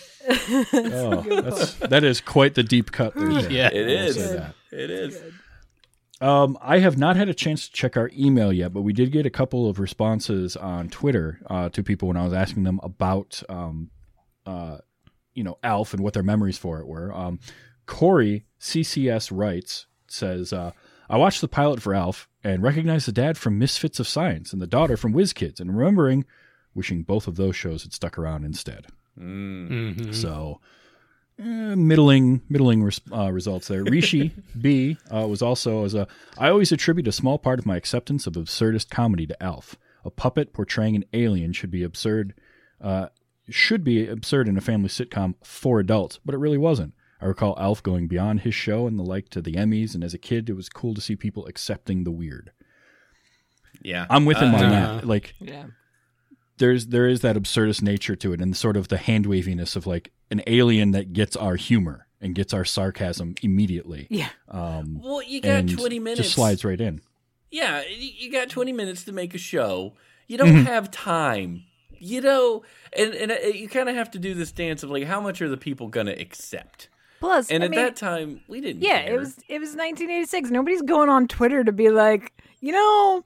Oh, 0.74 1.22
that's, 1.42 1.74
that 1.76 2.04
is 2.04 2.22
quite 2.22 2.56
the 2.56 2.64
deep 2.64 2.92
cut. 2.92 3.14
There, 3.16 3.30
Jen. 3.30 3.52
Yeah. 3.52 3.70
It 3.72 3.84
I 3.84 3.86
will 3.86 4.08
is. 4.10 4.16
say 4.16 4.34
that. 4.38 4.56
It 4.72 4.90
is. 4.90 5.22
Um, 6.20 6.58
I 6.62 6.80
have 6.80 6.98
not 6.98 7.16
had 7.16 7.30
a 7.30 7.34
chance 7.34 7.68
to 7.68 7.74
check 7.74 7.96
our 7.96 8.10
email 8.18 8.52
yet, 8.52 8.74
but 8.74 8.82
we 8.82 8.92
did 8.92 9.12
get 9.12 9.26
a 9.26 9.30
couple 9.30 9.70
of 9.70 9.78
responses 9.80 10.56
on 10.58 10.90
Twitter 10.90 11.40
uh, 11.48 11.70
to 11.70 11.84
people 11.84 12.08
when 12.08 12.18
I 12.18 12.24
was 12.24 12.34
asking 12.34 12.64
them 12.64 12.80
about, 12.82 13.44
um, 13.50 13.92
uh, 14.46 14.80
you 15.36 15.44
know, 15.44 15.60
Alf 15.64 15.94
and 15.94 16.02
what 16.02 16.14
their 16.14 16.24
memories 16.24 16.58
for 16.58 16.80
it 16.80 16.88
were. 16.88 17.14
Um, 17.14 17.40
Corey 17.86 18.46
CCS 18.60 19.30
writes 19.32 19.86
says, 20.08 20.52
uh, 20.54 20.72
"I 21.10 21.18
watched 21.18 21.42
the 21.42 21.48
pilot 21.48 21.82
for 21.82 21.94
Alf 21.94 22.28
and 22.44 22.62
recognized 22.64 23.08
the 23.08 23.12
dad 23.12 23.38
from 23.38 23.58
Misfits 23.60 24.00
of 24.00 24.08
Science 24.08 24.54
and 24.54 24.62
the 24.62 24.68
daughter 24.68 24.98
from 24.98 25.14
Whiz 25.14 25.34
Kids, 25.34 25.60
and 25.60 25.76
remembering 25.78 26.26
wishing 26.74 27.04
both 27.04 27.28
of 27.28 27.36
those 27.36 27.56
shows 27.56 27.84
had 27.84 27.94
stuck 27.94 28.18
around 28.18 28.44
instead." 28.46 28.88
Mhm. 29.20 30.14
So 30.14 30.60
eh, 31.40 31.76
middling 31.76 32.42
middling 32.50 32.84
res- 32.84 33.02
uh, 33.12 33.32
results 33.32 33.68
there. 33.68 33.84
Rishi 33.84 34.32
B 34.62 34.98
uh, 35.12 35.28
was 35.28 35.42
also 35.42 35.86
as 35.86 35.94
a. 35.94 36.08
I 36.38 36.50
always 36.50 36.72
attribute 36.72 37.08
a 37.08 37.12
small 37.12 37.38
part 37.40 37.60
of 37.60 37.66
my 37.66 37.78
acceptance 37.78 38.28
of 38.28 38.34
absurdist 38.34 38.90
comedy 38.90 39.26
to 39.28 39.44
Alf. 39.44 39.76
A 40.06 40.10
puppet 40.12 40.54
portraying 40.54 40.96
an 40.96 41.06
alien 41.14 41.54
should 41.54 41.72
be 41.72 41.84
absurd. 41.84 42.34
Uh, 42.80 43.08
should 43.50 43.84
be 43.84 44.06
absurd 44.08 44.48
in 44.48 44.58
a 44.58 44.62
family 44.62 44.90
sitcom 44.90 45.36
for 45.44 45.80
adults, 45.80 46.20
but 46.26 46.36
it 46.36 46.38
really 46.40 46.58
wasn't. 46.58 46.94
I 47.22 47.26
recall 47.26 47.56
Alf 47.60 47.82
going 47.82 48.08
beyond 48.08 48.42
his 48.42 48.54
show 48.54 48.86
and 48.88 48.98
the 49.00 49.04
like 49.04 49.30
to 49.30 49.42
the 49.42 49.54
Emmys, 49.54 49.96
and 49.96 50.04
as 50.04 50.14
a 50.14 50.18
kid, 50.20 50.50
it 50.50 50.54
was 50.54 50.70
cool 50.70 50.94
to 50.94 51.02
see 51.02 51.16
people 51.16 51.46
accepting 51.48 52.04
the 52.04 52.12
weird. 52.12 52.52
Yeah. 53.82 54.06
I'm 54.10 54.26
with 54.26 54.38
him 54.38 54.54
on 54.56 54.64
Uh, 54.66 54.70
that. 54.98 55.08
Like, 55.08 55.34
Yeah. 55.40 55.66
there's 56.58 56.88
there 56.88 57.08
is 57.08 57.22
that 57.22 57.36
absurdist 57.36 57.82
nature 57.82 58.16
to 58.16 58.34
it 58.34 58.42
and 58.42 58.56
sort 58.56 58.78
of 58.78 58.88
the 58.88 58.98
hand 58.98 59.26
waviness 59.26 59.76
of 59.76 59.86
like 59.88 60.12
an 60.32 60.42
alien 60.48 60.92
that 60.92 61.14
gets 61.14 61.36
our 61.36 61.56
humor 61.56 62.08
and 62.20 62.34
gets 62.34 62.54
our 62.54 62.66
sarcasm 62.66 63.36
immediately 63.44 64.08
Yeah. 64.10 64.30
um 64.50 65.00
Well, 65.02 65.22
you 65.22 65.40
got 65.42 65.60
and 65.60 65.70
20 65.78 66.00
minutes. 66.00 66.22
just 66.22 66.34
slides 66.36 66.66
right 66.66 66.82
in 66.82 67.02
Yeah, 67.52 67.84
you 67.88 68.32
got 68.32 68.50
20 68.50 68.74
minutes 68.74 69.04
to 69.06 69.12
make 69.12 69.34
a 69.36 69.38
show. 69.38 69.94
You 70.28 70.38
don't 70.38 70.66
have 70.66 70.90
time. 70.92 71.64
You 72.00 72.22
know, 72.22 72.64
and 72.98 73.14
and 73.16 73.32
uh, 73.32 73.36
you 73.54 73.68
kind 73.70 73.88
of 73.90 73.96
have 73.96 74.12
to 74.12 74.20
do 74.20 74.34
this 74.36 74.52
dance 74.52 74.84
of 74.84 74.90
like 74.92 75.06
how 75.06 75.20
much 75.22 75.42
are 75.42 75.50
the 75.50 75.58
people 75.58 75.88
going 75.88 76.06
to 76.08 76.20
accept? 76.20 76.90
Plus, 77.20 77.50
And 77.50 77.64
I 77.64 77.66
at 77.66 77.72
mean, 77.72 77.80
that 77.80 77.96
time, 77.96 78.42
we 78.48 78.62
didn't 78.62 78.84
yeah, 78.84 79.02
care. 79.04 79.16
it 79.16 79.20
was 79.20 79.38
it 79.48 79.60
was 79.60 79.70
1986. 79.70 80.50
Nobody's 80.52 80.82
going 80.84 81.10
on 81.10 81.28
Twitter 81.28 81.64
to 81.64 81.72
be 81.72 81.90
like, 81.90 82.32
you 82.62 82.72
know, 82.72 83.24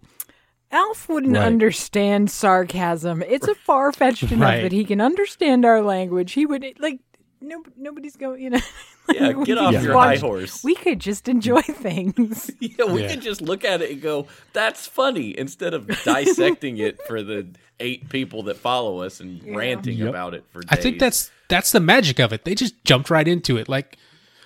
Alf 0.71 1.09
wouldn't 1.09 1.35
Right. 1.35 1.45
understand 1.45 2.31
sarcasm. 2.31 3.21
It's 3.23 3.47
a 3.47 3.55
far 3.55 3.91
fetched 3.91 4.23
enough 4.31 4.41
Right. 4.49 4.61
that 4.61 4.71
he 4.71 4.85
can 4.85 5.01
understand 5.01 5.65
our 5.65 5.81
language. 5.81 6.31
He 6.33 6.45
would 6.45 6.65
like 6.79 6.99
no 7.41 7.63
nobody's 7.77 8.15
going. 8.15 8.41
You 8.41 8.49
know, 8.51 8.59
Yeah, 9.13 9.33
get 9.43 9.57
off 9.57 9.73
your 9.83 9.95
watch- 9.95 10.19
high 10.19 10.27
horse. 10.27 10.63
We 10.63 10.75
could 10.75 10.99
just 10.99 11.27
enjoy 11.27 11.61
things. 11.61 12.49
yeah, 12.59 12.85
we 12.85 13.01
Yeah. 13.01 13.09
could 13.09 13.21
just 13.21 13.41
look 13.41 13.65
at 13.65 13.81
it 13.81 13.91
and 13.91 14.01
go, 14.01 14.27
"That's 14.53 14.87
funny," 14.87 15.37
instead 15.37 15.73
of 15.73 15.87
dissecting 16.03 16.77
it 16.77 17.01
for 17.07 17.21
the 17.23 17.47
eight 17.79 18.09
people 18.09 18.43
that 18.43 18.57
follow 18.57 18.99
us 19.01 19.19
and 19.19 19.55
ranting 19.55 19.97
Yep. 19.97 20.09
about 20.09 20.33
it 20.35 20.45
for 20.51 20.61
days. 20.61 20.69
I 20.69 20.75
think 20.81 20.99
that's 20.99 21.31
that's 21.49 21.71
the 21.71 21.79
magic 21.79 22.19
of 22.19 22.31
it. 22.31 22.45
They 22.45 22.55
just 22.55 22.83
jumped 22.85 23.09
right 23.09 23.27
into 23.27 23.57
it. 23.57 23.67
Like 23.67 23.97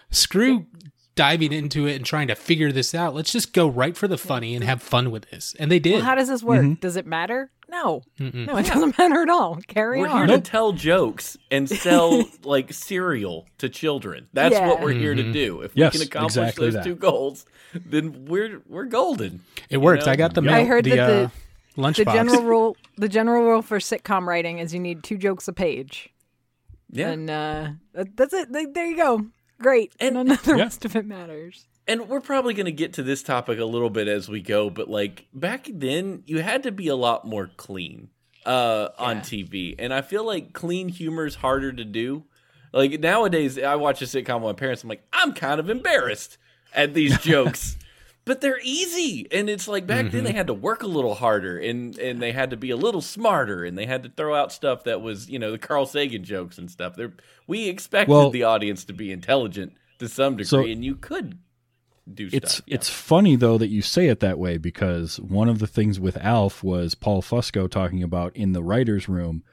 screw 0.10 0.66
diving 1.16 1.54
into 1.54 1.88
it 1.88 1.96
and 1.96 2.06
trying 2.06 2.28
to 2.28 2.36
figure 2.36 2.72
this 2.74 2.94
out. 2.94 3.16
Let's 3.16 3.32
just 3.32 3.54
go 3.54 3.68
right 3.70 3.96
for 3.96 4.08
the 4.08 4.18
funny 4.18 4.54
and 4.54 4.64
have 4.66 4.82
fun 4.82 5.12
with 5.12 5.30
this. 5.32 5.56
And 5.60 5.72
they 5.72 5.80
did. 5.80 5.94
Well, 5.96 6.04
how 6.04 6.16
does 6.16 6.28
this 6.28 6.44
work? 6.44 6.62
Mm-hmm. 6.62 6.74
Does 6.82 6.98
it 6.98 7.06
matter? 7.06 7.52
No, 7.70 8.04
no, 8.20 8.58
it 8.58 8.66
doesn't 8.68 8.98
matter 9.00 9.22
at 9.22 9.30
all. 9.30 9.60
Carry 9.68 10.00
We're 10.02 10.08
on. 10.08 10.28
here 10.30 10.38
to 10.38 10.42
tell 10.42 10.72
jokes 10.72 11.38
and 11.52 11.70
sell 11.70 12.24
like 12.44 12.72
cereal 12.72 13.48
to 13.58 13.70
children. 13.70 14.28
That's 14.34 14.54
Yeah. 14.54 14.68
what 14.68 14.82
we're 14.82 14.94
here 14.94 15.14
to 15.16 15.32
do. 15.34 15.62
If 15.62 15.72
Yes, 15.76 15.94
we 15.94 16.00
can 16.00 16.08
accomplish 16.08 16.38
exactly 16.38 16.66
those 16.68 16.74
that. 16.76 16.84
two 16.84 16.96
goals, 16.96 17.46
then 17.74 18.26
we're 18.26 18.62
we're 18.68 18.86
golden. 18.86 19.42
it 19.70 19.78
worked. 19.78 20.06
know? 20.06 20.12
I 20.12 20.16
got 20.16 20.34
the 20.36 20.42
Yeah. 20.42 20.52
mail, 20.52 20.62
I 20.62 20.66
heard 20.66 20.84
the, 20.86 20.90
that 20.96 21.08
the- 21.08 21.24
uh, 21.26 21.30
lunchbox. 21.78 21.96
the 21.96 22.06
general 22.06 22.44
rule 22.44 22.78
the 22.98 23.10
general 23.10 23.44
rule 23.44 23.62
for 23.62 23.80
sitcom 23.80 24.26
writing 24.26 24.60
is 24.60 24.74
you 24.74 24.80
need 24.80 25.04
two 25.04 25.18
jokes 25.18 25.48
a 25.50 25.54
page 25.54 26.14
Yeah. 26.92 27.10
and 27.10 27.30
uh 27.30 27.68
that- 27.94 28.16
that's 28.16 28.34
it 28.34 28.50
Like, 28.52 28.74
there 28.74 28.86
you 28.86 28.96
go 28.96 29.26
great 29.60 29.92
and, 30.00 30.16
And- 30.18 30.30
none 30.30 30.38
of 30.38 30.44
the 30.46 30.52
Yeah. 30.56 30.64
rest 30.64 30.86
of 30.86 30.96
it 30.96 31.06
matters 31.06 31.66
And 31.88 32.10
we're 32.10 32.22
probably 32.22 32.54
going 32.56 32.66
to 32.66 32.72
get 32.72 32.94
to 32.94 33.04
this 33.04 33.22
topic 33.22 33.60
a 33.60 33.66
little 33.66 33.92
bit 33.92 34.08
as 34.08 34.28
we 34.28 34.42
go, 34.42 34.70
but 34.72 34.90
like 34.90 35.28
back 35.34 35.68
then, 35.72 36.24
you 36.26 36.42
had 36.42 36.64
to 36.64 36.72
be 36.72 36.88
a 36.88 36.96
lot 36.96 37.26
more 37.28 37.52
clean 37.58 38.10
uh, 38.46 38.90
on 38.98 39.18
Yeah. 39.18 39.22
TV, 39.22 39.76
and 39.78 39.94
I 39.94 40.02
feel 40.02 40.26
like 40.26 40.54
clean 40.54 40.90
humor 40.90 41.26
is 41.28 41.36
harder 41.36 41.72
to 41.72 41.84
do. 41.86 42.24
Like 42.74 43.00
nowadays, 43.00 43.60
I 43.60 43.76
watch 43.76 44.02
a 44.02 44.06
sitcom 44.06 44.36
with 44.42 44.44
my 44.44 44.54
parents. 44.54 44.82
I'm 44.84 44.90
like, 44.90 45.06
I'm 45.14 45.34
kind 45.34 45.60
of 45.60 45.70
embarrassed 45.70 46.38
at 46.74 46.94
these 46.96 47.18
jokes, 47.22 47.78
but 48.26 48.42
they're 48.42 48.60
easy. 48.64 49.28
And 49.32 49.48
it's 49.50 49.68
like 49.68 49.86
back 49.88 50.10
then 50.12 50.24
they 50.24 50.32
had 50.34 50.48
to 50.48 50.54
work 50.56 50.82
a 50.82 50.88
little 50.88 51.14
harder, 51.16 51.58
and 51.60 51.98
and 52.00 52.20
they 52.20 52.32
had 52.32 52.50
to 52.50 52.58
be 52.58 52.72
a 52.72 52.76
little 52.78 53.02
smarter, 53.02 53.64
and 53.64 53.78
they 53.78 53.86
had 53.86 54.02
to 54.04 54.10
throw 54.10 54.34
out 54.36 54.52
stuff 54.52 54.84
that 54.86 55.02
was 55.02 55.30
you 55.30 55.38
know 55.40 55.52
the 55.52 55.60
Carl 55.60 55.86
Sagan 55.86 56.24
jokes 56.24 56.58
and 56.58 56.70
stuff. 56.70 56.96
They're, 56.96 57.14
we 57.48 57.68
expected 57.70 58.12
Well- 58.12 58.32
the 58.32 58.44
audience 58.44 58.84
to 58.86 58.94
be 58.94 59.12
intelligent 59.12 59.74
to 60.00 60.10
some 60.10 60.34
degree, 60.34 60.46
So- 60.46 60.66
and 60.66 60.84
you 60.84 60.96
could 60.96 61.38
do 62.12 62.30
it's 62.32 62.56
stuff. 62.56 62.66
Yeah. 62.68 62.76
it's 62.76 62.90
funny 62.90 63.36
though 63.36 63.58
that 63.58 63.70
you 63.70 63.82
say 63.82 64.08
it 64.08 64.20
that 64.20 64.38
way 64.38 64.58
because 64.58 65.20
one 65.20 65.50
of 65.50 65.60
the 65.60 65.68
things 65.68 66.00
with 66.00 66.18
alf 66.24 66.64
was 66.64 66.94
paul 66.94 67.22
fusco 67.22 67.70
talking 67.70 68.04
about 68.04 68.36
in 68.36 68.54
the 68.54 68.62
writers 68.62 69.10
room 69.10 69.44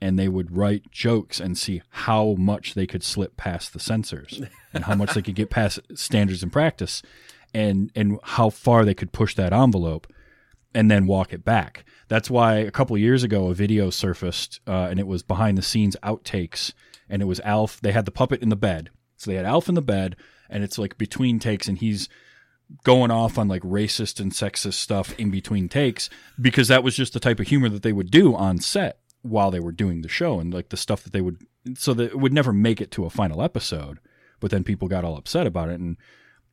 and 0.00 0.18
they 0.18 0.28
would 0.28 0.56
write 0.56 0.90
jokes 0.90 1.40
and 1.40 1.58
see 1.58 1.82
how 1.90 2.34
much 2.38 2.74
they 2.74 2.86
could 2.86 3.02
slip 3.02 3.36
past 3.36 3.72
the 3.72 3.80
censors 3.80 4.40
and 4.72 4.84
how 4.84 4.94
much 4.94 5.12
they 5.12 5.22
could 5.22 5.34
get 5.34 5.50
past 5.50 5.78
standards 5.94 6.42
and 6.42 6.52
practice 6.52 7.02
and 7.52 7.90
and 7.94 8.18
how 8.22 8.50
far 8.50 8.84
they 8.84 8.94
could 8.94 9.12
push 9.12 9.34
that 9.34 9.52
envelope 9.52 10.06
and 10.72 10.90
then 10.90 11.06
walk 11.06 11.32
it 11.32 11.44
back. 11.44 11.84
That's 12.08 12.30
why 12.30 12.56
a 12.56 12.70
couple 12.70 12.94
of 12.94 13.02
years 13.02 13.24
ago 13.24 13.48
a 13.48 13.54
video 13.54 13.90
surfaced 13.90 14.60
uh, 14.66 14.88
and 14.90 15.00
it 15.00 15.06
was 15.06 15.22
behind 15.22 15.58
the 15.58 15.62
scenes 15.62 15.96
outtakes 16.02 16.72
and 17.08 17.20
it 17.20 17.24
was 17.26 17.40
Alf. 17.40 17.80
They 17.80 17.92
had 17.92 18.04
the 18.04 18.12
puppet 18.12 18.40
in 18.40 18.50
the 18.50 18.56
bed, 18.56 18.90
so 19.16 19.30
they 19.30 19.36
had 19.36 19.46
Alf 19.46 19.68
in 19.68 19.74
the 19.74 19.82
bed 19.82 20.16
and 20.50 20.62
it's 20.64 20.78
like 20.78 20.98
between 20.98 21.38
takes 21.38 21.68
and 21.68 21.78
he's 21.78 22.08
going 22.84 23.10
off 23.10 23.38
on 23.38 23.48
like 23.48 23.62
racist 23.62 24.20
and 24.20 24.32
sexist 24.32 24.74
stuff 24.74 25.12
in 25.18 25.30
between 25.30 25.68
takes 25.68 26.08
because 26.40 26.68
that 26.68 26.84
was 26.84 26.94
just 26.96 27.12
the 27.12 27.20
type 27.20 27.40
of 27.40 27.48
humor 27.48 27.68
that 27.68 27.82
they 27.82 27.92
would 27.92 28.10
do 28.10 28.34
on 28.34 28.58
set 28.58 28.98
while 29.22 29.50
they 29.50 29.58
were 29.60 29.72
doing 29.72 30.02
the 30.02 30.08
show 30.08 30.38
and 30.38 30.54
like 30.54 30.68
the 30.68 30.76
stuff 30.76 31.02
that 31.02 31.12
they 31.12 31.20
would 31.20 31.38
so 31.76 31.92
that 31.94 32.12
it 32.12 32.18
would 32.20 32.32
never 32.32 32.52
make 32.52 32.80
it 32.80 32.90
to 32.92 33.04
a 33.04 33.10
final 33.10 33.42
episode 33.42 33.98
but 34.38 34.50
then 34.50 34.62
people 34.64 34.86
got 34.88 35.04
all 35.04 35.16
upset 35.16 35.46
about 35.46 35.68
it 35.68 35.80
and 35.80 35.96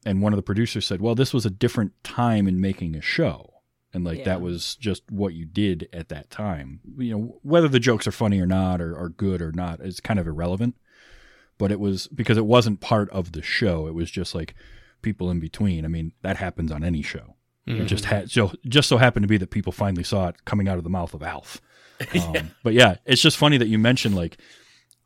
and 0.05 0.21
one 0.21 0.33
of 0.33 0.37
the 0.37 0.43
producers 0.43 0.85
said 0.85 1.01
well 1.01 1.15
this 1.15 1.33
was 1.33 1.45
a 1.45 1.49
different 1.51 1.91
time 2.03 2.47
in 2.47 2.59
making 2.59 2.95
a 2.95 3.01
show 3.01 3.53
and 3.93 4.03
like 4.03 4.17
Yeah. 4.19 4.25
that 4.25 4.41
was 4.41 4.75
just 4.75 5.03
what 5.11 5.33
you 5.35 5.45
did 5.45 5.87
at 5.93 6.09
that 6.09 6.29
time 6.31 6.79
you 6.97 7.11
know 7.15 7.39
whether 7.43 7.67
the 7.67 7.79
jokes 7.79 8.07
are 8.07 8.11
funny 8.11 8.39
or 8.41 8.45
not 8.47 8.81
or, 8.81 8.95
or 8.95 9.09
good 9.09 9.39
or 9.41 9.51
not 9.51 9.81
is 9.81 9.99
kind 9.99 10.19
of 10.19 10.25
irrelevant 10.27 10.75
but 11.57 11.71
it 11.71 11.79
was 11.79 12.07
because 12.07 12.37
it 12.37 12.45
wasn't 12.45 12.79
part 12.81 13.09
of 13.11 13.31
the 13.31 13.41
show. 13.41 13.87
It 13.87 13.93
was 13.93 14.09
just 14.11 14.33
like 14.35 14.53
people 15.01 15.29
in 15.31 15.39
between. 15.39 15.85
I 15.85 15.87
mean 15.87 16.13
that 16.21 16.37
happens 16.37 16.71
on 16.71 16.83
any 16.83 17.01
show. 17.01 17.35
It 17.69 17.83
just 17.85 18.05
had 18.05 18.31
so 18.31 18.53
just 18.65 18.87
so 18.87 18.95
happened 18.97 19.23
to 19.25 19.27
be 19.27 19.37
that 19.37 19.49
people 19.51 19.73
finally 19.73 20.03
saw 20.03 20.29
it 20.29 20.45
coming 20.45 20.69
out 20.69 20.77
of 20.77 20.85
the 20.85 20.89
mouth 20.89 21.13
of 21.13 21.21
alf. 21.23 21.61
Um, 22.15 22.51
but 22.63 22.73
yeah 22.73 22.97
it's 23.05 23.21
just 23.23 23.37
funny 23.37 23.57
that 23.57 23.67
you 23.69 23.79
mentioned 23.79 24.15
like 24.15 24.37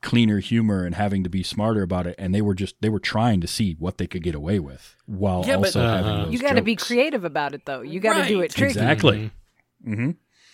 cleaner 0.02 0.39
humor 0.39 0.84
and 0.84 0.93
having 0.93 1.24
to 1.24 1.30
be 1.30 1.41
smarter 1.41 1.84
about 1.84 2.06
it 2.06 2.16
and 2.18 2.36
they 2.36 2.41
were 2.41 2.54
just 2.54 2.76
they 2.82 2.89
were 2.89 2.99
trying 2.99 3.39
to 3.39 3.47
see 3.47 3.76
what 3.80 3.97
they 3.97 4.08
could 4.08 4.22
get 4.24 4.36
away 4.36 4.60
with 4.60 4.95
while 5.06 5.43
Yeah, 5.47 5.56
but- 5.56 5.68
also 5.68 5.80
Uh-huh. 5.82 5.95
having 6.04 6.24
those 6.26 6.34
you 6.34 6.39
got 6.39 6.54
to 6.58 6.62
be 6.62 6.76
creative 6.76 7.24
about 7.24 7.54
it 7.54 7.66
though. 7.66 7.80
You 7.82 7.99
got 8.02 8.22
to 8.22 8.28
do 8.28 8.41
it 8.41 8.52
tricky. 8.52 8.72
Exactly. 8.72 9.32
Hmm 9.86 10.12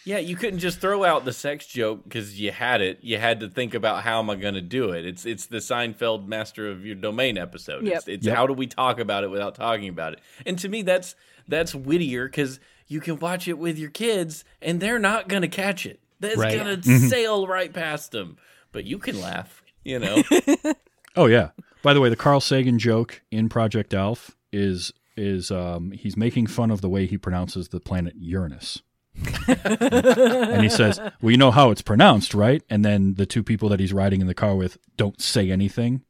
Yeah, 0.08 0.20
you 0.20 0.38
couldn't 0.38 0.60
just 0.60 0.80
throw 0.80 1.03
out 1.03 1.26
the 1.26 1.34
sex 1.34 1.66
joke 1.68 2.05
because 2.05 2.39
you 2.39 2.51
had 2.51 2.80
it. 2.80 2.99
You 3.01 3.18
had 3.18 3.41
to 3.41 3.49
think 3.49 3.74
about 3.74 4.03
how 4.03 4.20
am 4.20 4.30
I 4.30 4.36
going 4.36 4.53
to 4.53 4.62
do 4.62 4.91
it. 4.91 5.05
It's 5.05 5.26
it's 5.26 5.47
the 5.47 5.58
Seinfeld 5.58 6.28
Master 6.28 6.70
of 6.72 6.86
Your 6.86 6.95
Domain 6.95 7.38
episode. 7.38 7.84
Yep. 7.86 7.93
It's, 7.97 8.08
it's 8.08 8.26
Yep. 8.28 8.36
how 8.38 8.47
do 8.47 8.53
we 8.53 8.68
talk 8.68 8.99
about 8.99 9.26
it 9.26 9.30
without 9.30 9.55
talking 9.55 9.89
about 9.89 10.14
it. 10.14 10.22
And 10.45 10.58
to 10.60 10.70
me, 10.70 10.82
that's 10.82 11.16
that's 11.49 11.76
wittier 11.76 12.26
because 12.28 12.62
you 12.88 13.01
can 13.01 13.20
watch 13.20 13.49
it 13.49 13.58
with 13.58 13.78
your 13.78 13.89
kids 13.89 14.45
and 14.62 14.80
they're 14.80 14.97
not 14.97 15.28
going 15.28 15.41
to 15.41 15.49
catch 15.49 15.86
it. 15.86 15.99
That's 16.22 16.38
Right. 16.38 16.55
going 16.58 16.82
to 16.82 16.99
sail 17.10 17.45
right 17.45 17.74
past 17.74 18.12
them. 18.14 18.38
But 18.72 18.86
you 18.86 18.99
can 18.99 19.20
laugh. 19.20 19.62
You 19.84 19.99
know. 19.99 20.24
Oh 21.18 21.26
yeah. 21.26 21.49
By 21.82 21.93
the 21.95 21.99
way, 21.99 22.10
the 22.10 22.16
Carl 22.16 22.39
Sagan 22.39 22.78
joke 22.80 23.24
in 23.32 23.49
Project 23.49 23.93
Alf 23.93 24.38
is 24.53 24.93
is 25.18 25.49
um, 25.51 25.91
he's 25.91 26.16
making 26.16 26.45
fun 26.47 26.70
of 26.72 26.80
the 26.82 26.89
way 26.89 27.08
he 27.08 27.18
pronounces 27.18 27.70
the 27.70 27.80
planet 27.80 28.14
Uranus. 28.20 28.84
and 29.47 30.61
he 30.63 30.70
says, 30.70 30.99
"Well, 31.22 31.32
you 31.32 31.38
know 31.38 31.51
how 31.51 31.72
it's 31.72 31.82
pronounced, 31.82 32.34
right?" 32.34 32.61
And 32.70 32.84
then 32.86 33.15
the 33.15 33.26
two 33.26 33.43
people 33.43 33.70
that 33.70 33.80
he's 33.80 33.93
riding 33.93 34.22
in 34.22 34.28
the 34.28 34.34
car 34.34 34.55
with 34.55 34.78
don't 34.95 35.20
say 35.22 35.49
anything, 35.51 36.03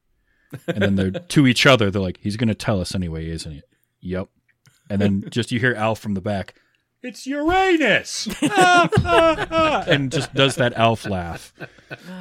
and 0.67 0.81
then 0.81 0.95
they're 0.95 1.11
to 1.11 1.47
each 1.47 1.65
other. 1.65 1.89
They're 1.89 2.01
like, 2.01 2.19
"He's 2.21 2.37
going 2.37 2.49
to 2.49 2.55
tell 2.55 2.81
us 2.81 2.93
anyway, 2.95 3.29
isn't 3.29 3.51
he?" 3.51 3.61
Yep. 4.01 4.29
And 4.89 5.01
then 5.01 5.25
just 5.29 5.51
you 5.51 5.59
hear 5.59 5.73
Alf 5.75 5.99
from 5.99 6.13
the 6.13 6.21
back. 6.21 6.55
It's 7.03 7.27
Uranus, 7.27 8.27
Ah, 8.43 8.89
ah, 8.97 9.47
ah," 9.51 9.83
and 9.87 10.11
just 10.11 10.33
does 10.33 10.55
that 10.55 10.73
Alf 10.73 11.05
laugh, 11.07 11.53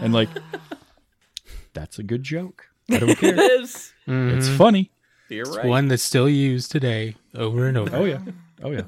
and 0.00 0.12
like, 0.12 0.28
that's 1.72 1.98
a 1.98 2.02
good 2.02 2.22
joke. 2.22 2.66
I 2.90 2.98
don't 2.98 3.16
care. 3.16 3.34
Yes. 3.34 3.92
It's 4.06 4.48
funny. 4.48 4.90
You're 5.28 5.46
It's 5.48 5.56
right. 5.56 5.66
one 5.66 5.88
that's 5.88 6.02
still 6.04 6.28
used 6.28 6.70
today 6.70 7.16
over 7.34 7.66
and 7.66 7.76
over. 7.76 7.96
Oh 7.96 8.04
yeah. 8.04 8.20
Oh 8.62 8.70
yeah. 8.70 8.82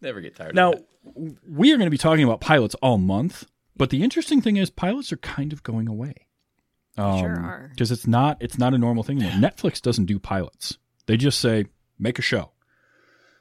Never 0.00 0.20
get 0.20 0.34
tired 0.34 0.54
Now 0.56 0.72
of 0.72 0.78
it. 0.80 0.88
We 1.04 1.72
are 1.72 1.76
going 1.76 1.86
to 1.86 1.90
be 1.90 1.98
talking 1.98 2.24
about 2.24 2.40
pilots 2.40 2.74
all 2.76 2.98
month, 2.98 3.46
but 3.76 3.90
the 3.90 4.02
interesting 4.02 4.40
thing 4.40 4.56
is 4.56 4.70
pilots 4.70 5.12
are 5.12 5.18
kind 5.18 5.52
of 5.52 5.62
going 5.62 5.88
away. 5.88 6.14
Um, 6.96 7.18
Sure 7.18 7.40
are. 7.40 7.70
Because 7.70 7.90
it's 7.90 8.06
not 8.06 8.36
it's 8.40 8.58
not 8.58 8.74
a 8.74 8.78
normal 8.78 9.02
thing 9.02 9.22
anymore. 9.22 9.50
Netflix 9.50 9.80
doesn't 9.80 10.06
do 10.06 10.18
pilots. 10.18 10.78
They 11.06 11.16
just 11.16 11.40
say 11.40 11.66
make 11.98 12.18
a 12.18 12.22
show. 12.22 12.52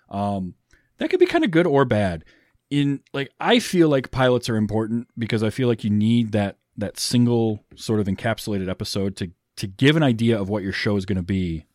Um, 0.09 0.55
that 0.97 1.09
could 1.09 1.20
be 1.20 1.26
kind 1.26 1.43
of 1.43 1.51
good 1.51 1.68
or 1.68 1.86
bad. 1.86 2.24
In 2.70 3.01
like 3.14 3.30
I 3.39 3.59
feel 3.59 3.89
like 3.89 4.12
pilots 4.12 4.49
are 4.49 4.55
important 4.55 5.07
because 5.18 5.43
I 5.43 5.49
feel 5.49 5.68
like 5.68 5.84
you 5.84 5.89
need 5.89 6.32
that 6.32 6.57
that 6.78 6.97
single 6.97 7.66
sort 7.76 7.99
of 7.99 8.07
encapsulated 8.07 8.70
episode 8.70 9.18
to 9.18 9.32
to 9.57 9.68
give 9.68 9.97
an 9.97 10.03
idea 10.03 10.39
of 10.39 10.47
what 10.47 10.64
your 10.64 10.72
show 10.72 10.95
is 10.95 11.05
going 11.05 11.18
to 11.18 11.22
be 11.24 11.66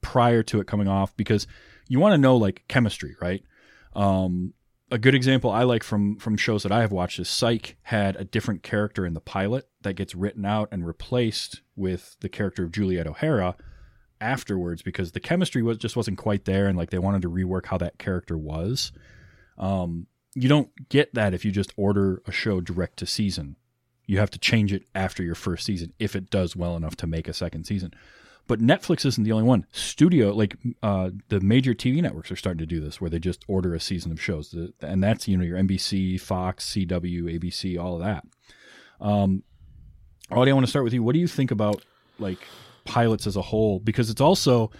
prior 0.00 0.42
to 0.44 0.60
it 0.60 0.66
coming 0.66 0.88
off 0.88 1.16
because 1.16 1.46
you 1.88 1.98
want 1.98 2.12
to 2.12 2.18
know 2.18 2.36
like 2.36 2.64
chemistry, 2.68 3.16
right? 3.20 3.42
Um, 3.94 4.54
a 4.90 4.98
good 4.98 5.14
example 5.14 5.50
I 5.50 5.62
like 5.62 5.82
from 5.82 6.16
from 6.16 6.36
shows 6.36 6.62
that 6.64 6.72
I 6.72 6.80
have 6.80 6.92
watched 6.92 7.18
is 7.18 7.28
Psych 7.28 7.76
had 7.82 8.16
a 8.16 8.24
different 8.24 8.62
character 8.62 9.06
in 9.06 9.14
the 9.14 9.20
pilot 9.20 9.68
that 9.82 9.94
gets 9.94 10.14
written 10.14 10.44
out 10.44 10.68
and 10.72 10.86
replaced 10.86 11.62
with 11.76 12.16
the 12.20 12.28
character 12.28 12.64
of 12.64 12.72
Juliet 12.72 13.06
O'Hara 13.06 13.56
afterwards 14.20 14.82
because 14.82 15.12
the 15.12 15.20
chemistry 15.20 15.62
was 15.62 15.78
just 15.78 15.96
wasn't 15.96 16.18
quite 16.18 16.44
there 16.44 16.66
and 16.66 16.76
like 16.76 16.90
they 16.90 16.98
wanted 16.98 17.22
to 17.22 17.30
rework 17.30 17.66
how 17.66 17.78
that 17.78 17.98
character 17.98 18.36
was. 18.36 18.92
Um, 19.58 20.06
you 20.34 20.48
don't 20.48 20.70
get 20.88 21.14
that 21.14 21.34
if 21.34 21.44
you 21.44 21.50
just 21.50 21.72
order 21.76 22.22
a 22.26 22.32
show 22.32 22.60
direct 22.60 22.98
to 22.98 23.06
season. 23.06 23.56
You 24.06 24.18
have 24.18 24.30
to 24.30 24.38
change 24.38 24.72
it 24.72 24.84
after 24.94 25.22
your 25.22 25.34
first 25.34 25.64
season 25.64 25.92
if 25.98 26.16
it 26.16 26.30
does 26.30 26.56
well 26.56 26.76
enough 26.76 26.96
to 26.96 27.06
make 27.06 27.28
a 27.28 27.32
second 27.32 27.64
season. 27.64 27.94
But 28.50 28.58
Netflix 28.60 29.06
isn't 29.06 29.22
the 29.22 29.30
only 29.30 29.44
one. 29.44 29.64
Studio, 29.70 30.32
like 30.34 30.56
uh, 30.82 31.10
the 31.28 31.38
major 31.40 31.72
TV 31.72 32.02
networks, 32.02 32.32
are 32.32 32.36
starting 32.36 32.58
to 32.58 32.66
do 32.66 32.80
this, 32.80 33.00
where 33.00 33.08
they 33.08 33.20
just 33.20 33.44
order 33.46 33.76
a 33.76 33.80
season 33.80 34.10
of 34.10 34.20
shows, 34.20 34.52
and 34.80 35.00
that's 35.00 35.28
you 35.28 35.36
know 35.36 35.44
your 35.44 35.56
NBC, 35.56 36.20
Fox, 36.20 36.66
CW, 36.66 37.38
ABC, 37.38 37.80
all 37.80 37.94
of 37.94 38.00
that. 38.00 38.24
Um, 39.00 39.44
Audie, 40.32 40.50
I 40.50 40.54
want 40.54 40.66
to 40.66 40.70
start 40.70 40.82
with 40.84 40.92
you. 40.92 41.00
What 41.04 41.12
do 41.12 41.20
you 41.20 41.28
think 41.28 41.52
about 41.52 41.84
like 42.18 42.38
pilots 42.84 43.24
as 43.28 43.36
a 43.36 43.42
whole? 43.42 43.78
Because 43.78 44.10
it's 44.10 44.20
also 44.20 44.72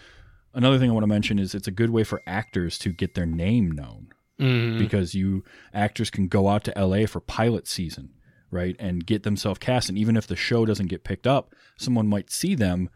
another 0.53 0.77
thing 0.81 0.91
I 0.91 0.93
want 0.93 1.05
to 1.05 1.09
mention 1.09 1.39
is 1.39 1.55
it's 1.55 1.69
a 1.69 1.71
good 1.71 1.91
way 1.91 2.03
for 2.03 2.23
actors 2.27 2.77
to 2.79 2.91
get 2.91 3.15
their 3.15 3.25
name 3.27 3.71
known 3.71 4.09
Mhm. 4.41 4.79
because 4.79 5.15
you 5.15 5.45
actors 5.73 6.11
can 6.11 6.27
go 6.27 6.49
out 6.49 6.65
to 6.65 6.77
LA 6.77 7.07
for 7.07 7.21
pilot 7.21 7.69
season, 7.69 8.11
right, 8.51 8.75
and 8.81 9.07
get 9.07 9.23
themselves 9.23 9.61
cast. 9.61 9.89
And 9.89 9.97
even 9.97 10.17
if 10.17 10.27
the 10.27 10.35
show 10.35 10.67
doesn't 10.67 10.89
get 10.89 11.05
picked 11.05 11.29
up, 11.29 11.55
someone 11.77 12.09
might 12.09 12.31
see 12.33 12.57
them 12.57 12.91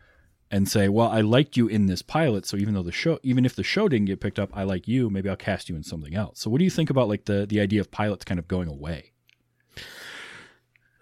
and 0.55 0.69
say, 0.69 0.89
"Well, 0.89 1.09
I 1.09 1.21
liked 1.21 1.57
you 1.57 1.67
in 1.67 1.87
this 1.87 2.01
pilot, 2.01 2.47
so 2.47 2.57
even 2.57 2.75
though 2.75 2.85
the 2.85 2.93
show, 2.93 3.19
even 3.25 3.45
if 3.45 3.57
the 3.57 3.65
show 3.65 3.89
didn't 3.89 4.07
get 4.07 4.21
picked 4.21 4.39
up, 4.39 4.57
I 4.57 4.63
like 4.63 4.87
you. 4.87 5.11
Maybe 5.11 5.29
I'll 5.29 5.35
cast 5.35 5.69
you 5.69 5.75
in 5.75 5.83
something 5.83 6.15
else." 6.15 6.39
So, 6.39 6.49
what 6.49 6.59
do 6.59 6.65
you 6.65 6.71
think 6.71 6.91
about 6.91 7.09
like 7.09 7.25
the 7.25 7.45
the 7.45 7.59
idea 7.59 7.81
of 7.81 7.91
pilots 7.91 8.25
kind 8.25 8.39
of 8.39 8.47
going 8.47 8.69
away? 8.69 9.11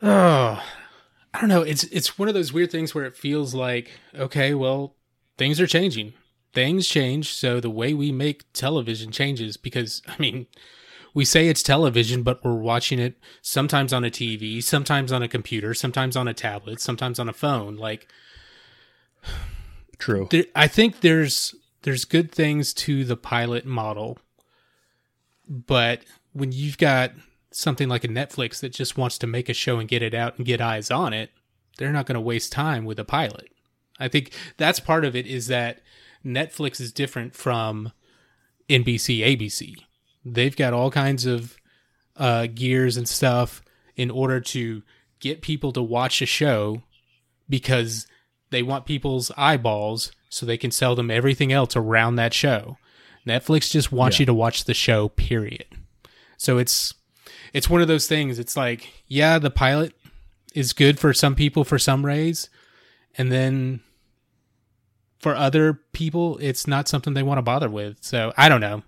Oh, 0.00 0.64
I 1.34 1.40
don't 1.40 1.50
know. 1.50 1.60
It's 1.60 1.84
it's 1.84 2.18
one 2.18 2.28
of 2.28 2.34
those 2.34 2.54
weird 2.54 2.70
things 2.70 2.94
where 2.94 3.04
it 3.04 3.14
feels 3.14 3.54
like 3.54 3.90
okay, 4.14 4.54
well, 4.54 4.96
things 5.36 5.60
are 5.60 5.66
changing. 5.66 6.14
Things 6.54 6.88
change, 6.88 7.34
so 7.34 7.60
the 7.60 7.70
way 7.70 7.92
we 7.92 8.10
make 8.10 8.50
television 8.54 9.12
changes. 9.12 9.58
Because 9.58 10.00
I 10.08 10.14
mean, 10.18 10.46
we 11.12 11.26
say 11.26 11.48
it's 11.48 11.62
television, 11.62 12.22
but 12.22 12.42
we're 12.42 12.54
watching 12.54 12.98
it 12.98 13.18
sometimes 13.42 13.92
on 13.92 14.02
a 14.02 14.10
TV, 14.10 14.62
sometimes 14.62 15.12
on 15.12 15.22
a 15.22 15.28
computer, 15.28 15.74
sometimes 15.74 16.16
on 16.16 16.26
a 16.26 16.32
tablet, 16.32 16.80
sometimes 16.80 17.18
on 17.18 17.28
a 17.28 17.34
phone. 17.34 17.76
Like, 17.76 18.08
True. 19.98 20.28
there, 20.30 20.44
I 20.54 20.68
think 20.68 21.00
there's 21.00 21.54
there's 21.82 22.04
good 22.04 22.32
things 22.32 22.72
to 22.74 23.04
the 23.04 23.16
pilot 23.16 23.64
model, 23.64 24.18
but 25.48 26.02
when 26.32 26.52
you've 26.52 26.78
got 26.78 27.12
something 27.50 27.88
like 27.88 28.04
a 28.04 28.08
Netflix 28.08 28.60
that 28.60 28.72
just 28.72 28.96
wants 28.96 29.18
to 29.18 29.26
make 29.26 29.48
a 29.48 29.54
show 29.54 29.78
and 29.78 29.88
get 29.88 30.02
it 30.02 30.14
out 30.14 30.36
and 30.36 30.46
get 30.46 30.60
eyes 30.60 30.90
on 30.90 31.12
it, 31.12 31.30
they're 31.78 31.92
not 31.92 32.06
going 32.06 32.14
to 32.14 32.20
waste 32.20 32.52
time 32.52 32.84
with 32.84 32.98
a 32.98 33.04
pilot. 33.04 33.52
I 33.98 34.08
think 34.08 34.32
that's 34.56 34.80
part 34.80 35.04
of 35.04 35.14
it 35.14 35.26
is 35.26 35.48
that 35.48 35.80
Netflix 36.24 36.80
is 36.80 36.92
different 36.92 37.34
from 37.34 37.92
NBC, 38.68 39.20
ABC. 39.20 39.74
They've 40.24 40.56
got 40.56 40.72
all 40.72 40.90
kinds 40.90 41.26
of 41.26 41.56
uh, 42.16 42.46
gears 42.46 42.96
and 42.96 43.08
stuff 43.08 43.62
in 43.96 44.10
order 44.10 44.40
to 44.40 44.82
get 45.20 45.42
people 45.42 45.72
to 45.72 45.82
watch 45.82 46.22
a 46.22 46.26
show 46.26 46.82
because 47.48 48.06
they 48.52 48.62
want 48.62 48.86
people's 48.86 49.32
eyeballs 49.36 50.12
so 50.28 50.46
they 50.46 50.56
can 50.56 50.70
sell 50.70 50.94
them 50.94 51.10
everything 51.10 51.52
else 51.52 51.74
around 51.74 52.14
that 52.16 52.32
show. 52.32 52.78
Netflix 53.26 53.70
just 53.70 53.90
wants 53.92 54.18
Yeah. 54.18 54.22
you 54.22 54.26
to 54.26 54.34
watch 54.34 54.64
the 54.64 54.74
show, 54.74 55.08
period. 55.08 55.66
So 56.36 56.58
it's 56.58 56.94
it's 57.52 57.68
one 57.68 57.82
of 57.82 57.88
those 57.88 58.06
things. 58.06 58.38
It's 58.38 58.56
like, 58.56 58.92
yeah, 59.08 59.38
the 59.38 59.50
pilot 59.50 59.94
is 60.54 60.72
good 60.72 60.98
for 60.98 61.12
some 61.12 61.34
people 61.34 61.64
for 61.64 61.78
some 61.78 62.04
rays, 62.06 62.48
and 63.18 63.30
then 63.32 63.80
for 65.18 65.34
other 65.36 65.74
people, 65.92 66.38
it's 66.38 66.66
not 66.66 66.88
something 66.88 67.14
they 67.14 67.22
want 67.22 67.38
to 67.38 67.42
bother 67.42 67.68
with. 67.68 67.98
So 68.00 68.32
I 68.36 68.48
don't 68.48 68.60
know. 68.60 68.82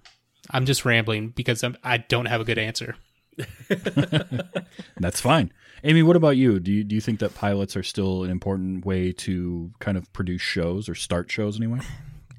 I'm 0.51 0.67
just 0.67 0.85
rambling 0.85 1.29
because 1.29 1.63
I'm, 1.63 1.77
I 1.85 1.99
don't 1.99 2.27
have 2.27 2.41
a 2.41 2.45
good 2.45 2.59
answer. 2.59 2.97
That's 4.99 5.21
fine. 5.21 5.53
Amy, 5.87 6.03
what 6.03 6.17
about 6.17 6.39
you? 6.39 6.59
Do 6.59 6.73
you 6.73 6.83
do 6.83 6.95
you 6.95 7.01
think 7.01 7.21
that 7.21 7.35
pilots 7.35 7.77
are 7.77 7.83
still 7.83 8.25
an 8.25 8.31
important 8.31 8.87
way 8.87 9.13
to 9.13 9.71
kind 9.81 9.99
of 9.99 10.11
produce 10.15 10.41
shows 10.41 10.89
or 10.89 10.95
start 10.95 11.31
shows 11.31 11.59
anyway? 11.59 11.81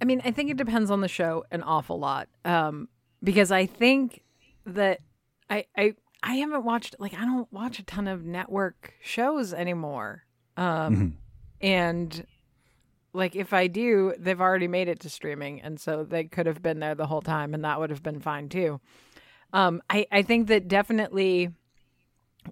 I 0.01 0.05
mean, 0.05 0.19
I 0.25 0.31
think 0.31 0.49
it 0.49 0.57
depends 0.57 0.89
on 0.89 1.01
the 1.01 1.07
show 1.07 1.45
an 1.51 1.61
awful 1.61 1.99
lot. 1.99 2.27
Um, 2.43 2.89
because 3.23 3.51
I 3.51 3.67
think 3.67 4.23
that 4.65 4.99
I 5.47 5.65
I 5.77 5.93
I 6.23 6.35
haven't 6.35 6.65
watched 6.65 6.95
like 6.97 7.13
I 7.13 7.23
don't 7.23 7.51
watch 7.53 7.77
a 7.77 7.83
ton 7.83 8.07
of 8.07 8.25
network 8.25 8.95
shows 8.99 9.53
anymore. 9.53 10.23
Um 10.57 11.17
and 11.61 12.25
like 13.13 13.35
if 13.35 13.53
I 13.53 13.67
do, 13.67 14.13
they've 14.17 14.41
already 14.41 14.67
made 14.67 14.87
it 14.87 15.01
to 15.01 15.09
streaming 15.09 15.61
and 15.61 15.79
so 15.79 16.03
they 16.03 16.23
could 16.23 16.47
have 16.47 16.63
been 16.63 16.79
there 16.79 16.95
the 16.95 17.05
whole 17.05 17.21
time 17.21 17.53
and 17.53 17.63
that 17.63 17.79
would 17.79 17.91
have 17.91 18.01
been 18.01 18.21
fine 18.21 18.49
too. 18.49 18.81
Um 19.53 19.83
I 19.87 20.07
I 20.11 20.23
think 20.23 20.47
that 20.47 20.67
definitely 20.67 21.51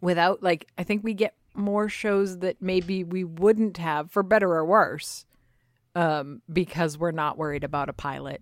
without 0.02 0.44
like 0.44 0.68
I 0.78 0.84
think 0.84 1.04
we 1.04 1.14
get 1.14 1.36
more 1.56 1.90
shows 1.90 2.40
that 2.40 2.62
maybe 2.62 3.04
we 3.04 3.24
wouldn't 3.24 3.78
have 3.78 4.12
for 4.12 4.24
better 4.24 4.54
or 4.54 4.66
worse 4.66 5.26
um, 5.96 6.42
because 6.52 6.98
we're 6.98 7.12
not 7.12 7.38
worried 7.38 7.64
about 7.64 7.90
a 7.90 7.94
pilot. 7.94 8.42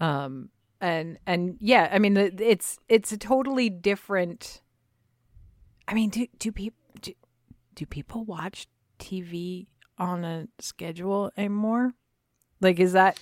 Um, 0.00 0.50
and 0.80 1.18
and 1.26 1.56
yeah, 1.60 1.88
I 1.92 1.98
mean, 1.98 2.16
it's 2.16 2.78
it's 2.88 3.12
a 3.12 3.18
totally 3.18 3.70
different. 3.70 4.60
I 5.86 5.94
mean, 5.94 6.10
do 6.10 6.26
do 6.38 6.52
people 6.52 6.78
do, 7.00 7.12
do 7.74 7.86
people 7.86 8.24
watch 8.24 8.66
TV 8.98 9.66
on 9.98 10.24
a 10.24 10.48
schedule 10.58 11.30
anymore? 11.36 11.94
Like, 12.60 12.80
is 12.80 12.92
that 12.92 13.18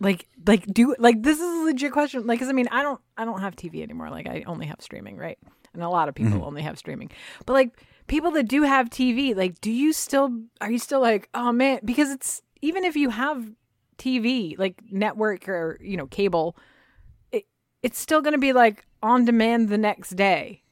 like 0.00 0.28
like 0.46 0.66
do 0.66 0.94
like 0.98 1.22
this 1.22 1.38
is 1.40 1.42
a 1.60 1.64
legit 1.64 1.92
question? 1.92 2.26
Like, 2.26 2.38
because 2.38 2.48
I 2.48 2.52
mean, 2.52 2.68
I 2.70 2.82
don't 2.82 3.00
I 3.16 3.24
don't 3.24 3.40
have 3.40 3.56
TV 3.56 3.82
anymore. 3.82 4.10
Like, 4.10 4.28
I 4.28 4.44
only 4.46 4.66
have 4.66 4.80
streaming, 4.80 5.16
right? 5.16 5.38
And 5.74 5.82
a 5.82 5.88
lot 5.88 6.08
of 6.08 6.14
people 6.14 6.32
mm-hmm. 6.32 6.44
only 6.44 6.62
have 6.62 6.78
streaming, 6.78 7.10
but 7.46 7.52
like 7.52 7.84
people 8.06 8.30
that 8.32 8.48
do 8.48 8.62
have 8.62 8.90
TV, 8.90 9.36
like, 9.36 9.60
do 9.60 9.70
you 9.70 9.92
still 9.92 10.30
are 10.60 10.70
you 10.70 10.78
still 10.78 11.00
like, 11.00 11.28
oh 11.34 11.52
man, 11.52 11.80
because 11.84 12.10
it's 12.10 12.42
even 12.62 12.84
if 12.84 12.96
you 12.96 13.10
have 13.10 13.50
TV, 13.98 14.58
like 14.58 14.80
network 14.90 15.48
or 15.48 15.78
you 15.80 15.96
know 15.96 16.06
cable, 16.06 16.56
it 17.32 17.44
it's 17.82 17.98
still 17.98 18.22
going 18.22 18.32
to 18.32 18.38
be 18.38 18.52
like 18.52 18.86
on 19.02 19.24
demand 19.24 19.68
the 19.68 19.78
next 19.78 20.10
day. 20.10 20.62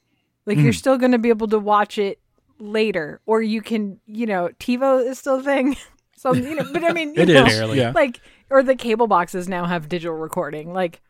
Like 0.46 0.59
you're 0.59 0.72
mm. 0.72 0.76
still 0.76 0.98
going 0.98 1.12
to 1.12 1.18
be 1.18 1.28
able 1.28 1.48
to 1.48 1.59
watch 1.59 1.98
it 1.98 2.20
later, 2.59 3.20
or 3.26 3.42
you 3.42 3.62
can, 3.62 4.00
you 4.07 4.26
know, 4.26 4.50
TiVo 4.59 5.07
is 5.07 5.18
still 5.18 5.38
a 5.40 5.42
thing. 5.42 5.76
so 6.16 6.34
you 6.34 6.55
know, 6.55 6.64
but 6.72 6.84
I 6.84 6.92
mean, 6.92 7.14
you 7.14 7.22
It 7.22 7.28
know, 7.28 7.46
is. 7.46 7.76
Yeah. 7.76 7.92
like 7.94 8.20
or 8.50 8.62
the 8.62 8.74
cable 8.74 9.07
boxes 9.07 9.48
now 9.48 9.66
have 9.66 9.88
digital 9.88 10.16
recording. 10.16 10.72
Like 10.72 11.00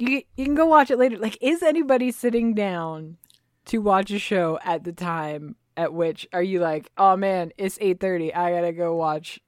you 0.00 0.22
you 0.36 0.44
can 0.44 0.54
go 0.54 0.66
watch 0.66 0.90
it 0.90 0.98
later. 0.98 1.18
Like 1.18 1.38
is 1.40 1.62
anybody 1.62 2.10
sitting 2.12 2.54
down 2.54 3.16
to 3.66 3.78
watch 3.78 4.10
a 4.10 4.18
show 4.18 4.58
at 4.64 4.84
the 4.84 4.92
time 4.92 5.56
at 5.76 5.92
which 5.92 6.26
are 6.32 6.42
you 6.42 6.60
like, 6.60 6.90
"Oh 6.98 7.16
man, 7.16 7.52
it's 7.58 7.78
8:30. 7.78 8.34
I 8.34 8.50
got 8.52 8.60
to 8.62 8.72
go 8.72 8.96
watch 8.96 9.40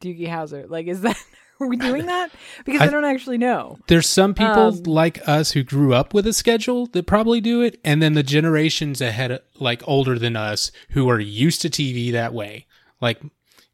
Doogie 0.00 0.28
Howser." 0.28 0.68
Like 0.68 0.86
is 0.86 1.00
that 1.02 1.16
are 1.60 1.66
we 1.66 1.76
doing 1.76 2.06
that? 2.06 2.30
Because 2.64 2.82
I, 2.82 2.84
I- 2.86 2.88
don't 2.88 3.04
actually 3.04 3.38
know. 3.38 3.78
There's 3.88 4.08
some 4.08 4.34
people 4.34 4.48
Um, 4.68 4.82
like 4.84 5.26
us 5.28 5.52
who 5.52 5.62
grew 5.62 5.94
up 5.94 6.12
with 6.14 6.26
a 6.26 6.32
schedule 6.32 6.86
that 6.88 7.06
probably 7.06 7.40
do 7.40 7.62
it, 7.62 7.80
and 7.84 8.02
then 8.02 8.12
the 8.14 8.22
generations 8.22 9.00
ahead, 9.00 9.40
like 9.58 9.82
older 9.88 10.18
than 10.18 10.36
us, 10.36 10.70
who 10.90 11.08
are 11.08 11.18
used 11.20 11.62
to 11.62 11.70
TV 11.70 12.12
that 12.12 12.32
way. 12.34 12.66
Like, 13.00 13.20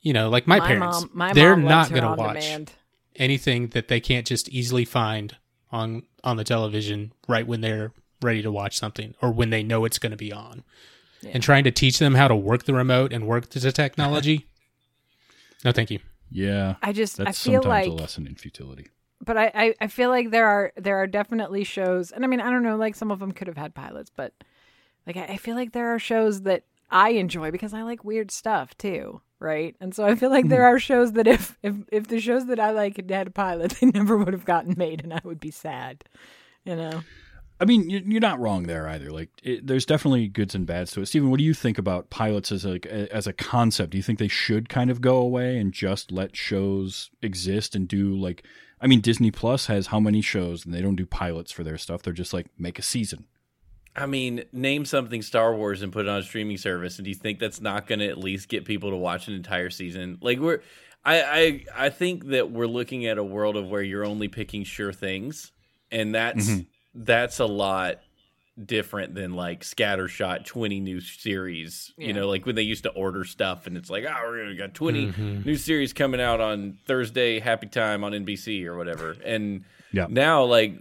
you 0.00 0.12
know, 0.12 0.28
like 0.30 0.46
my, 0.46 0.60
parents, 0.60 1.00
mom, 1.02 1.10
my 1.12 1.32
they're 1.32 1.56
not 1.56 1.90
going 1.90 2.02
to 2.02 2.14
watch 2.14 2.40
demand. 2.40 2.72
anything 3.16 3.68
that 3.68 3.88
they 3.88 4.00
can't 4.00 4.26
just 4.26 4.48
easily 4.48 4.84
find 4.84 5.36
on 5.70 6.02
on 6.24 6.36
the 6.36 6.44
television 6.44 7.12
right 7.28 7.46
when 7.46 7.60
they're 7.60 7.92
ready 8.22 8.42
to 8.42 8.52
watch 8.52 8.78
something 8.78 9.14
or 9.20 9.32
when 9.32 9.50
they 9.50 9.62
know 9.62 9.84
it's 9.84 9.98
going 9.98 10.12
to 10.12 10.16
be 10.16 10.32
on. 10.32 10.62
And 11.24 11.40
trying 11.40 11.62
to 11.64 11.70
teach 11.70 12.00
them 12.00 12.14
how 12.16 12.26
to 12.26 12.34
work 12.34 12.64
the 12.64 12.74
remote 12.74 13.12
and 13.12 13.28
work 13.28 13.48
the 13.48 13.70
technology. 13.70 14.46
no, 15.64 15.70
thank 15.70 15.92
you. 15.92 16.00
Yeah. 16.32 16.74
I 16.82 16.92
just 16.92 17.16
That's 17.16 17.46
I 17.46 17.50
feel 17.50 17.62
sometimes 17.62 17.86
like 17.86 17.98
a 17.98 18.02
lesson 18.02 18.26
in 18.26 18.34
futility. 18.34 18.88
but 19.24 19.36
I, 19.36 19.52
I, 19.54 19.74
I 19.82 19.86
feel 19.86 20.10
like 20.10 20.30
there 20.30 20.46
are 20.46 20.72
there 20.76 20.96
are 20.96 21.06
definitely 21.06 21.62
shows 21.62 22.10
and 22.10 22.24
I 22.24 22.26
mean 22.26 22.40
I 22.40 22.50
don't 22.50 22.64
know 22.64 22.76
like 22.76 22.96
some 22.96 23.12
of 23.12 23.20
them 23.20 23.30
could 23.30 23.46
have 23.46 23.56
had 23.56 23.74
pilots 23.74 24.10
but 24.14 24.32
like 25.06 25.16
I, 25.16 25.24
I 25.24 25.36
feel 25.36 25.54
like 25.54 25.72
there 25.72 25.94
are 25.94 25.98
shows 26.00 26.42
that 26.42 26.64
I 26.90 27.10
enjoy 27.10 27.52
because 27.52 27.72
I 27.72 27.82
like 27.82 28.04
weird 28.04 28.32
stuff 28.32 28.76
too 28.76 29.20
right 29.42 29.76
and 29.80 29.94
so 29.94 30.04
I 30.04 30.14
feel 30.14 30.30
like 30.30 30.48
there 30.48 30.68
hmm. 30.68 30.76
are 30.76 30.78
shows 30.78 31.12
that 31.12 31.26
if 31.26 31.58
if 31.62 31.74
if 31.90 32.08
the 32.08 32.20
shows 32.20 32.46
that 32.46 32.60
I 32.60 32.70
like 32.70 32.96
had 32.96 33.10
had 33.10 33.26
a 33.26 33.30
pilot 33.30 33.76
they 33.80 33.88
never 33.88 34.16
would 34.16 34.32
have 34.32 34.44
gotten 34.44 34.74
made 34.76 35.02
and 35.02 35.12
I 35.12 35.20
would 35.24 35.40
be 35.40 35.50
sad 35.50 36.04
you 36.64 36.76
know 36.76 37.02
I 37.62 37.64
mean, 37.64 37.88
you- 37.88 38.02
you're 38.04 38.20
not 38.20 38.40
wrong 38.40 38.64
there 38.64 38.88
either. 38.88 39.12
Like, 39.12 39.28
it, 39.44 39.64
there's 39.64 39.86
definitely 39.86 40.26
goods 40.26 40.56
and 40.56 40.66
bads 40.66 40.90
to 40.92 41.00
it. 41.00 41.06
Stephen, 41.06 41.30
what 41.30 41.38
do 41.38 41.44
you 41.44 41.54
think 41.54 41.78
about 41.78 42.10
pilots 42.10 42.50
as 42.50 42.64
a 42.64 42.80
as 43.14 43.28
a 43.28 43.32
concept? 43.32 43.92
Do 43.92 43.96
you 43.96 44.02
think 44.02 44.18
they 44.18 44.26
should 44.26 44.68
kind 44.68 44.90
of 44.90 45.00
go 45.00 45.18
away 45.18 45.58
and 45.58 45.72
just 45.72 46.10
let 46.10 46.34
shows 46.34 47.10
exist 47.22 47.76
and 47.76 47.86
do 47.86 48.16
like? 48.16 48.44
I 48.80 48.88
mean, 48.88 49.00
Disney 49.00 49.30
Plus 49.30 49.66
has 49.66 49.86
how 49.86 50.00
many 50.00 50.22
shows, 50.22 50.64
and 50.64 50.74
they 50.74 50.82
don't 50.82 50.96
do 50.96 51.06
pilots 51.06 51.52
for 51.52 51.62
their 51.62 51.78
stuff. 51.78 52.02
They're 52.02 52.12
just 52.12 52.32
like 52.32 52.48
make 52.58 52.80
a 52.80 52.82
season. 52.82 53.26
I 53.94 54.06
mean, 54.06 54.44
name 54.52 54.84
something 54.84 55.20
Star 55.22 55.54
Wars 55.54 55.82
and 55.82 55.92
put 55.92 56.06
it 56.06 56.08
on 56.08 56.18
a 56.18 56.22
streaming 56.22 56.56
service, 56.56 56.98
and 56.98 57.04
do 57.04 57.10
you 57.10 57.16
think 57.16 57.38
that's 57.38 57.60
not 57.60 57.86
going 57.86 57.98
to 57.98 58.08
at 58.08 58.18
least 58.18 58.48
get 58.48 58.64
people 58.64 58.90
to 58.90 58.96
watch 58.96 59.28
an 59.28 59.34
entire 59.34 59.70
season? 59.70 60.18
Like 60.22 60.38
we're, 60.38 60.60
I, 61.04 61.22
I, 61.22 61.64
I 61.86 61.90
think 61.90 62.26
that 62.28 62.50
we're 62.50 62.66
looking 62.66 63.06
at 63.06 63.18
a 63.18 63.24
world 63.24 63.56
of 63.56 63.68
where 63.68 63.82
you're 63.82 64.04
only 64.04 64.28
picking 64.28 64.64
sure 64.64 64.92
things, 64.92 65.52
and 65.90 66.14
that's 66.14 66.48
mm-hmm. 66.48 66.62
that's 66.94 67.38
a 67.38 67.46
lot 67.46 67.98
different 68.66 69.14
than 69.14 69.32
like 69.32 69.62
scattershot 69.62 70.44
20 70.44 70.78
new 70.80 71.00
series 71.00 71.90
you 71.96 72.12
know 72.12 72.28
like 72.28 72.44
when 72.44 72.54
they 72.54 72.62
used 72.62 72.82
to 72.82 72.90
order 72.90 73.24
stuff 73.24 73.66
and 73.66 73.78
it's 73.78 73.88
like 73.88 74.04
oh 74.04 74.14
we're 74.24 74.42
gonna 74.42 74.54
got 74.54 74.74
20 74.74 75.06
mm-hmm. 75.06 75.42
new 75.42 75.56
series 75.56 75.94
coming 75.94 76.20
out 76.20 76.38
on 76.38 76.76
thursday 76.86 77.40
happy 77.40 77.66
time 77.66 78.04
on 78.04 78.12
nbc 78.12 78.66
or 78.66 78.76
whatever 78.76 79.16
and 79.24 79.64
Yeah. 79.90 80.06
now 80.10 80.44
like 80.44 80.74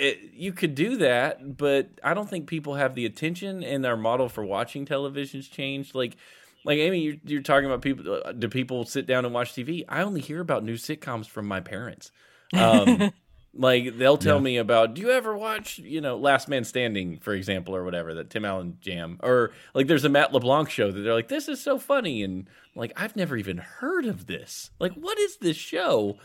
it, 0.00 0.32
you 0.32 0.52
could 0.52 0.74
do 0.74 0.96
that 0.96 1.56
but 1.56 1.88
i 2.02 2.14
don't 2.14 2.28
think 2.28 2.46
people 2.46 2.74
have 2.74 2.94
the 2.94 3.06
attention 3.06 3.62
and 3.62 3.84
our 3.84 3.96
model 3.96 4.28
for 4.28 4.44
watching 4.44 4.84
television's 4.84 5.48
changed. 5.48 5.94
Like 5.94 6.16
like 6.64 6.78
amy 6.78 7.00
you're, 7.00 7.16
you're 7.24 7.42
talking 7.42 7.66
about 7.66 7.82
people 7.82 8.20
uh, 8.24 8.32
do 8.32 8.48
people 8.48 8.84
sit 8.84 9.06
down 9.06 9.24
and 9.24 9.32
watch 9.34 9.52
tv 9.52 9.84
i 9.88 10.02
only 10.02 10.20
hear 10.20 10.40
about 10.40 10.64
new 10.64 10.74
sitcoms 10.74 11.26
from 11.26 11.46
my 11.46 11.60
parents. 11.60 12.10
Um 12.52 13.12
like 13.54 13.98
they'll 13.98 14.16
tell 14.16 14.38
me 14.38 14.58
about 14.58 14.94
do 14.94 15.00
you 15.02 15.10
ever 15.10 15.36
watch 15.36 15.78
you 15.78 16.00
know 16.00 16.16
last 16.16 16.48
man 16.48 16.62
standing 16.62 17.18
for 17.18 17.34
example 17.34 17.74
or 17.74 17.82
whatever 17.82 18.14
that 18.14 18.30
tim 18.30 18.44
allen 18.44 18.78
jam 18.80 19.18
or 19.24 19.50
like 19.74 19.88
there's 19.88 20.04
a 20.04 20.08
matt 20.08 20.32
leblanc 20.32 20.70
show 20.70 20.92
that 20.92 21.00
they're 21.00 21.14
like 21.14 21.26
this 21.26 21.48
is 21.48 21.60
so 21.60 21.76
funny 21.76 22.22
and 22.22 22.48
like 22.76 22.92
i've 22.96 23.16
never 23.16 23.36
even 23.36 23.58
heard 23.58 24.06
of 24.06 24.26
this. 24.26 24.70
Like 24.78 24.92
what 24.94 25.18
is 25.18 25.38
this 25.38 25.56
show? 25.56 26.18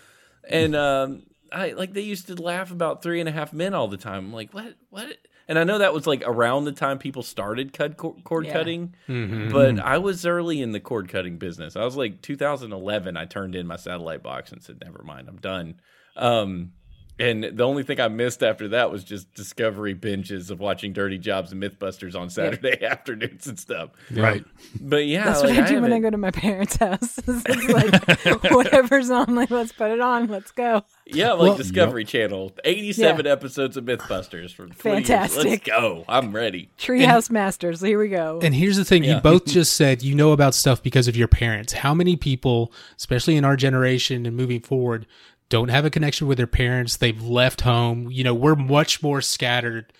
And 0.48 0.76
um 0.76 1.24
i 1.52 1.72
like 1.72 1.94
they 1.94 2.02
used 2.02 2.28
to 2.28 2.36
laugh 2.36 2.72
about 2.72 3.02
three 3.04 3.20
and 3.20 3.30
a 3.30 3.32
half 3.32 3.54
men 3.54 3.74
all 3.74 3.88
the 3.88 3.98
time 3.98 4.26
i'm 4.28 4.34
like 4.34 4.52
what 4.54 4.74
what 4.90 5.18
and 5.48 5.60
i 5.60 5.64
know 5.64 5.78
that 5.78 5.94
was 5.94 6.08
like 6.08 6.24
around 6.26 6.66
the 6.66 6.72
time 6.72 6.98
people 6.98 7.22
started 7.24 7.72
cut 7.74 7.98
cord 7.98 8.46
Yeah. 8.46 8.54
cutting 8.54 8.96
Mm-hmm. 9.08 9.52
but 9.52 9.80
I 9.80 9.98
was 10.00 10.26
early 10.26 10.62
in 10.62 10.72
the 10.72 10.80
cord 10.80 11.08
cutting 11.10 11.38
business. 11.38 11.76
I 11.76 11.84
was 11.86 11.96
like 11.96 12.22
2011. 12.24 13.16
I 13.18 13.26
turned 13.26 13.56
in 13.56 13.68
my 13.68 13.76
satellite 13.76 14.24
box 14.24 14.52
and 14.52 14.64
said, 14.64 14.82
"Never 14.84 15.04
mind, 15.04 15.28
I'm 15.30 15.38
done." 15.38 15.76
Um, 16.16 16.72
and 17.18 17.44
the 17.44 17.64
only 17.64 17.84
thing 17.84 18.00
I 18.02 18.08
missed 18.10 18.44
after 18.44 18.68
that 18.70 18.92
was 18.92 19.04
just 19.04 19.34
discovery 19.34 19.96
binges 19.96 20.52
of 20.52 20.60
watching 20.60 20.92
Dirty 20.92 21.18
Jobs 21.18 21.52
and 21.52 21.62
MythBusters 21.64 22.14
on 22.20 22.30
Saturday 22.30 22.84
afternoons 22.86 23.48
and 23.48 23.58
stuff. 23.60 23.92
Right. 24.12 24.44
But 24.82 25.06
yeah, 25.06 25.24
that's 25.26 25.42
like, 25.42 25.56
what 25.56 25.64
I 25.66 25.68
do 25.68 25.82
when 25.82 25.94
I 25.94 26.00
go 26.00 26.10
to 26.10 26.18
my 26.18 26.32
parents' 26.32 26.76
house 26.76 27.18
it's 27.28 27.70
like 28.26 28.52
whatever's 28.52 29.10
on 29.10 29.34
like 29.36 29.50
let's 29.52 29.72
put 29.72 29.92
it 29.92 30.02
on 30.02 30.28
let's 30.28 30.52
go 30.52 30.84
Yeah, 31.06 31.32
like 31.32 31.42
Well- 31.42 31.58
Discovery 31.58 32.04
Channel, 32.06 32.52
87 32.64 33.26
episodes 33.26 33.78
of 33.78 33.86
MythBusters 33.86 34.54
from 34.54 34.72
20 34.72 34.98
years. 34.98 35.10
Let's 35.10 35.34
Fantastic. 35.36 35.64
go. 35.66 36.04
I'm 36.08 36.36
ready. 36.36 36.70
Treehouse 36.78 37.30
Masters 37.30 37.82
here 37.82 38.00
we 38.00 38.10
go 38.10 38.40
And 38.44 38.54
here's 38.54 38.78
the 38.78 38.86
thing: 38.86 39.04
Yeah. 39.04 39.16
you 39.16 39.22
both 39.22 39.46
just 39.46 39.74
said 39.74 40.04
you 40.04 40.16
know 40.16 40.32
about 40.32 40.54
stuff 40.54 40.84
because 40.84 41.08
of 41.08 41.16
your 41.16 41.28
parents. 41.28 41.74
How 41.74 41.94
many 41.94 42.16
people, 42.16 42.72
especially 42.98 43.36
in 43.38 43.46
our 43.46 43.56
generation 43.56 44.26
and 44.26 44.36
moving 44.36 44.60
forward, 44.60 45.06
don't 45.50 45.70
have 45.70 45.86
a 45.86 45.90
connection 45.90 46.28
with 46.28 46.38
their 46.38 46.48
parents? 46.48 46.98
They've 46.98 47.22
left 47.22 47.62
home. 47.62 48.10
You 48.12 48.24
know, 48.24 48.34
we're 48.34 48.56
much 48.56 49.02
more 49.04 49.22
scattered. 49.22 49.94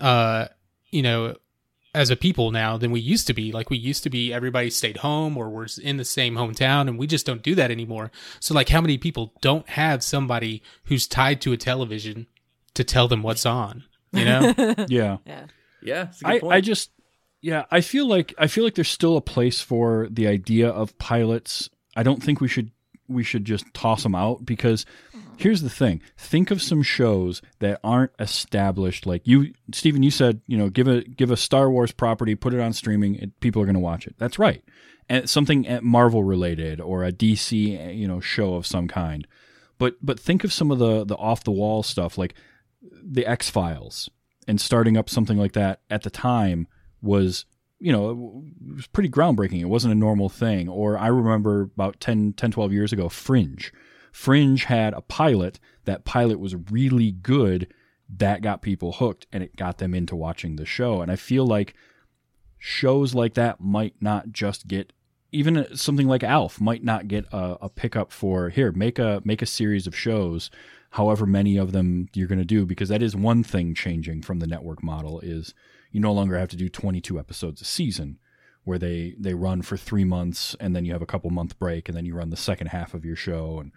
Uh, 0.00 0.46
you 0.90 1.02
know, 1.02 1.36
as 1.94 2.10
a 2.10 2.16
people 2.16 2.50
now 2.50 2.76
than 2.76 2.90
we 2.90 3.00
used 3.00 3.26
to 3.26 3.34
be. 3.34 3.52
Like 3.52 3.70
we 3.70 3.76
used 3.76 4.02
to 4.04 4.10
be, 4.10 4.32
everybody 4.32 4.70
stayed 4.70 4.98
home 4.98 5.36
or 5.36 5.50
was 5.50 5.78
in 5.78 5.96
the 5.96 6.04
same 6.04 6.34
hometown, 6.34 6.88
and 6.88 6.98
we 6.98 7.06
just 7.06 7.26
don't 7.26 7.42
do 7.42 7.54
that 7.56 7.70
anymore. 7.70 8.10
So, 8.38 8.54
like, 8.54 8.68
how 8.68 8.80
many 8.80 8.96
people 8.98 9.32
don't 9.40 9.68
have 9.70 10.02
somebody 10.02 10.62
who's 10.84 11.06
tied 11.06 11.40
to 11.42 11.52
a 11.52 11.56
television 11.56 12.26
to 12.74 12.84
tell 12.84 13.08
them 13.08 13.22
what's 13.22 13.44
on? 13.44 13.84
You 14.12 14.24
know, 14.24 14.54
Yeah. 14.88 15.18
yeah 15.26 15.46
Yeah, 15.82 16.08
it's 16.08 16.22
a 16.22 16.40
good 16.40 16.44
I. 16.44 16.56
I 16.56 16.60
just 16.60 16.90
yeah 17.42 17.64
i 17.70 17.80
feel 17.80 18.06
like 18.06 18.34
i 18.36 18.46
feel 18.46 18.64
like 18.64 18.74
there's 18.74 18.90
still 18.90 19.16
a 19.16 19.22
place 19.22 19.60
for 19.60 20.06
the 20.10 20.26
idea 20.26 20.68
of 20.68 20.96
pilots 20.98 21.70
i 21.96 22.02
don't 22.02 22.22
think 22.22 22.40
we 22.40 22.48
should 22.48 22.70
we 23.10 23.22
should 23.22 23.44
just 23.44 23.72
toss 23.74 24.02
them 24.02 24.14
out 24.14 24.44
because 24.44 24.86
here's 25.36 25.62
the 25.62 25.70
thing. 25.70 26.02
Think 26.16 26.50
of 26.50 26.62
some 26.62 26.82
shows 26.82 27.42
that 27.58 27.80
aren't 27.82 28.12
established. 28.18 29.06
Like 29.06 29.26
you 29.26 29.52
Stephen 29.72 30.02
you 30.02 30.10
said 30.10 30.40
you 30.46 30.56
know 30.56 30.68
give 30.68 30.86
a 30.86 31.02
give 31.02 31.30
a 31.30 31.36
Star 31.36 31.70
Wars 31.70 31.92
property 31.92 32.34
put 32.34 32.54
it 32.54 32.60
on 32.60 32.72
streaming 32.72 33.32
people 33.40 33.62
are 33.62 33.66
going 33.66 33.74
to 33.74 33.80
watch 33.80 34.06
it. 34.06 34.14
That's 34.18 34.38
right. 34.38 34.62
And 35.08 35.28
something 35.28 35.66
at 35.66 35.82
Marvel 35.82 36.22
related 36.22 36.80
or 36.80 37.04
a 37.04 37.12
DC 37.12 37.78
eh, 37.78 37.90
you 37.90 38.06
know 38.06 38.20
show 38.20 38.54
of 38.54 38.66
some 38.66 38.88
kind. 38.88 39.26
But 39.78 39.96
but 40.02 40.20
think 40.20 40.44
of 40.44 40.52
some 40.52 40.70
of 40.70 40.78
the 40.78 41.04
the 41.04 41.16
off 41.16 41.44
the 41.44 41.50
wall 41.50 41.82
stuff 41.82 42.18
like 42.18 42.34
the 42.82 43.26
X 43.26 43.50
Files 43.50 44.10
and 44.46 44.60
starting 44.60 44.96
up 44.96 45.08
something 45.08 45.38
like 45.38 45.52
that 45.52 45.80
at 45.90 46.02
the 46.02 46.10
time 46.10 46.66
was 47.02 47.46
you 47.80 47.90
know 47.90 48.10
it 48.10 48.76
was 48.76 48.86
pretty 48.86 49.08
groundbreaking. 49.08 49.60
It 49.60 49.66
wasn't 49.66 49.92
a 49.92 49.98
normal 49.98 50.28
thing. 50.28 50.68
Or 50.68 50.96
i 50.98 51.08
remember 51.08 51.62
about 51.62 51.98
10 52.00 52.34
10 52.34 52.50
12 52.52 52.72
years 52.72 52.92
ago 52.92 53.08
fringe. 53.08 53.72
Fringe 54.12 54.64
had 54.64 54.92
a 54.94 55.00
pilot. 55.00 55.58
That 55.84 56.04
pilot 56.04 56.38
was 56.38 56.54
really 56.70 57.10
good. 57.10 57.72
That 58.08 58.42
got 58.42 58.62
people 58.62 58.92
hooked 58.92 59.26
and 59.32 59.42
it 59.42 59.56
got 59.56 59.78
them 59.78 59.94
into 59.94 60.14
watching 60.14 60.56
the 60.56 60.66
show. 60.66 61.00
And 61.00 61.10
i 61.10 61.16
feel 61.16 61.46
like 61.46 61.74
shows 62.58 63.14
like 63.14 63.34
that 63.34 63.60
might 63.60 63.94
not 64.00 64.30
just 64.30 64.68
get 64.68 64.92
even 65.32 65.66
something 65.76 66.06
like 66.06 66.22
Alf 66.22 66.60
might 66.60 66.84
not 66.84 67.08
get 67.08 67.24
a, 67.32 67.56
a 67.62 67.68
pickup 67.68 68.12
for 68.12 68.50
here 68.50 68.70
make 68.72 68.98
a 68.98 69.22
make 69.24 69.40
a 69.40 69.46
series 69.46 69.86
of 69.86 69.96
shows 69.96 70.50
however 70.90 71.24
many 71.24 71.56
of 71.56 71.72
them 71.72 72.08
you're 72.14 72.28
going 72.28 72.38
to 72.38 72.44
do 72.44 72.66
because 72.66 72.90
that 72.90 73.02
is 73.02 73.16
one 73.16 73.42
thing 73.42 73.74
changing 73.74 74.20
from 74.20 74.40
the 74.40 74.46
network 74.46 74.82
model 74.82 75.20
is 75.20 75.54
you 75.90 76.00
no 76.00 76.12
longer 76.12 76.38
have 76.38 76.48
to 76.48 76.56
do 76.56 76.68
22 76.68 77.18
episodes 77.18 77.60
a 77.60 77.64
season 77.64 78.18
where 78.64 78.78
they 78.78 79.14
they 79.18 79.34
run 79.34 79.62
for 79.62 79.76
3 79.76 80.04
months 80.04 80.56
and 80.60 80.74
then 80.74 80.84
you 80.84 80.92
have 80.92 81.02
a 81.02 81.06
couple 81.06 81.30
month 81.30 81.58
break 81.58 81.88
and 81.88 81.96
then 81.96 82.04
you 82.04 82.14
run 82.14 82.30
the 82.30 82.36
second 82.36 82.68
half 82.68 82.94
of 82.94 83.04
your 83.04 83.16
show 83.16 83.58
and 83.58 83.72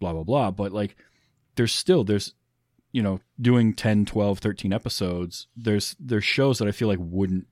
blah 0.00 0.12
blah 0.12 0.24
blah 0.24 0.50
but 0.50 0.72
like 0.72 0.96
there's 1.56 1.72
still 1.72 2.04
there's 2.04 2.34
you 2.92 3.02
know 3.02 3.20
doing 3.40 3.74
10 3.74 4.04
12 4.06 4.38
13 4.38 4.72
episodes 4.72 5.46
there's 5.56 5.96
there's 5.98 6.24
shows 6.24 6.58
that 6.58 6.68
i 6.68 6.72
feel 6.72 6.88
like 6.88 6.98
wouldn't 7.00 7.46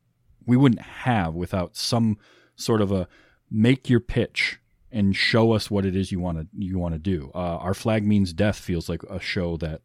we 0.46 0.56
wouldn't 0.56 0.82
have 0.82 1.34
without 1.34 1.76
some 1.76 2.18
sort 2.54 2.80
of 2.80 2.92
a 2.92 3.08
make 3.50 3.88
your 3.88 4.00
pitch 4.00 4.58
and 4.90 5.14
show 5.16 5.52
us 5.52 5.70
what 5.70 5.84
it 5.84 5.94
is 5.94 6.10
you 6.12 6.20
want 6.20 6.38
to 6.38 6.46
you 6.56 6.78
want 6.78 6.94
to 6.94 6.98
do. 6.98 7.30
Uh, 7.34 7.58
Our 7.58 7.74
flag 7.74 8.06
means 8.06 8.32
death 8.32 8.58
feels 8.58 8.88
like 8.88 9.02
a 9.04 9.20
show 9.20 9.56
that 9.58 9.82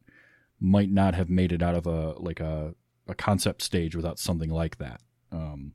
might 0.60 0.90
not 0.90 1.16
have 1.16 1.30
made 1.30 1.52
it 1.52 1.62
out 1.62 1.76
of 1.76 1.88
a 1.88 2.14
like 2.20 2.40
a, 2.40 2.76
a 3.12 3.16
concept 3.16 3.62
stage 3.62 3.96
without 3.96 4.20
something 4.20 4.50
like 4.50 4.78
that. 4.78 5.02
Um, 5.32 5.74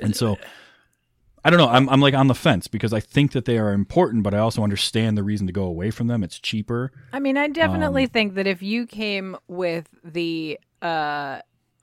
and 0.00 0.16
so 0.16 0.36
I 1.44 1.50
don't 1.50 1.58
know. 1.58 1.68
I'm 1.68 1.88
I'm 1.88 2.00
like 2.00 2.14
on 2.14 2.28
the 2.28 2.34
fence 2.34 2.68
because 2.68 2.92
I 2.92 3.00
think 3.00 3.32
that 3.32 3.44
they 3.44 3.58
are 3.58 3.72
important, 3.72 4.22
but 4.22 4.32
I 4.34 4.38
also 4.38 4.62
understand 4.62 5.18
the 5.18 5.22
reason 5.22 5.46
to 5.48 5.52
go 5.52 5.64
away 5.64 5.90
from 5.90 6.06
them. 6.06 6.22
It's 6.22 6.38
cheaper. 6.38 6.92
I 7.12 7.18
mean, 7.18 7.36
I 7.36 7.48
definitely 7.48 8.06
think 8.06 8.34
that 8.34 8.46
if 8.46 8.62
you 8.62 8.86
came 8.86 9.36
with 9.48 9.88
the 10.04 10.58
uh 10.80 11.40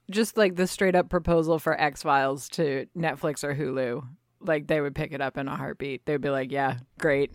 just 0.09 0.37
like 0.37 0.55
the 0.55 0.65
straight 0.65 0.95
up 0.95 1.09
proposal 1.09 1.59
for 1.59 1.79
X 1.79 2.03
Files 2.03 2.49
to 2.49 2.87
Netflix 2.97 3.43
or 3.43 3.53
Hulu, 3.53 4.07
like 4.39 4.67
they 4.67 4.81
would 4.81 4.95
pick 4.95 5.11
it 5.11 5.21
up 5.21 5.37
in 5.37 5.47
a 5.47 5.55
heartbeat. 5.55 6.05
They'd 6.05 6.21
be 6.21 6.29
like, 6.29 6.51
"Yeah, 6.51 6.77
great." 6.97 7.31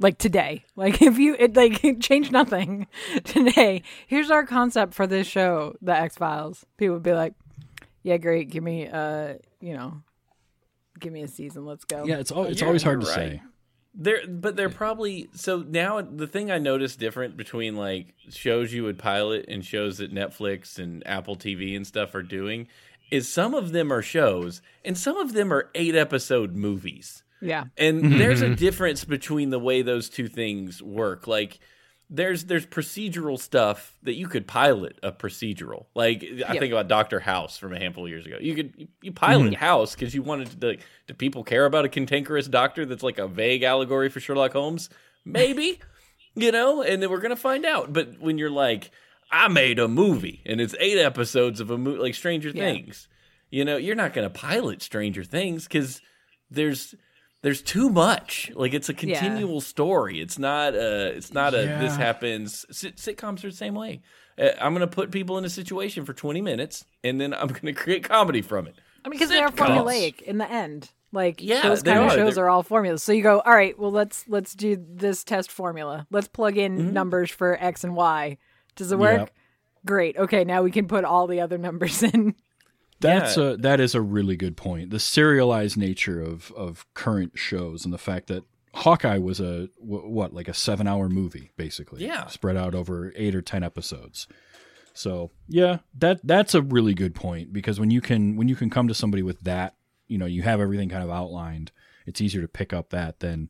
Like 0.00 0.18
today, 0.18 0.64
like 0.76 1.00
if 1.02 1.18
you 1.18 1.36
it 1.38 1.54
like 1.54 1.82
change 2.00 2.32
nothing 2.32 2.86
today. 3.24 3.82
Here's 4.06 4.30
our 4.30 4.44
concept 4.44 4.94
for 4.94 5.06
this 5.06 5.26
show, 5.26 5.76
the 5.80 5.94
X 5.94 6.16
Files. 6.16 6.66
People 6.78 6.94
would 6.94 7.02
be 7.02 7.12
like, 7.12 7.34
"Yeah, 8.02 8.16
great. 8.16 8.50
Give 8.50 8.62
me 8.64 8.88
uh, 8.88 9.34
you 9.60 9.74
know, 9.74 10.02
give 10.98 11.12
me 11.12 11.22
a 11.22 11.28
season. 11.28 11.66
Let's 11.66 11.84
go." 11.84 12.04
Yeah, 12.04 12.16
it's 12.18 12.32
al- 12.32 12.44
it's 12.46 12.60
You're- 12.60 12.68
always 12.68 12.82
hard 12.82 13.02
to 13.02 13.06
right. 13.06 13.14
say. 13.14 13.42
They're 13.92 14.26
but 14.26 14.54
they're 14.56 14.68
probably 14.70 15.28
so 15.34 15.64
now 15.68 16.00
the 16.00 16.28
thing 16.28 16.50
I 16.50 16.58
noticed 16.58 17.00
different 17.00 17.36
between 17.36 17.74
like 17.76 18.14
shows 18.30 18.72
you 18.72 18.84
would 18.84 18.98
pilot 18.98 19.46
and 19.48 19.64
shows 19.64 19.98
that 19.98 20.14
Netflix 20.14 20.78
and 20.78 21.04
Apple 21.06 21.34
TV 21.36 21.74
and 21.76 21.84
stuff 21.84 22.14
are 22.14 22.22
doing 22.22 22.68
is 23.10 23.28
some 23.28 23.52
of 23.52 23.72
them 23.72 23.92
are 23.92 24.00
shows 24.00 24.62
and 24.84 24.96
some 24.96 25.16
of 25.16 25.32
them 25.32 25.52
are 25.52 25.68
8 25.74 25.96
episode 25.96 26.54
movies. 26.54 27.24
Yeah. 27.40 27.64
And 27.76 28.02
mm-hmm. 28.02 28.18
there's 28.18 28.42
a 28.42 28.46
mm-hmm. 28.46 28.54
difference 28.54 29.04
between 29.04 29.50
the 29.50 29.58
way 29.58 29.82
those 29.82 30.08
two 30.08 30.28
things 30.28 30.82
work. 30.82 31.26
Like 31.26 31.58
there's 32.10 32.44
there's 32.44 32.66
procedural 32.66 33.38
stuff 33.38 33.96
that 34.02 34.14
you 34.14 34.26
could 34.26 34.46
pilot 34.46 34.98
a 35.02 35.12
procedural. 35.12 35.86
Like 35.94 36.24
I 36.24 36.52
Yep. 36.52 36.58
think 36.58 36.72
about 36.72 36.88
Doctor 36.88 37.20
House 37.20 37.56
from 37.56 37.72
a 37.72 37.78
handful 37.78 38.04
of 38.04 38.10
years 38.10 38.26
ago. 38.26 38.36
You 38.40 38.54
could 38.54 38.88
you 39.00 39.12
pilot 39.12 39.52
mm-hmm. 39.52 39.64
House 39.64 39.94
because 39.94 40.14
you 40.14 40.22
wanted 40.22 40.60
to. 40.60 40.66
Like, 40.66 40.80
do 41.06 41.14
people 41.14 41.44
care 41.44 41.64
about 41.66 41.84
a 41.84 41.88
cantankerous 41.88 42.48
doctor 42.48 42.84
that's 42.84 43.04
like 43.04 43.18
a 43.18 43.28
vague 43.28 43.62
allegory 43.62 44.08
for 44.08 44.18
Sherlock 44.18 44.52
Holmes? 44.52 44.90
Maybe, 45.24 45.80
you 46.34 46.50
know. 46.50 46.82
And 46.82 47.00
then 47.00 47.10
we're 47.10 47.20
gonna 47.20 47.36
find 47.36 47.64
out. 47.64 47.92
But 47.92 48.18
when 48.18 48.38
you're 48.38 48.50
like, 48.50 48.90
I 49.30 49.46
made 49.46 49.78
a 49.78 49.86
movie 49.86 50.42
and 50.44 50.60
it's 50.60 50.74
eight 50.80 50.98
episodes 50.98 51.60
of 51.60 51.70
a 51.70 51.78
movie 51.78 52.00
like 52.00 52.14
Stranger 52.14 52.50
Yeah. 52.50 52.72
Things, 52.72 53.06
you 53.50 53.64
know, 53.64 53.76
you're 53.76 53.94
not 53.94 54.14
gonna 54.14 54.30
pilot 54.30 54.82
Stranger 54.82 55.22
Things 55.22 55.68
because 55.68 56.00
there's 56.50 56.96
there's 57.42 57.62
too 57.62 57.88
much. 57.90 58.50
Like 58.54 58.74
it's 58.74 58.88
a 58.88 58.94
continual 58.94 59.60
story. 59.60 60.20
It's 60.20 60.38
not 60.38 60.74
a. 60.74 61.08
It's 61.16 61.32
not 61.32 61.54
a. 61.54 61.58
This 61.80 61.96
happens. 61.96 62.66
Sit, 62.70 62.96
sitcoms 62.96 63.44
are 63.44 63.50
the 63.50 63.56
same 63.56 63.74
way. 63.74 64.00
Uh, 64.38 64.50
I'm 64.60 64.72
going 64.74 64.80
to 64.88 64.94
put 64.94 65.10
people 65.10 65.38
in 65.38 65.44
a 65.44 65.50
situation 65.50 66.04
for 66.04 66.12
20 66.12 66.40
minutes, 66.40 66.84
and 67.04 67.20
then 67.20 67.32
I'm 67.34 67.48
going 67.48 67.66
to 67.66 67.72
create 67.72 68.04
comedy 68.04 68.42
from 68.42 68.66
it. 68.66 68.74
I 69.04 69.08
mean, 69.08 69.18
because 69.18 69.30
they 69.30 69.40
are 69.40 69.50
formulaic 69.50 70.20
in 70.22 70.38
the 70.38 70.50
end. 70.50 70.90
Like 71.12 71.42
Yeah, 71.42 71.62
those 71.62 71.82
kind 71.82 71.98
of 71.98 72.04
are. 72.06 72.10
shows 72.14 72.34
They're- 72.36 72.44
are 72.44 72.48
all 72.50 72.62
formulas. 72.62 73.02
So 73.02 73.10
you 73.12 73.22
go, 73.22 73.40
all 73.40 73.52
right, 73.54 73.76
well 73.78 73.90
let's 73.90 74.28
let's 74.28 74.54
do 74.54 74.76
this 74.88 75.24
test 75.24 75.50
formula. 75.50 76.06
Let's 76.10 76.28
plug 76.28 76.56
in 76.56 76.78
Mm-hmm. 76.78 76.92
numbers 76.92 77.30
for 77.30 77.56
X 77.60 77.82
and 77.82 77.96
Y. 77.96 78.38
Does 78.76 78.92
it 78.92 78.98
work? 78.98 79.18
Yep. 79.18 79.30
Great. 79.86 80.16
Okay, 80.16 80.44
now 80.44 80.62
we 80.62 80.70
can 80.70 80.86
put 80.86 81.04
all 81.04 81.26
the 81.26 81.40
other 81.40 81.58
numbers 81.58 82.02
in. 82.04 82.36
That's 83.00 83.36
Yeah. 83.36 83.44
a 83.52 83.56
that 83.58 83.80
is 83.80 83.94
a 83.94 84.00
really 84.00 84.36
good 84.36 84.56
point. 84.56 84.90
The 84.90 85.00
serialized 85.00 85.76
nature 85.76 86.20
of 86.20 86.52
of 86.52 86.86
current 86.94 87.32
shows 87.38 87.84
and 87.84 87.92
the 87.94 87.98
fact 87.98 88.26
that 88.28 88.44
Hawkeye 88.74 89.18
was 89.18 89.40
a 89.40 89.68
what 89.78 90.32
like 90.32 90.48
a 90.48 90.54
seven 90.54 90.86
hour 90.86 91.08
movie 91.08 91.50
basically, 91.56 92.04
Yeah. 92.04 92.26
spread 92.26 92.56
out 92.56 92.74
over 92.74 93.12
eight 93.16 93.34
or 93.34 93.42
ten 93.42 93.62
episodes. 93.62 94.26
So 94.92 95.30
yeah, 95.48 95.78
that 95.98 96.20
that's 96.24 96.54
a 96.54 96.62
really 96.62 96.94
good 96.94 97.14
point 97.14 97.52
because 97.52 97.80
when 97.80 97.90
you 97.90 98.00
can 98.00 98.36
when 98.36 98.48
you 98.48 98.56
can 98.56 98.70
come 98.70 98.86
to 98.88 98.94
somebody 98.94 99.22
with 99.22 99.40
that, 99.40 99.74
you 100.08 100.18
know, 100.18 100.26
you 100.26 100.42
have 100.42 100.60
everything 100.60 100.88
kind 100.88 101.02
of 101.04 101.10
outlined. 101.10 101.72
It's 102.06 102.20
easier 102.20 102.42
to 102.42 102.48
pick 102.48 102.72
up 102.72 102.90
that 102.90 103.20
than, 103.20 103.48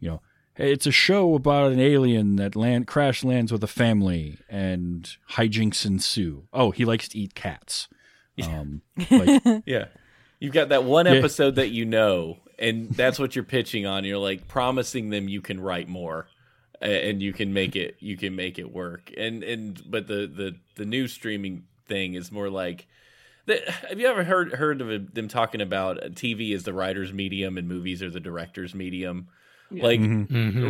you 0.00 0.08
know, 0.10 0.22
hey, 0.54 0.72
it's 0.72 0.86
a 0.86 0.90
show 0.92 1.34
about 1.34 1.72
an 1.72 1.78
alien 1.80 2.36
that 2.36 2.56
land 2.56 2.86
crash 2.86 3.22
lands 3.22 3.52
with 3.52 3.62
a 3.62 3.68
family 3.68 4.38
and 4.48 5.08
hijinks 5.32 5.86
ensue. 5.86 6.48
Oh, 6.52 6.70
he 6.72 6.84
likes 6.84 7.08
to 7.08 7.18
eat 7.18 7.34
cats. 7.34 7.88
Um, 8.46 8.82
like 9.10 9.62
Yeah. 9.66 9.86
You've 10.38 10.54
got 10.54 10.70
that 10.70 10.84
one 10.84 11.06
Yeah. 11.06 11.12
episode 11.12 11.56
that 11.56 11.68
you 11.70 11.84
know, 11.84 12.38
and 12.58 12.90
that's 12.90 13.18
what 13.18 13.34
you're 13.36 13.44
pitching 13.44 13.86
on. 13.86 14.04
You're 14.04 14.18
like 14.18 14.48
promising 14.48 15.10
them 15.10 15.28
you 15.28 15.40
can 15.42 15.60
write 15.60 15.88
more, 15.88 16.28
and 16.80 17.22
you 17.22 17.32
can 17.32 17.52
make 17.52 17.76
it. 17.76 17.96
You 18.00 18.16
can 18.16 18.34
make 18.36 18.58
it 18.58 18.72
work. 18.72 19.12
And 19.16 19.42
and 19.42 19.82
but 19.90 20.06
the 20.06 20.26
the 20.26 20.56
the 20.76 20.84
new 20.86 21.08
streaming 21.08 21.64
thing 21.88 22.14
is 22.14 22.32
more 22.32 22.48
like. 22.48 22.86
the- 23.46 23.62
Have 23.88 24.00
you 24.00 24.06
ever 24.06 24.24
heard 24.24 24.54
heard 24.54 24.80
of 24.80 25.12
them 25.14 25.28
talking 25.28 25.60
about 25.60 25.98
TV 26.14 26.54
as 26.54 26.62
the 26.62 26.72
writer's 26.72 27.12
medium 27.12 27.58
and 27.58 27.68
movies 27.68 28.02
are 28.02 28.10
the 28.10 28.20
director's 28.20 28.74
medium? 28.74 29.28
Like 29.72 30.00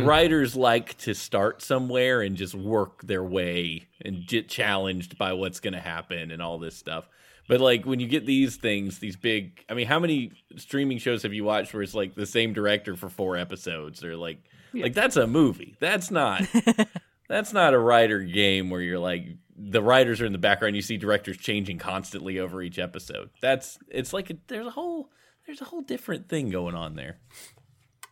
writers 0.05 0.55
like 0.55 0.95
to 0.99 1.15
start 1.15 1.61
somewhere 1.63 2.21
and 2.21 2.35
just 2.35 2.53
work 2.53 3.01
their 3.01 3.23
way 3.23 3.87
and 4.03 4.27
get 4.27 4.47
challenged 4.47 5.17
by 5.17 5.33
what's 5.33 5.59
going 5.59 5.73
to 5.73 5.79
happen 5.79 6.29
and 6.31 6.41
all 6.41 6.59
this 6.59 6.75
stuff. 6.77 7.07
But 7.51 7.59
like 7.59 7.85
when 7.85 7.99
you 7.99 8.07
get 8.07 8.25
these 8.25 8.55
things, 8.55 8.99
these 8.99 9.17
big, 9.17 9.65
I 9.67 9.73
mean, 9.73 9.85
how 9.85 9.99
many 9.99 10.31
streaming 10.55 10.99
shows 10.99 11.23
have 11.23 11.33
you 11.33 11.43
watched 11.43 11.73
where 11.73 11.83
it's 11.83 11.93
like 11.93 12.15
the 12.15 12.25
same 12.25 12.53
director 12.53 12.95
for 12.95 13.09
four 13.09 13.35
episodes 13.35 14.05
or 14.05 14.15
like, 14.15 14.37
like 14.73 14.93
that's 14.93 15.17
a 15.17 15.27
movie. 15.27 15.75
That's 15.81 16.09
not, 16.09 16.43
that's 17.27 17.51
not 17.51 17.73
a 17.73 17.77
writer 17.77 18.21
game 18.21 18.69
where 18.69 18.79
you're 18.79 18.99
like 18.99 19.25
the 19.57 19.81
writers 19.81 20.21
are 20.21 20.25
in 20.25 20.31
the 20.31 20.37
background. 20.37 20.77
You 20.77 20.81
see 20.81 20.95
directors 20.95 21.35
changing 21.35 21.77
constantly 21.77 22.39
over 22.39 22.61
each 22.61 22.79
episode. 22.79 23.31
That's 23.41 23.77
it's 23.89 24.13
like 24.13 24.29
a, 24.29 24.37
there's 24.47 24.67
a 24.67 24.71
whole 24.71 25.09
there's 25.45 25.59
a 25.59 25.65
whole 25.65 25.81
different 25.81 26.29
thing 26.29 26.51
going 26.51 26.73
on 26.73 26.95
there. 26.95 27.17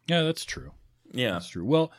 yeah, 0.06 0.24
that's 0.24 0.44
true. 0.44 0.74
Yeah, 1.14 1.32
That's 1.32 1.48
true. 1.48 1.64
Well, 1.64 1.94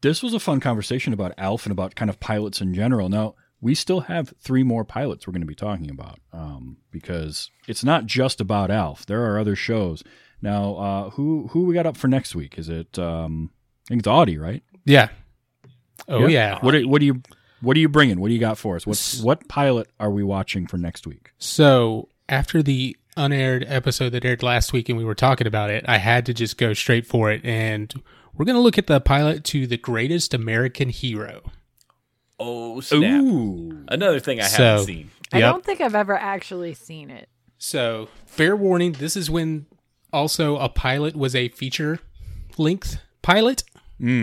this 0.00 0.22
was 0.22 0.32
a 0.32 0.38
fun 0.38 0.60
conversation 0.60 1.12
about 1.12 1.34
Alf 1.38 1.66
and 1.66 1.72
about 1.72 1.96
kind 1.96 2.08
of 2.08 2.20
pilots 2.20 2.60
in 2.60 2.72
general. 2.72 3.08
Now, 3.08 3.34
we 3.66 3.74
still 3.74 4.02
have 4.02 4.32
three 4.38 4.62
more 4.62 4.84
pilots 4.84 5.26
we're 5.26 5.32
going 5.32 5.40
to 5.40 5.46
be 5.46 5.54
talking 5.56 5.90
about 5.90 6.20
um, 6.32 6.76
because 6.92 7.50
it's 7.66 7.82
not 7.82 8.06
just 8.06 8.40
about 8.40 8.70
Alf. 8.70 9.04
There 9.06 9.24
are 9.24 9.40
other 9.40 9.56
shows. 9.56 10.04
Now, 10.40 10.76
uh, 10.76 11.10
who 11.10 11.48
who 11.48 11.64
we 11.64 11.74
got 11.74 11.84
up 11.84 11.96
for 11.96 12.06
next 12.06 12.36
week? 12.36 12.58
Is 12.58 12.68
it? 12.68 12.96
Um, 12.96 13.50
I 13.86 13.88
think 13.88 14.02
it's 14.02 14.06
Audie, 14.06 14.38
right? 14.38 14.62
Yeah. 14.84 15.08
Oh 16.06 16.28
yeah. 16.28 16.60
What 16.60 16.72
do, 16.72 16.88
what 16.88 17.00
do 17.00 17.06
you 17.06 17.22
what 17.60 17.76
are 17.76 17.80
you 17.80 17.88
bringing? 17.88 18.20
What 18.20 18.28
do 18.28 18.34
you 18.34 18.40
got 18.40 18.56
for 18.56 18.76
us? 18.76 18.86
What 18.86 19.20
what 19.20 19.48
pilot 19.48 19.88
are 19.98 20.12
we 20.12 20.22
watching 20.22 20.68
for 20.68 20.78
next 20.78 21.04
week? 21.04 21.32
So 21.38 22.10
after 22.28 22.62
the 22.62 22.96
unaired 23.16 23.64
episode 23.66 24.10
that 24.10 24.24
aired 24.24 24.44
last 24.44 24.72
week 24.72 24.88
and 24.88 24.96
we 24.96 25.04
were 25.04 25.16
talking 25.16 25.48
about 25.48 25.70
it, 25.70 25.84
I 25.88 25.98
had 25.98 26.24
to 26.26 26.34
just 26.34 26.56
go 26.56 26.72
straight 26.72 27.04
for 27.04 27.32
it. 27.32 27.44
And 27.44 27.92
we're 28.32 28.44
going 28.44 28.54
to 28.54 28.62
look 28.62 28.78
at 28.78 28.86
the 28.86 29.00
pilot 29.00 29.42
to 29.44 29.66
The 29.66 29.78
Greatest 29.78 30.34
American 30.34 30.88
Hero. 30.88 31.50
Oh 32.38 32.80
snap! 32.80 33.22
Ooh, 33.22 33.84
Another 33.88 34.20
thing 34.20 34.40
I 34.40 34.44
So- 34.46 34.62
haven't 34.62 34.86
seen. 34.86 35.10
I 35.32 35.38
Yep. 35.38 35.52
don't 35.52 35.64
think 35.64 35.80
I've 35.80 35.94
ever 35.94 36.16
actually 36.16 36.74
seen 36.74 37.10
it. 37.10 37.28
So, 37.58 38.08
fair 38.26 38.54
warning, 38.54 38.92
this 38.92 39.16
is 39.16 39.28
when 39.30 39.66
also 40.12 40.56
a 40.58 40.68
pilot 40.68 41.16
was 41.16 41.34
a 41.34 41.48
feature 41.48 41.98
length 42.58 42.98
pilot. 43.22 43.64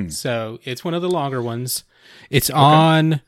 So, 0.10 0.60
it's 0.64 0.86
one 0.86 0.94
of 0.94 1.02
the 1.02 1.10
longer 1.10 1.42
ones. 1.42 1.84
It's 2.30 2.50
on 2.52 3.22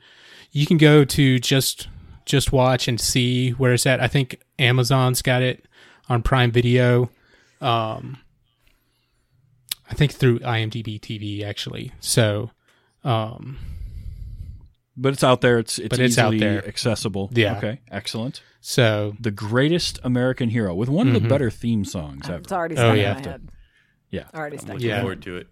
you 0.52 0.66
can 0.66 0.78
go 0.78 1.04
to 1.04 1.40
just 1.40 1.88
just 2.26 2.52
watch 2.52 2.88
and 2.88 3.00
see 3.02 3.52
where 3.52 3.74
it's 3.74 3.86
at. 3.86 4.00
I 4.00 4.08
think 4.08 4.40
Amazon's 4.60 5.22
got 5.22 5.42
it 5.42 5.66
on 6.08 6.22
Prime 6.24 6.52
Video. 6.52 7.10
Um 7.62 8.18
I 9.90 9.94
think 9.96 10.12
through 10.14 10.40
IMDb 10.40 11.00
TV 11.00 11.44
actually. 11.44 11.92
So, 12.00 12.52
um 13.04 13.58
but 14.98 15.14
it's 15.14 15.24
out 15.24 15.42
there. 15.42 15.58
It's 15.60 15.78
it's, 15.80 15.90
But 15.90 16.00
it's 16.00 16.18
out 16.18 16.34
easily 16.34 16.52
there. 16.52 16.68
accessible. 16.68 17.30
Yeah. 17.34 17.58
Okay. 17.58 17.82
Excellent. 17.92 18.42
so 18.62 19.16
The 19.20 19.32
greatest 19.32 20.00
American 20.04 20.50
hero 20.50 20.74
with 20.76 20.90
one 20.90 21.08
of 21.08 21.14
the 21.22 21.28
better 21.28 21.50
theme 21.52 21.86
songs 21.86 22.28
ever. 22.30 22.38
It's 22.40 22.52
already 22.52 22.76
Oh, 22.76 22.80
stuck 22.80 22.98
yeah. 22.98 23.18
in 23.18 23.24
my 23.24 23.30
head. 23.30 23.50
Yeah. 24.10 24.24
Already 24.34 24.58
stuck. 24.58 24.74
Looking 24.76 24.88
Yeah. 24.90 25.00
forward 25.02 25.22
to 25.24 25.38
it. 25.38 25.48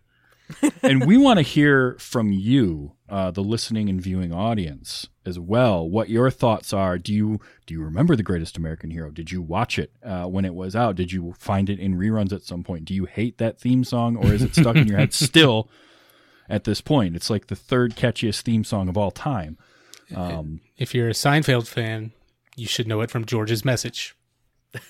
and 0.84 1.06
we 1.08 1.18
want 1.18 1.38
to 1.38 1.41
hear 1.41 1.96
from 2.00 2.32
you, 2.32 2.91
uh, 3.10 3.32
the 3.32 3.41
listening 3.41 3.88
and 3.89 4.00
viewing 4.02 4.34
audience, 4.34 5.08
as 5.26 5.39
well. 5.39 5.89
What 5.89 6.10
your 6.10 6.30
thoughts 6.30 6.74
are? 6.74 6.98
Do 6.98 7.14
you 7.14 7.39
do 7.66 7.74
you 7.74 7.82
remember 7.82 8.16
the 8.16 8.24
Greatest 8.24 8.58
American 8.58 8.91
Hero? 8.91 9.10
Did 9.10 9.32
you 9.32 9.41
watch 9.41 9.80
it 9.80 9.94
uh, 10.04 10.26
when 10.26 10.44
it 10.44 10.54
was 10.54 10.76
out? 10.76 10.96
Did 10.98 11.12
you 11.14 11.34
find 11.39 11.70
it 11.70 11.80
in 11.80 11.96
reruns 11.98 12.34
at 12.34 12.44
some 12.44 12.62
point? 12.62 12.84
Do 12.86 12.94
you 12.94 13.06
hate 13.06 13.38
that 13.38 13.60
theme 13.60 13.84
song, 13.86 14.18
or 14.18 14.34
is 14.34 14.41
it 14.44 14.54
stuck 14.54 14.76
in 14.76 14.86
your 14.86 14.98
head 14.98 15.14
still? 15.28 15.70
At 16.50 16.66
this 16.66 16.82
point, 16.82 17.16
it's 17.16 17.30
like 17.30 17.48
the 17.48 17.56
third 17.56 17.96
catchiest 17.96 18.41
theme 18.41 18.64
song 18.64 18.89
of 18.89 18.98
all 18.98 19.12
time. 19.12 19.58
Um, 20.16 20.62
if 20.78 20.94
you're 20.94 21.08
a 21.08 21.14
Seinfeld 21.14 21.68
fan, 21.68 22.12
you 22.56 22.68
should 22.68 22.88
know 22.88 23.02
it 23.02 23.10
from 23.10 23.26
George's 23.26 23.66
message. 23.66 24.16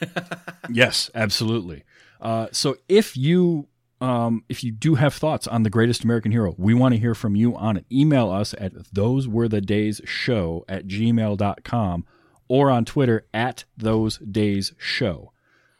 Yes, 0.69 1.11
absolutely. 1.13 1.83
Uh, 2.21 2.47
so 2.53 2.77
if 2.87 3.17
you 3.17 3.67
um, 3.99 4.43
if 4.49 4.63
you 4.63 4.71
do 4.71 4.95
have 4.95 5.13
thoughts 5.13 5.45
on 5.47 5.63
the 5.63 5.69
greatest 5.69 6.03
American 6.03 6.31
hero, 6.31 6.55
we 6.57 6.73
want 6.73 6.93
to 6.93 6.99
hear 6.99 7.13
from 7.13 7.35
you 7.35 7.55
on 7.55 7.77
it. 7.77 7.85
Email 7.91 8.29
us 8.29 8.53
at 8.57 8.71
those 8.93 9.27
were 9.27 9.47
the 9.47 9.61
days 9.61 10.01
show 10.05 10.63
at 10.69 10.87
gmail.com 10.87 12.05
or 12.47 12.69
on 12.69 12.85
Twitter 12.85 13.25
at 13.33 13.65
Those 13.77 14.17
Days 14.19 14.73
Show. 14.77 15.31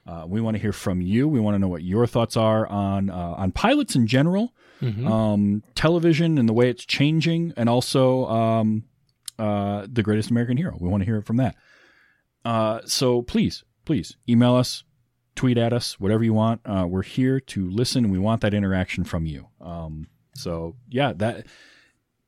Uh, 0.05 0.25
we 0.27 0.41
want 0.41 0.55
to 0.55 0.61
hear 0.61 0.73
from 0.73 1.01
you. 1.01 1.27
We 1.27 1.39
want 1.39 1.55
to 1.55 1.59
know 1.59 1.67
what 1.69 1.83
your 1.83 2.07
thoughts 2.07 2.35
are 2.35 2.67
on 2.67 3.09
uh, 3.09 3.35
on 3.37 3.51
pilots 3.51 3.95
in 3.95 4.05
general, 4.07 4.53
um, 5.07 5.63
television 5.75 6.37
and 6.37 6.47
the 6.47 6.53
way 6.53 6.69
it's 6.69 6.85
changing, 6.85 7.53
and 7.57 7.69
also 7.69 8.25
um, 8.27 8.83
uh, 9.39 9.87
the 9.91 10.03
Greatest 10.03 10.29
American 10.29 10.57
Hero. 10.57 10.77
We 10.79 10.89
want 10.89 11.01
to 11.01 11.05
hear 11.05 11.17
it 11.17 11.25
from 11.25 11.37
that. 11.37 11.55
Uh, 12.45 12.81
so 12.85 13.21
please, 13.21 13.63
please 13.85 14.17
email 14.27 14.55
us, 14.55 14.83
tweet 15.35 15.57
at 15.57 15.73
us, 15.73 15.99
whatever 15.99 16.23
you 16.23 16.33
want. 16.33 16.61
Uh, 16.65 16.85
we're 16.87 17.03
here 17.03 17.39
to 17.39 17.69
listen, 17.69 18.03
and 18.05 18.13
we 18.13 18.19
want 18.19 18.41
that 18.41 18.53
interaction 18.53 19.03
from 19.03 19.25
you. 19.25 19.47
Um, 19.61 20.07
so 20.35 20.75
yeah, 20.89 21.13
that 21.17 21.45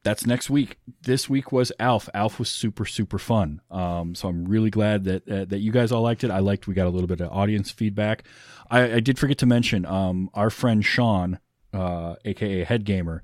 that's 0.04 0.26
next 0.26 0.50
week. 0.50 0.78
This 1.02 1.28
week 1.28 1.52
was 1.52 1.72
Alf. 1.80 2.08
Alf 2.14 2.38
was 2.40 2.50
super 2.50 2.86
super 2.86 3.18
fun. 3.18 3.60
Um, 3.72 4.16
so 4.16 4.30
I'm 4.30 4.46
really 4.46 4.70
glad 4.70 5.04
that 5.06 5.28
uh, 5.28 5.46
that 5.46 5.60
you 5.60 5.72
guys 5.72 5.92
all 5.92 6.04
liked 6.04 6.24
it. 6.24 6.32
I 6.32 6.40
liked 6.40 6.68
we 6.68 6.76
got 6.76 6.88
a 6.88 6.92
little 6.92 7.08
bit 7.08 7.22
of 7.22 7.32
audience 7.32 7.72
feedback. 7.72 8.24
I, 8.70 8.94
I 8.94 9.00
did 9.00 9.20
forget 9.20 9.38
to 9.40 9.46
mention 9.46 9.86
um, 9.86 10.30
our 10.34 10.50
friend 10.50 10.86
Sean, 10.86 11.40
uh, 11.76 12.16
aka 12.26 12.64
Head 12.64 12.86
Gamer, 12.86 13.22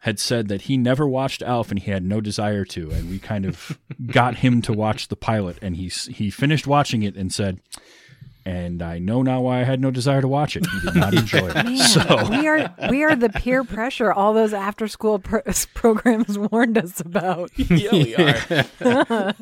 had 0.00 0.18
said 0.18 0.48
that 0.48 0.62
he 0.62 0.76
never 0.76 1.06
watched 1.08 1.42
Alf 1.42 1.70
and 1.70 1.78
he 1.78 1.90
had 1.90 2.04
no 2.04 2.20
desire 2.20 2.64
to, 2.66 2.90
and 2.90 3.08
we 3.10 3.18
kind 3.18 3.44
of 3.44 3.78
got 4.06 4.36
him 4.36 4.60
to 4.62 4.72
watch 4.72 5.08
the 5.08 5.16
pilot, 5.16 5.58
and 5.62 5.76
he 5.76 5.88
he 5.88 6.30
finished 6.30 6.66
watching 6.66 7.02
it 7.02 7.16
and 7.16 7.32
said. 7.32 7.60
And 8.44 8.80
I 8.80 8.98
know 8.98 9.20
now 9.20 9.42
why 9.42 9.60
I 9.60 9.64
had 9.64 9.78
no 9.78 9.90
desire 9.90 10.22
to 10.22 10.28
watch 10.28 10.56
it. 10.56 10.66
He 10.66 10.80
did 10.80 10.94
not 10.94 11.12
enjoy 11.12 11.48
it. 11.50 11.54
Man, 11.66 11.76
So 11.76 12.30
we 12.30 12.48
are 12.48 12.74
we 12.88 13.04
are 13.04 13.14
the 13.14 13.28
peer 13.28 13.62
pressure 13.62 14.10
all 14.10 14.32
those 14.32 14.54
after 14.54 14.88
school 14.88 15.18
pro- 15.18 15.42
programs 15.74 16.38
warned 16.38 16.78
us 16.78 16.98
about. 16.98 17.50
yeah, 17.58 17.92
we 17.92 18.14
are. 18.16 19.34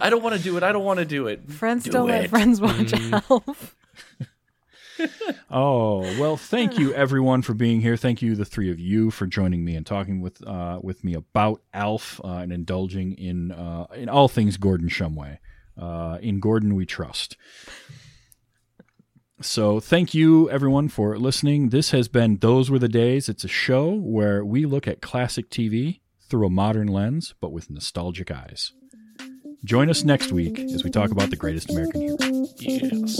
I 0.00 0.10
don't 0.10 0.24
want 0.24 0.34
to 0.36 0.42
do 0.42 0.56
it. 0.56 0.64
I 0.64 0.72
don't 0.72 0.82
want 0.84 0.98
to 0.98 1.04
do 1.04 1.28
it. 1.28 1.48
Friends 1.52 1.84
Do 1.84 1.90
don't 1.92 2.08
let 2.08 2.30
friends 2.30 2.60
watch 2.60 2.92
Elf. 3.30 3.76
Oh 5.50 6.00
well, 6.20 6.36
thank 6.36 6.78
you 6.78 6.92
everyone 6.92 7.42
for 7.42 7.54
being 7.54 7.80
here. 7.80 7.96
Thank 7.96 8.20
you, 8.20 8.34
the 8.34 8.44
three 8.44 8.70
of 8.70 8.78
you, 8.78 9.10
for 9.10 9.26
joining 9.26 9.64
me 9.64 9.76
and 9.76 9.86
talking 9.86 10.20
with 10.20 10.46
uh, 10.46 10.80
with 10.82 11.04
me 11.04 11.14
about 11.14 11.62
Alf 11.72 12.20
uh, 12.22 12.28
and 12.38 12.52
indulging 12.52 13.12
in 13.12 13.52
uh, 13.52 13.86
in 13.94 14.08
all 14.08 14.28
things 14.28 14.56
Gordon 14.56 14.88
Shumway. 14.88 15.38
Uh, 15.80 16.18
in 16.20 16.40
Gordon 16.40 16.74
we 16.74 16.84
trust. 16.84 17.36
So 19.40 19.78
thank 19.78 20.14
you 20.14 20.50
everyone 20.50 20.88
for 20.88 21.16
listening. 21.16 21.68
This 21.68 21.92
has 21.92 22.08
been 22.08 22.38
Those 22.38 22.70
Were 22.70 22.80
the 22.80 22.88
Days. 22.88 23.28
It's 23.28 23.44
a 23.44 23.48
show 23.48 23.94
where 23.94 24.44
we 24.44 24.66
look 24.66 24.88
at 24.88 25.00
classic 25.00 25.48
TV 25.48 26.00
through 26.28 26.46
a 26.46 26.50
modern 26.50 26.88
lens, 26.88 27.34
but 27.40 27.52
with 27.52 27.70
nostalgic 27.70 28.32
eyes. 28.32 28.72
Join 29.64 29.90
us 29.90 30.04
next 30.04 30.32
week 30.32 30.58
as 30.58 30.82
we 30.84 30.90
talk 30.90 31.10
about 31.10 31.30
the 31.30 31.36
greatest 31.36 31.70
American 31.70 32.00
hero. 32.00 32.16
Yes. 32.56 33.18